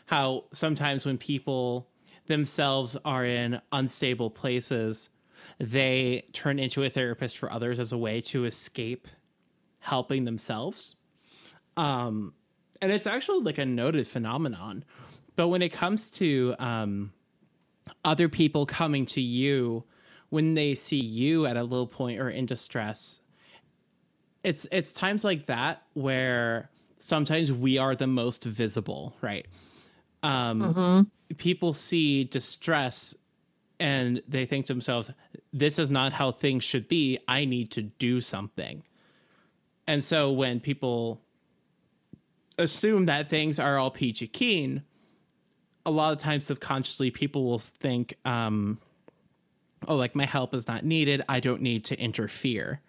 [0.06, 1.88] how sometimes when people
[2.26, 5.10] themselves are in unstable places,
[5.58, 9.08] they turn into a therapist for others as a way to escape
[9.80, 10.96] helping themselves.
[11.76, 12.34] Um,
[12.80, 14.84] and it's actually like a noted phenomenon.
[15.36, 17.12] But when it comes to um,
[18.04, 19.84] other people coming to you
[20.30, 23.20] when they see you at a low point or in distress,
[24.44, 29.46] it's it's times like that where sometimes we are the most visible, right?
[30.22, 30.62] Um,
[31.38, 33.14] People see distress
[33.80, 35.10] and they think to themselves,
[35.52, 37.18] "This is not how things should be.
[37.26, 38.84] I need to do something."
[39.86, 41.20] And so when people
[42.58, 44.82] assume that things are all peachy keen,
[45.84, 48.78] a lot of times subconsciously people will think, um,
[49.88, 51.22] oh, like my help is not needed.
[51.28, 52.80] I don't need to interfere.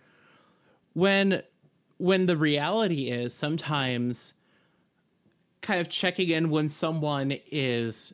[0.96, 1.44] When
[1.98, 4.34] when the reality is sometimes
[5.62, 8.14] kind of checking in when someone is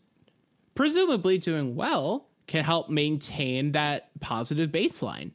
[0.76, 5.32] presumably doing well can help maintain that positive baseline.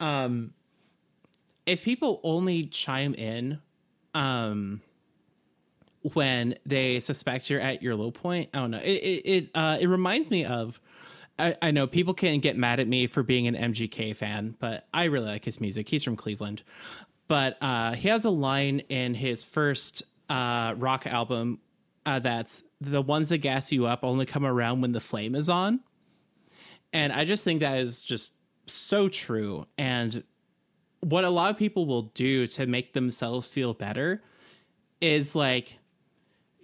[0.00, 0.52] Um,
[1.64, 3.58] if people only chime in
[4.14, 4.80] um,
[6.14, 8.78] when they suspect you're at your low point, I don't know.
[8.78, 10.80] It it it, uh, it reminds me of.
[11.38, 14.86] I, I know people can get mad at me for being an MGK fan, but
[14.92, 15.88] I really like his music.
[15.88, 16.62] He's from Cleveland,
[17.28, 21.60] but uh, he has a line in his first uh, rock album
[22.04, 25.48] uh, that's the ones that gas you up only come around when the flame is
[25.48, 25.80] on,
[26.92, 28.32] and I just think that is just
[28.66, 29.66] so true.
[29.76, 30.22] And
[31.00, 34.22] what a lot of people will do to make themselves feel better
[35.00, 35.78] is like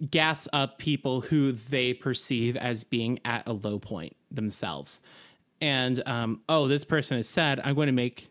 [0.09, 5.01] gas up people who they perceive as being at a low point themselves.
[5.61, 7.61] And um, oh, this person is sad.
[7.63, 8.29] I'm going to make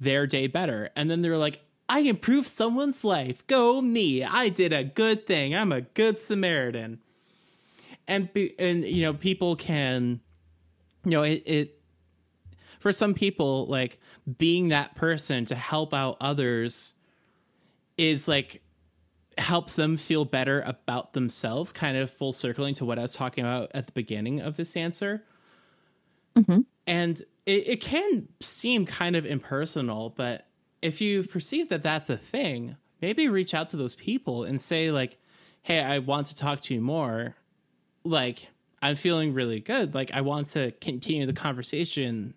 [0.00, 0.90] their day better.
[0.96, 3.46] And then they're like, I improved someone's life.
[3.46, 4.24] Go me.
[4.24, 5.54] I did a good thing.
[5.54, 7.00] I'm a good Samaritan.
[8.06, 8.28] And
[8.58, 10.20] and you know, people can,
[11.04, 11.80] you know, it, it
[12.80, 13.98] for some people like
[14.36, 16.94] being that person to help out others
[17.96, 18.62] is like
[19.38, 23.44] helps them feel better about themselves, kind of full circling to what I was talking
[23.44, 25.24] about at the beginning of this answer.
[26.86, 30.46] And it, it can seem kind of impersonal, but
[30.82, 34.90] if you perceive that that's a thing, maybe reach out to those people and say,
[34.90, 35.18] like,
[35.62, 37.36] hey, I want to talk to you more.
[38.04, 38.48] Like,
[38.82, 39.94] I'm feeling really good.
[39.94, 42.34] Like, I want to continue the conversation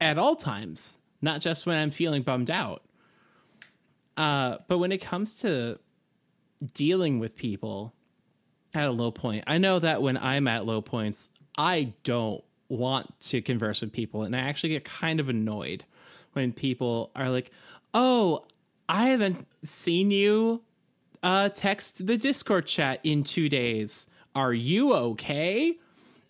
[0.00, 2.82] at all times, not just when I'm feeling bummed out.
[4.16, 5.78] Uh, but when it comes to
[6.74, 7.94] dealing with people
[8.74, 13.18] at a low point, I know that when I'm at low points, I don't want
[13.20, 15.84] to converse with people and I actually get kind of annoyed
[16.32, 17.50] when people are like,
[17.94, 18.44] "Oh,
[18.88, 20.62] I haven't seen you
[21.22, 24.06] uh text the Discord chat in 2 days.
[24.34, 25.78] Are you okay?"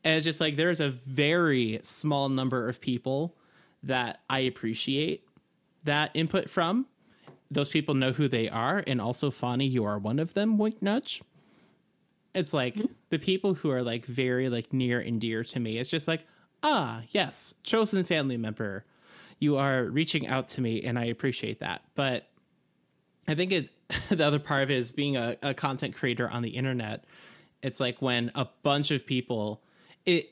[0.05, 3.35] And it's just like there's a very small number of people
[3.83, 5.25] that I appreciate
[5.85, 6.87] that input from.
[7.51, 10.59] Those people know who they are, and also Fani, you are one of them.
[10.59, 11.23] Wink nudge.
[12.35, 12.77] It's like
[13.11, 15.79] the people who are like very like near and dear to me.
[15.79, 16.27] It's just like,
[16.63, 18.85] ah, yes, chosen family member.
[19.39, 21.83] You are reaching out to me, and I appreciate that.
[21.95, 22.29] But
[23.27, 23.71] I think it's
[24.09, 27.05] the other part of it is being a, a content creator on the internet.
[27.63, 29.63] It's like when a bunch of people,
[30.07, 30.31] it,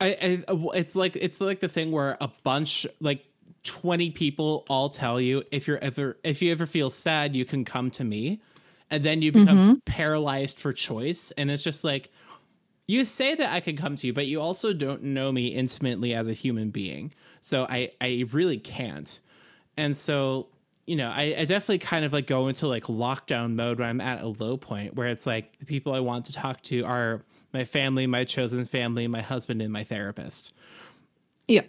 [0.00, 0.44] I, I,
[0.74, 3.24] it's like it's like the thing where a bunch like
[3.64, 7.64] 20 people all tell you if you're ever if you ever feel sad you can
[7.64, 8.40] come to me
[8.90, 9.74] and then you become mm-hmm.
[9.84, 11.32] paralyzed for choice.
[11.32, 12.10] And it's just like
[12.86, 16.14] you say that I can come to you but you also don't know me intimately
[16.14, 17.12] as a human being.
[17.40, 19.20] So I I really can't.
[19.76, 20.48] And so
[20.86, 24.00] you know I, I definitely kind of like go into like lockdown mode when I'm
[24.00, 27.22] at a low point where it's like the people I want to talk to are
[27.52, 30.52] my family my chosen family my husband and my therapist.
[31.48, 31.62] Yeah.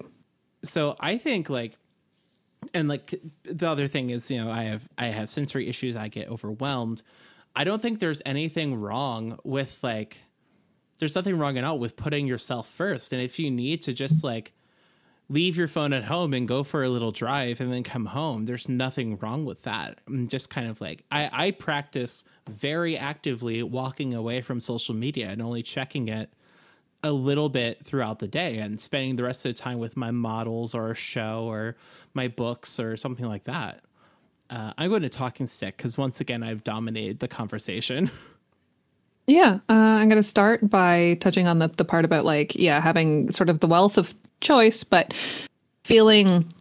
[0.64, 1.77] so I think like
[2.73, 5.95] and like the other thing is you know I have I have sensory issues.
[5.95, 7.03] I get overwhelmed.
[7.55, 10.23] I don't think there's anything wrong with like
[10.99, 13.13] there's nothing wrong at all with putting yourself first.
[13.13, 14.53] And if you need to just like
[15.29, 18.45] leave your phone at home and go for a little drive and then come home
[18.45, 19.99] there's nothing wrong with that.
[20.07, 25.29] I'm just kind of like i i practice very actively walking away from social media
[25.29, 26.31] and only checking it
[27.07, 30.11] a little bit throughout the day and spending the rest of the time with my
[30.11, 31.75] models or a show or
[32.13, 33.81] my books or something like that.
[34.49, 38.11] Uh, I'm going to talking stick because once again I've dominated the conversation.
[39.29, 42.79] Yeah, uh, I'm going to start by touching on the the part about like yeah
[42.79, 45.13] having sort of the wealth of choice, but
[45.84, 46.51] feeling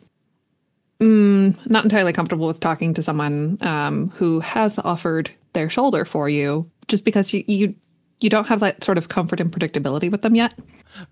[1.01, 6.28] mm, not entirely comfortable with talking to someone um, who has offered their shoulder for
[6.28, 7.74] you, just because you you
[8.20, 10.55] you don't have that sort of comfort and predictability with them yet.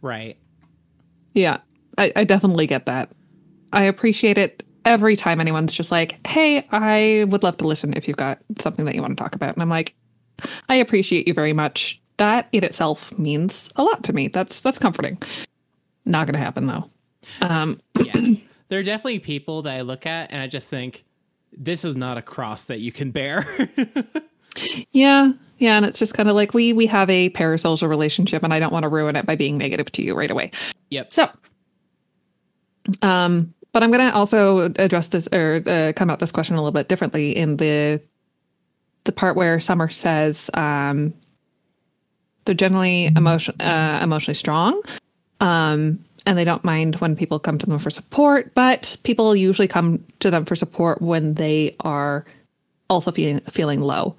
[0.02, 0.36] right.
[1.34, 1.58] Yeah,
[1.98, 3.12] I, I definitely get that.
[3.72, 8.06] I appreciate it every time anyone's just like, "Hey, I would love to listen if
[8.06, 9.94] you've got something that you want to talk about," and I'm like,
[10.68, 12.00] I appreciate you very much.
[12.18, 14.28] That in itself means a lot to me.
[14.28, 15.20] That's that's comforting.
[16.04, 16.88] Not going to happen though.
[17.40, 18.14] Um, Yeah.
[18.68, 21.04] there are definitely people that I look at and I just think
[21.52, 23.46] this is not a cross that you can bear.
[24.92, 28.52] yeah, yeah, and it's just kind of like we we have a parasocial relationship, and
[28.52, 30.50] I don't want to ruin it by being negative to you right away.
[30.90, 31.12] yep.
[31.12, 31.28] So,
[33.02, 36.58] um, but I'm going to also address this or uh, come at this question a
[36.58, 38.00] little bit differently in the
[39.04, 41.14] the part where Summer says um,
[42.44, 44.82] they're generally emotion uh, emotionally strong,
[45.40, 48.54] um, and they don't mind when people come to them for support.
[48.54, 52.24] But people usually come to them for support when they are
[52.90, 54.16] also feeling feeling low.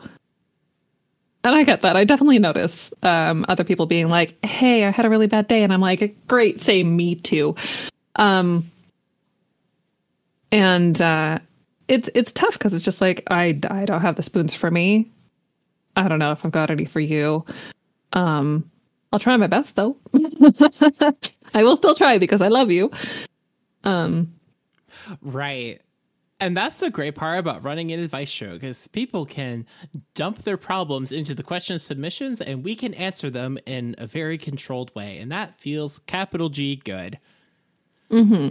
[1.45, 1.95] And I get that.
[1.95, 5.61] I definitely notice um, other people being like, "Hey, I had a really bad day,"
[5.61, 7.55] and I'm like, "Great, say me too."
[8.15, 8.71] Um,
[10.51, 11.37] and uh,
[11.87, 15.07] it's it's tough because it's just like I I don't have the spoons for me.
[15.95, 17.45] I don't know if I've got any for you.
[18.13, 18.69] Um,
[19.13, 19.95] I'll try my best though.
[21.53, 22.89] I will still try because I love you.
[23.83, 24.33] Um,
[25.21, 25.79] Right.
[26.39, 29.65] And that's the great part about running an advice show because people can
[30.15, 34.37] dump their problems into the question submissions and we can answer them in a very
[34.37, 35.17] controlled way.
[35.17, 37.19] And that feels capital G good.
[38.11, 38.49] Hmm.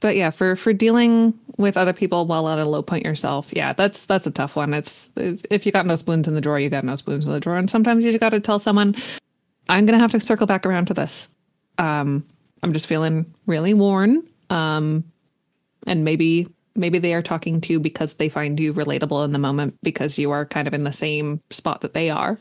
[0.00, 3.72] but yeah, for for dealing with other people while at a low point yourself, yeah,
[3.72, 4.74] that's that's a tough one.
[4.74, 7.32] It's, it's if you got no spoons in the drawer, you got no spoons in
[7.32, 8.96] the drawer, and sometimes you just got to tell someone,
[9.68, 11.28] "I'm gonna have to circle back around to this.
[11.78, 12.26] Um,
[12.62, 15.04] I'm just feeling really worn." Um,
[15.86, 19.38] and maybe maybe they are talking to you because they find you relatable in the
[19.38, 22.38] moment because you are kind of in the same spot that they are.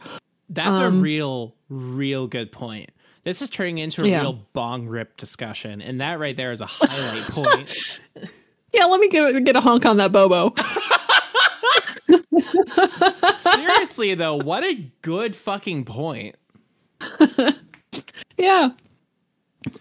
[0.49, 2.91] That's a um, real, real good point.
[3.23, 4.21] This is turning into a Yeah.
[4.21, 5.81] real bong rip discussion.
[5.81, 7.99] And that right there is a highlight point.
[8.73, 10.53] Yeah, let me get get a honk on that Bobo.
[13.37, 16.35] Seriously, though, what a good fucking point.
[18.37, 18.69] Yeah.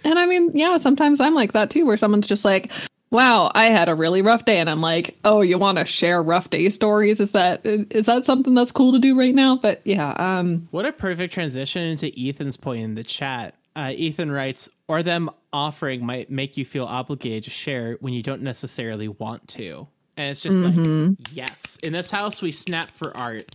[0.05, 2.71] And I mean, yeah, sometimes I'm like that too, where someone's just like,
[3.11, 4.59] wow, I had a really rough day.
[4.59, 7.21] And I'm like, oh, you want to share rough day stories?
[7.21, 9.57] Is that is that something that's cool to do right now?
[9.57, 13.55] But yeah, um, What a perfect transition into Ethan's point in the chat.
[13.77, 18.23] Uh, Ethan writes, or them offering might make you feel obligated to share when you
[18.23, 19.87] don't necessarily want to.
[20.17, 20.75] And it's just like,
[21.33, 21.79] yes.
[21.83, 23.49] In this house, we snap for art.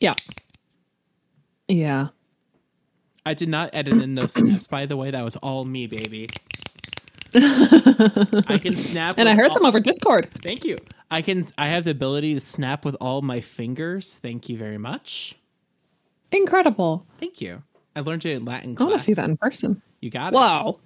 [0.00, 0.14] yeah.
[1.68, 2.08] Yeah.
[3.24, 5.10] I did not edit in those snaps, by the way.
[5.12, 6.28] That was all me, baby.
[7.34, 9.14] I can snap.
[9.18, 10.28] And I heard all- them over Discord.
[10.42, 10.76] Thank you.
[11.10, 11.46] I can.
[11.58, 14.18] I have the ability to snap with all my fingers.
[14.22, 15.36] Thank you very much.
[16.30, 17.06] Incredible.
[17.18, 17.62] Thank you.
[17.94, 18.86] I learned it in Latin class.
[18.86, 19.82] I want to see that in person.
[20.00, 20.36] You got it.
[20.36, 20.78] Wow.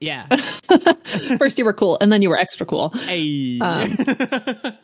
[0.00, 0.26] Yeah.
[1.38, 2.90] First you were cool, and then you were extra cool.
[2.90, 3.58] Hey.
[3.60, 3.96] Um,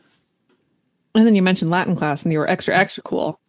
[1.14, 3.40] And then you mentioned Latin class, and you were extra, extra cool.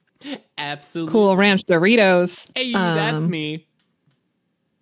[0.57, 1.11] Absolutely.
[1.11, 2.49] Cool Ranch Doritos.
[2.55, 3.67] Hey, that's Um, me.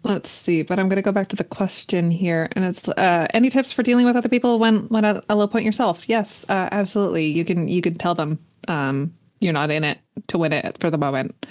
[0.05, 3.25] Let's see, but I'm going to go back to the question here, and it's uh,
[3.33, 6.07] any tips for dealing with other people when when at a low point yourself?
[6.07, 7.25] Yes, uh, absolutely.
[7.25, 8.37] You can you can tell them
[8.67, 11.47] um, you're not in it to win it for the moment,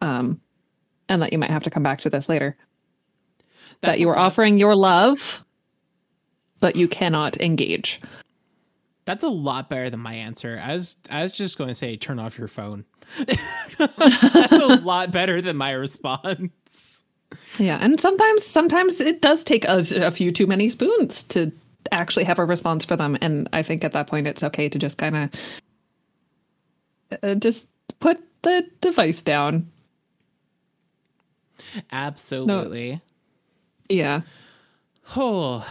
[0.00, 0.40] um,
[1.08, 2.56] and that you might have to come back to this later.
[3.82, 5.44] That's that you are offering your love,
[6.58, 8.00] but you cannot engage.
[9.04, 10.60] That's a lot better than my answer.
[10.60, 12.84] I was I was just going to say turn off your phone.
[13.26, 16.91] That's a lot better than my response.
[17.58, 21.52] Yeah, and sometimes sometimes it does take us a few too many spoons to
[21.90, 24.78] actually have a response for them, and I think at that point it's okay to
[24.78, 25.30] just kind of
[27.22, 27.68] uh, just
[28.00, 29.70] put the device down.
[31.90, 33.00] Absolutely.
[33.88, 34.22] Yeah,
[35.16, 35.66] Oh,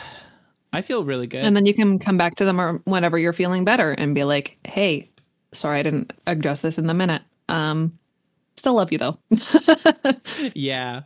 [0.74, 1.44] I feel really good.
[1.44, 4.24] and then you can come back to them or whenever you're feeling better and be
[4.24, 5.10] like, "Hey,
[5.52, 7.24] sorry I didn't address this in the minute.
[7.49, 7.98] Um,
[8.56, 9.18] still love you though."
[10.53, 11.02] yeah.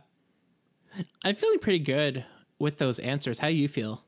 [1.24, 2.24] I'm feeling pretty good
[2.58, 3.38] with those answers.
[3.38, 4.02] How do you feel?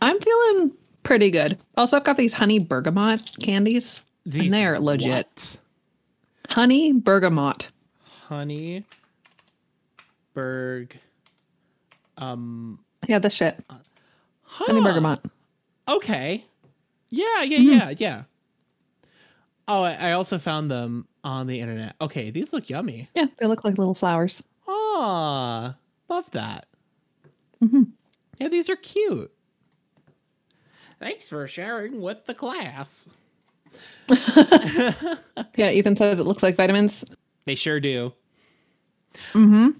[0.00, 0.72] I'm feeling
[1.02, 1.58] pretty good.
[1.76, 5.10] Also, I've got these honey bergamot candies, These and they're legit.
[5.10, 5.58] what?
[6.50, 7.68] Honey bergamot.
[8.28, 8.84] Honey
[10.34, 10.96] Berg
[12.18, 12.78] Um.
[13.06, 13.62] Yeah, this shit.
[14.42, 15.20] Honey bergamot.
[15.88, 16.44] Okay.
[17.10, 17.68] Yeah, yeah, Mm-hmm.
[17.70, 18.22] yeah, yeah.
[19.68, 21.94] Oh, I, I also found them on the internet.
[22.00, 23.08] Okay, these look yummy.
[23.14, 24.42] Yeah, they look like little flowers.
[24.74, 25.76] Ah,
[26.08, 26.66] love that.
[27.62, 27.82] Mm-hmm.
[28.38, 29.30] Yeah, these are cute.
[30.98, 33.08] Thanks for sharing with the class.
[35.56, 37.04] Yeah, Ethan said it looks like vitamins.
[37.44, 38.12] They sure do.
[39.32, 39.70] Mm-hmm.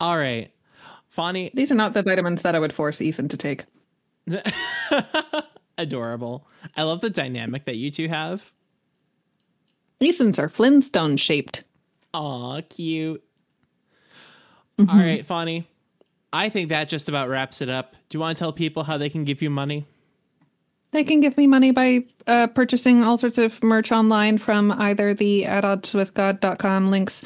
[0.00, 0.50] All right.
[1.08, 3.64] Fawny, These are not the vitamins that I would force Ethan to take.
[5.78, 6.46] adorable.
[6.76, 8.50] I love the dynamic that you two have.
[10.00, 11.64] Ethan's are Flintstone shaped.
[12.14, 13.22] Aw, cute.
[14.80, 14.98] Mm-hmm.
[14.98, 15.66] All right, Fawny.
[16.32, 17.96] I think that just about wraps it up.
[18.08, 19.84] Do you want to tell people how they can give you money?
[20.92, 25.14] They can give me money by uh, purchasing all sorts of merch online from either
[25.14, 27.24] the at oddswithgod.com links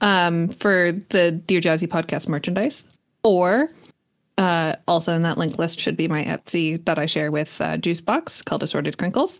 [0.00, 2.88] um, for the Dear Jazzy podcast merchandise,
[3.22, 3.70] or
[4.36, 7.78] uh, also in that link list should be my Etsy that I share with uh,
[7.78, 9.38] Juicebox called Assorted Crinkles.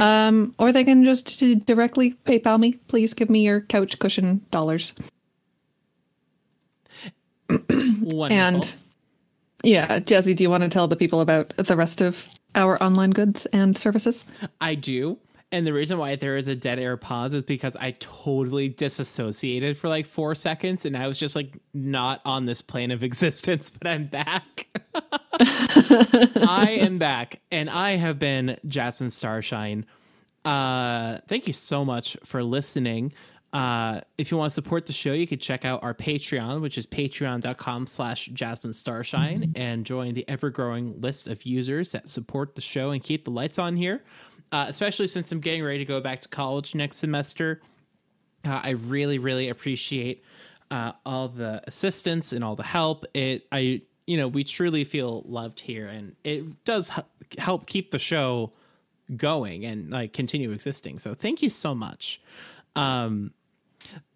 [0.00, 2.74] Um, or they can just directly PayPal me.
[2.86, 4.92] Please give me your couch cushion dollars.
[8.30, 8.74] And
[9.62, 13.10] yeah, Jazzy, do you want to tell the people about the rest of our online
[13.10, 14.24] goods and services?
[14.60, 15.18] I do.
[15.50, 19.78] And the reason why there is a dead air pause is because I totally disassociated
[19.78, 23.70] for like four seconds and I was just like not on this plane of existence,
[23.70, 24.66] but I'm back.
[25.40, 29.86] I am back and I have been Jasmine Starshine.
[30.44, 33.12] Uh, thank you so much for listening.
[33.52, 36.76] Uh, if you want to support the show, you could check out our Patreon, which
[36.76, 42.54] is patreon.com slash Jasmine Starshine, and join the ever growing list of users that support
[42.54, 44.04] the show and keep the lights on here.
[44.52, 47.60] Uh, especially since I'm getting ready to go back to college next semester.
[48.44, 50.24] Uh, I really, really appreciate
[50.70, 53.04] uh, all the assistance and all the help.
[53.14, 57.04] It, I, you know, we truly feel loved here, and it does h-
[57.38, 58.52] help keep the show
[59.16, 60.98] going and like continue existing.
[60.98, 62.20] So thank you so much.
[62.76, 63.32] Um,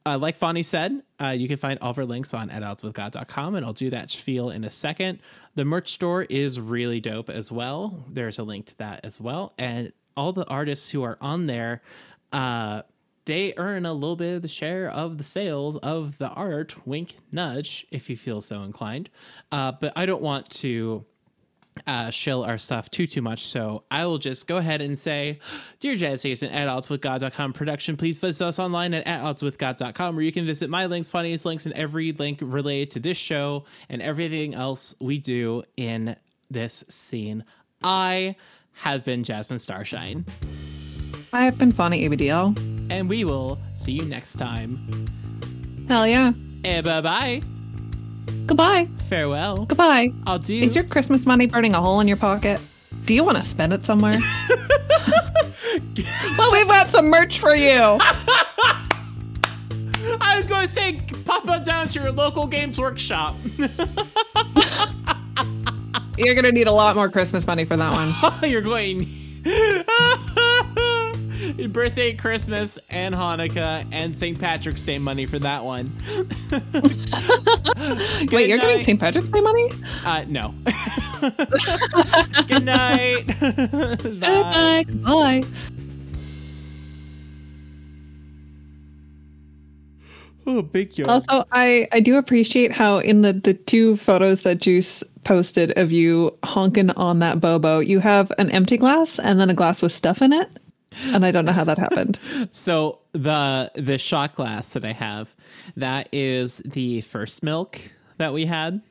[0.05, 3.65] uh, like Fonny said, uh, you can find all of our links on adultswithgod.com, and
[3.65, 5.21] I'll do that spiel in a second.
[5.55, 8.05] The merch store is really dope as well.
[8.09, 9.53] There's a link to that as well.
[9.59, 11.83] And all the artists who are on there,
[12.33, 12.83] uh,
[13.25, 16.87] they earn a little bit of the share of the sales of the art.
[16.87, 19.09] Wink, nudge, if you feel so inclined.
[19.53, 21.05] Uh, but I don't want to
[21.87, 23.47] uh, shill our stuff too too much.
[23.47, 25.39] So I will just go ahead and say,
[25.81, 30.33] Dear Jazz Station at oddswithgod.com production, please visit us online at, at oddswithgod.com where you
[30.33, 34.55] can visit my links, funniest links, and every link related to this show and everything
[34.55, 36.17] else we do in
[36.51, 37.45] this scene.
[37.83, 38.37] I
[38.75, 40.25] have been Jasmine Starshine,
[41.33, 42.57] I have been Fonny ABDL.
[42.91, 44.79] and we will see you next time.
[45.89, 46.33] Hell yeah.
[46.65, 47.62] And bye bye.
[48.47, 48.89] Goodbye.
[49.09, 49.67] Farewell.
[49.67, 50.13] Goodbye.
[50.27, 50.61] I'll do.
[50.61, 52.61] Is your Christmas money burning a hole in your pocket?
[53.05, 54.19] Do you want to spend it somewhere?
[56.39, 57.99] well, we've got some merch for you.
[60.21, 63.37] I was going to say, pop on down to your local Games Workshop.
[66.19, 68.13] You're gonna need a lot more Christmas money for that one.
[68.51, 69.09] You're going.
[71.73, 74.39] Birthday, Christmas, and Hanukkah, and St.
[74.39, 75.93] Patrick's Day money for that one.
[78.33, 78.83] Wait, you're getting night.
[78.83, 79.01] St.
[79.01, 79.71] Patrick's Day money?
[80.05, 80.55] Uh, no.
[82.49, 83.27] Good night.
[84.21, 84.85] Bye.
[84.85, 84.85] Bye.
[84.89, 85.43] Bye.
[90.45, 91.07] Oh, big yo.
[91.07, 95.93] Also, I I do appreciate how in the the two photos that Juice posted of
[95.93, 99.93] you honking on that bobo, you have an empty glass and then a glass with
[99.93, 100.49] stuff in it,
[101.07, 102.19] and I don't know how that happened.
[102.51, 105.35] So the the shot glass that I have,
[105.77, 107.81] that is the first milk
[108.19, 108.83] that we had.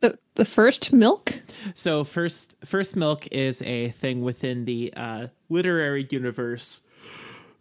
[0.00, 1.40] The the first milk.
[1.74, 6.82] So first first milk is a thing within the uh, literary universe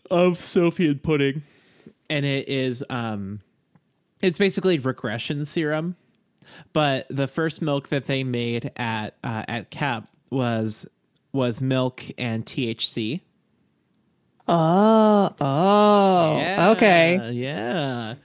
[0.09, 1.43] of Sophie and Pudding,
[2.09, 3.41] and it is um,
[4.21, 5.95] it's basically regression serum.
[6.73, 10.87] But the first milk that they made at uh, at Cap was
[11.33, 13.21] was milk and THC.
[14.47, 17.31] Oh, oh, okay.
[17.31, 18.15] Yeah.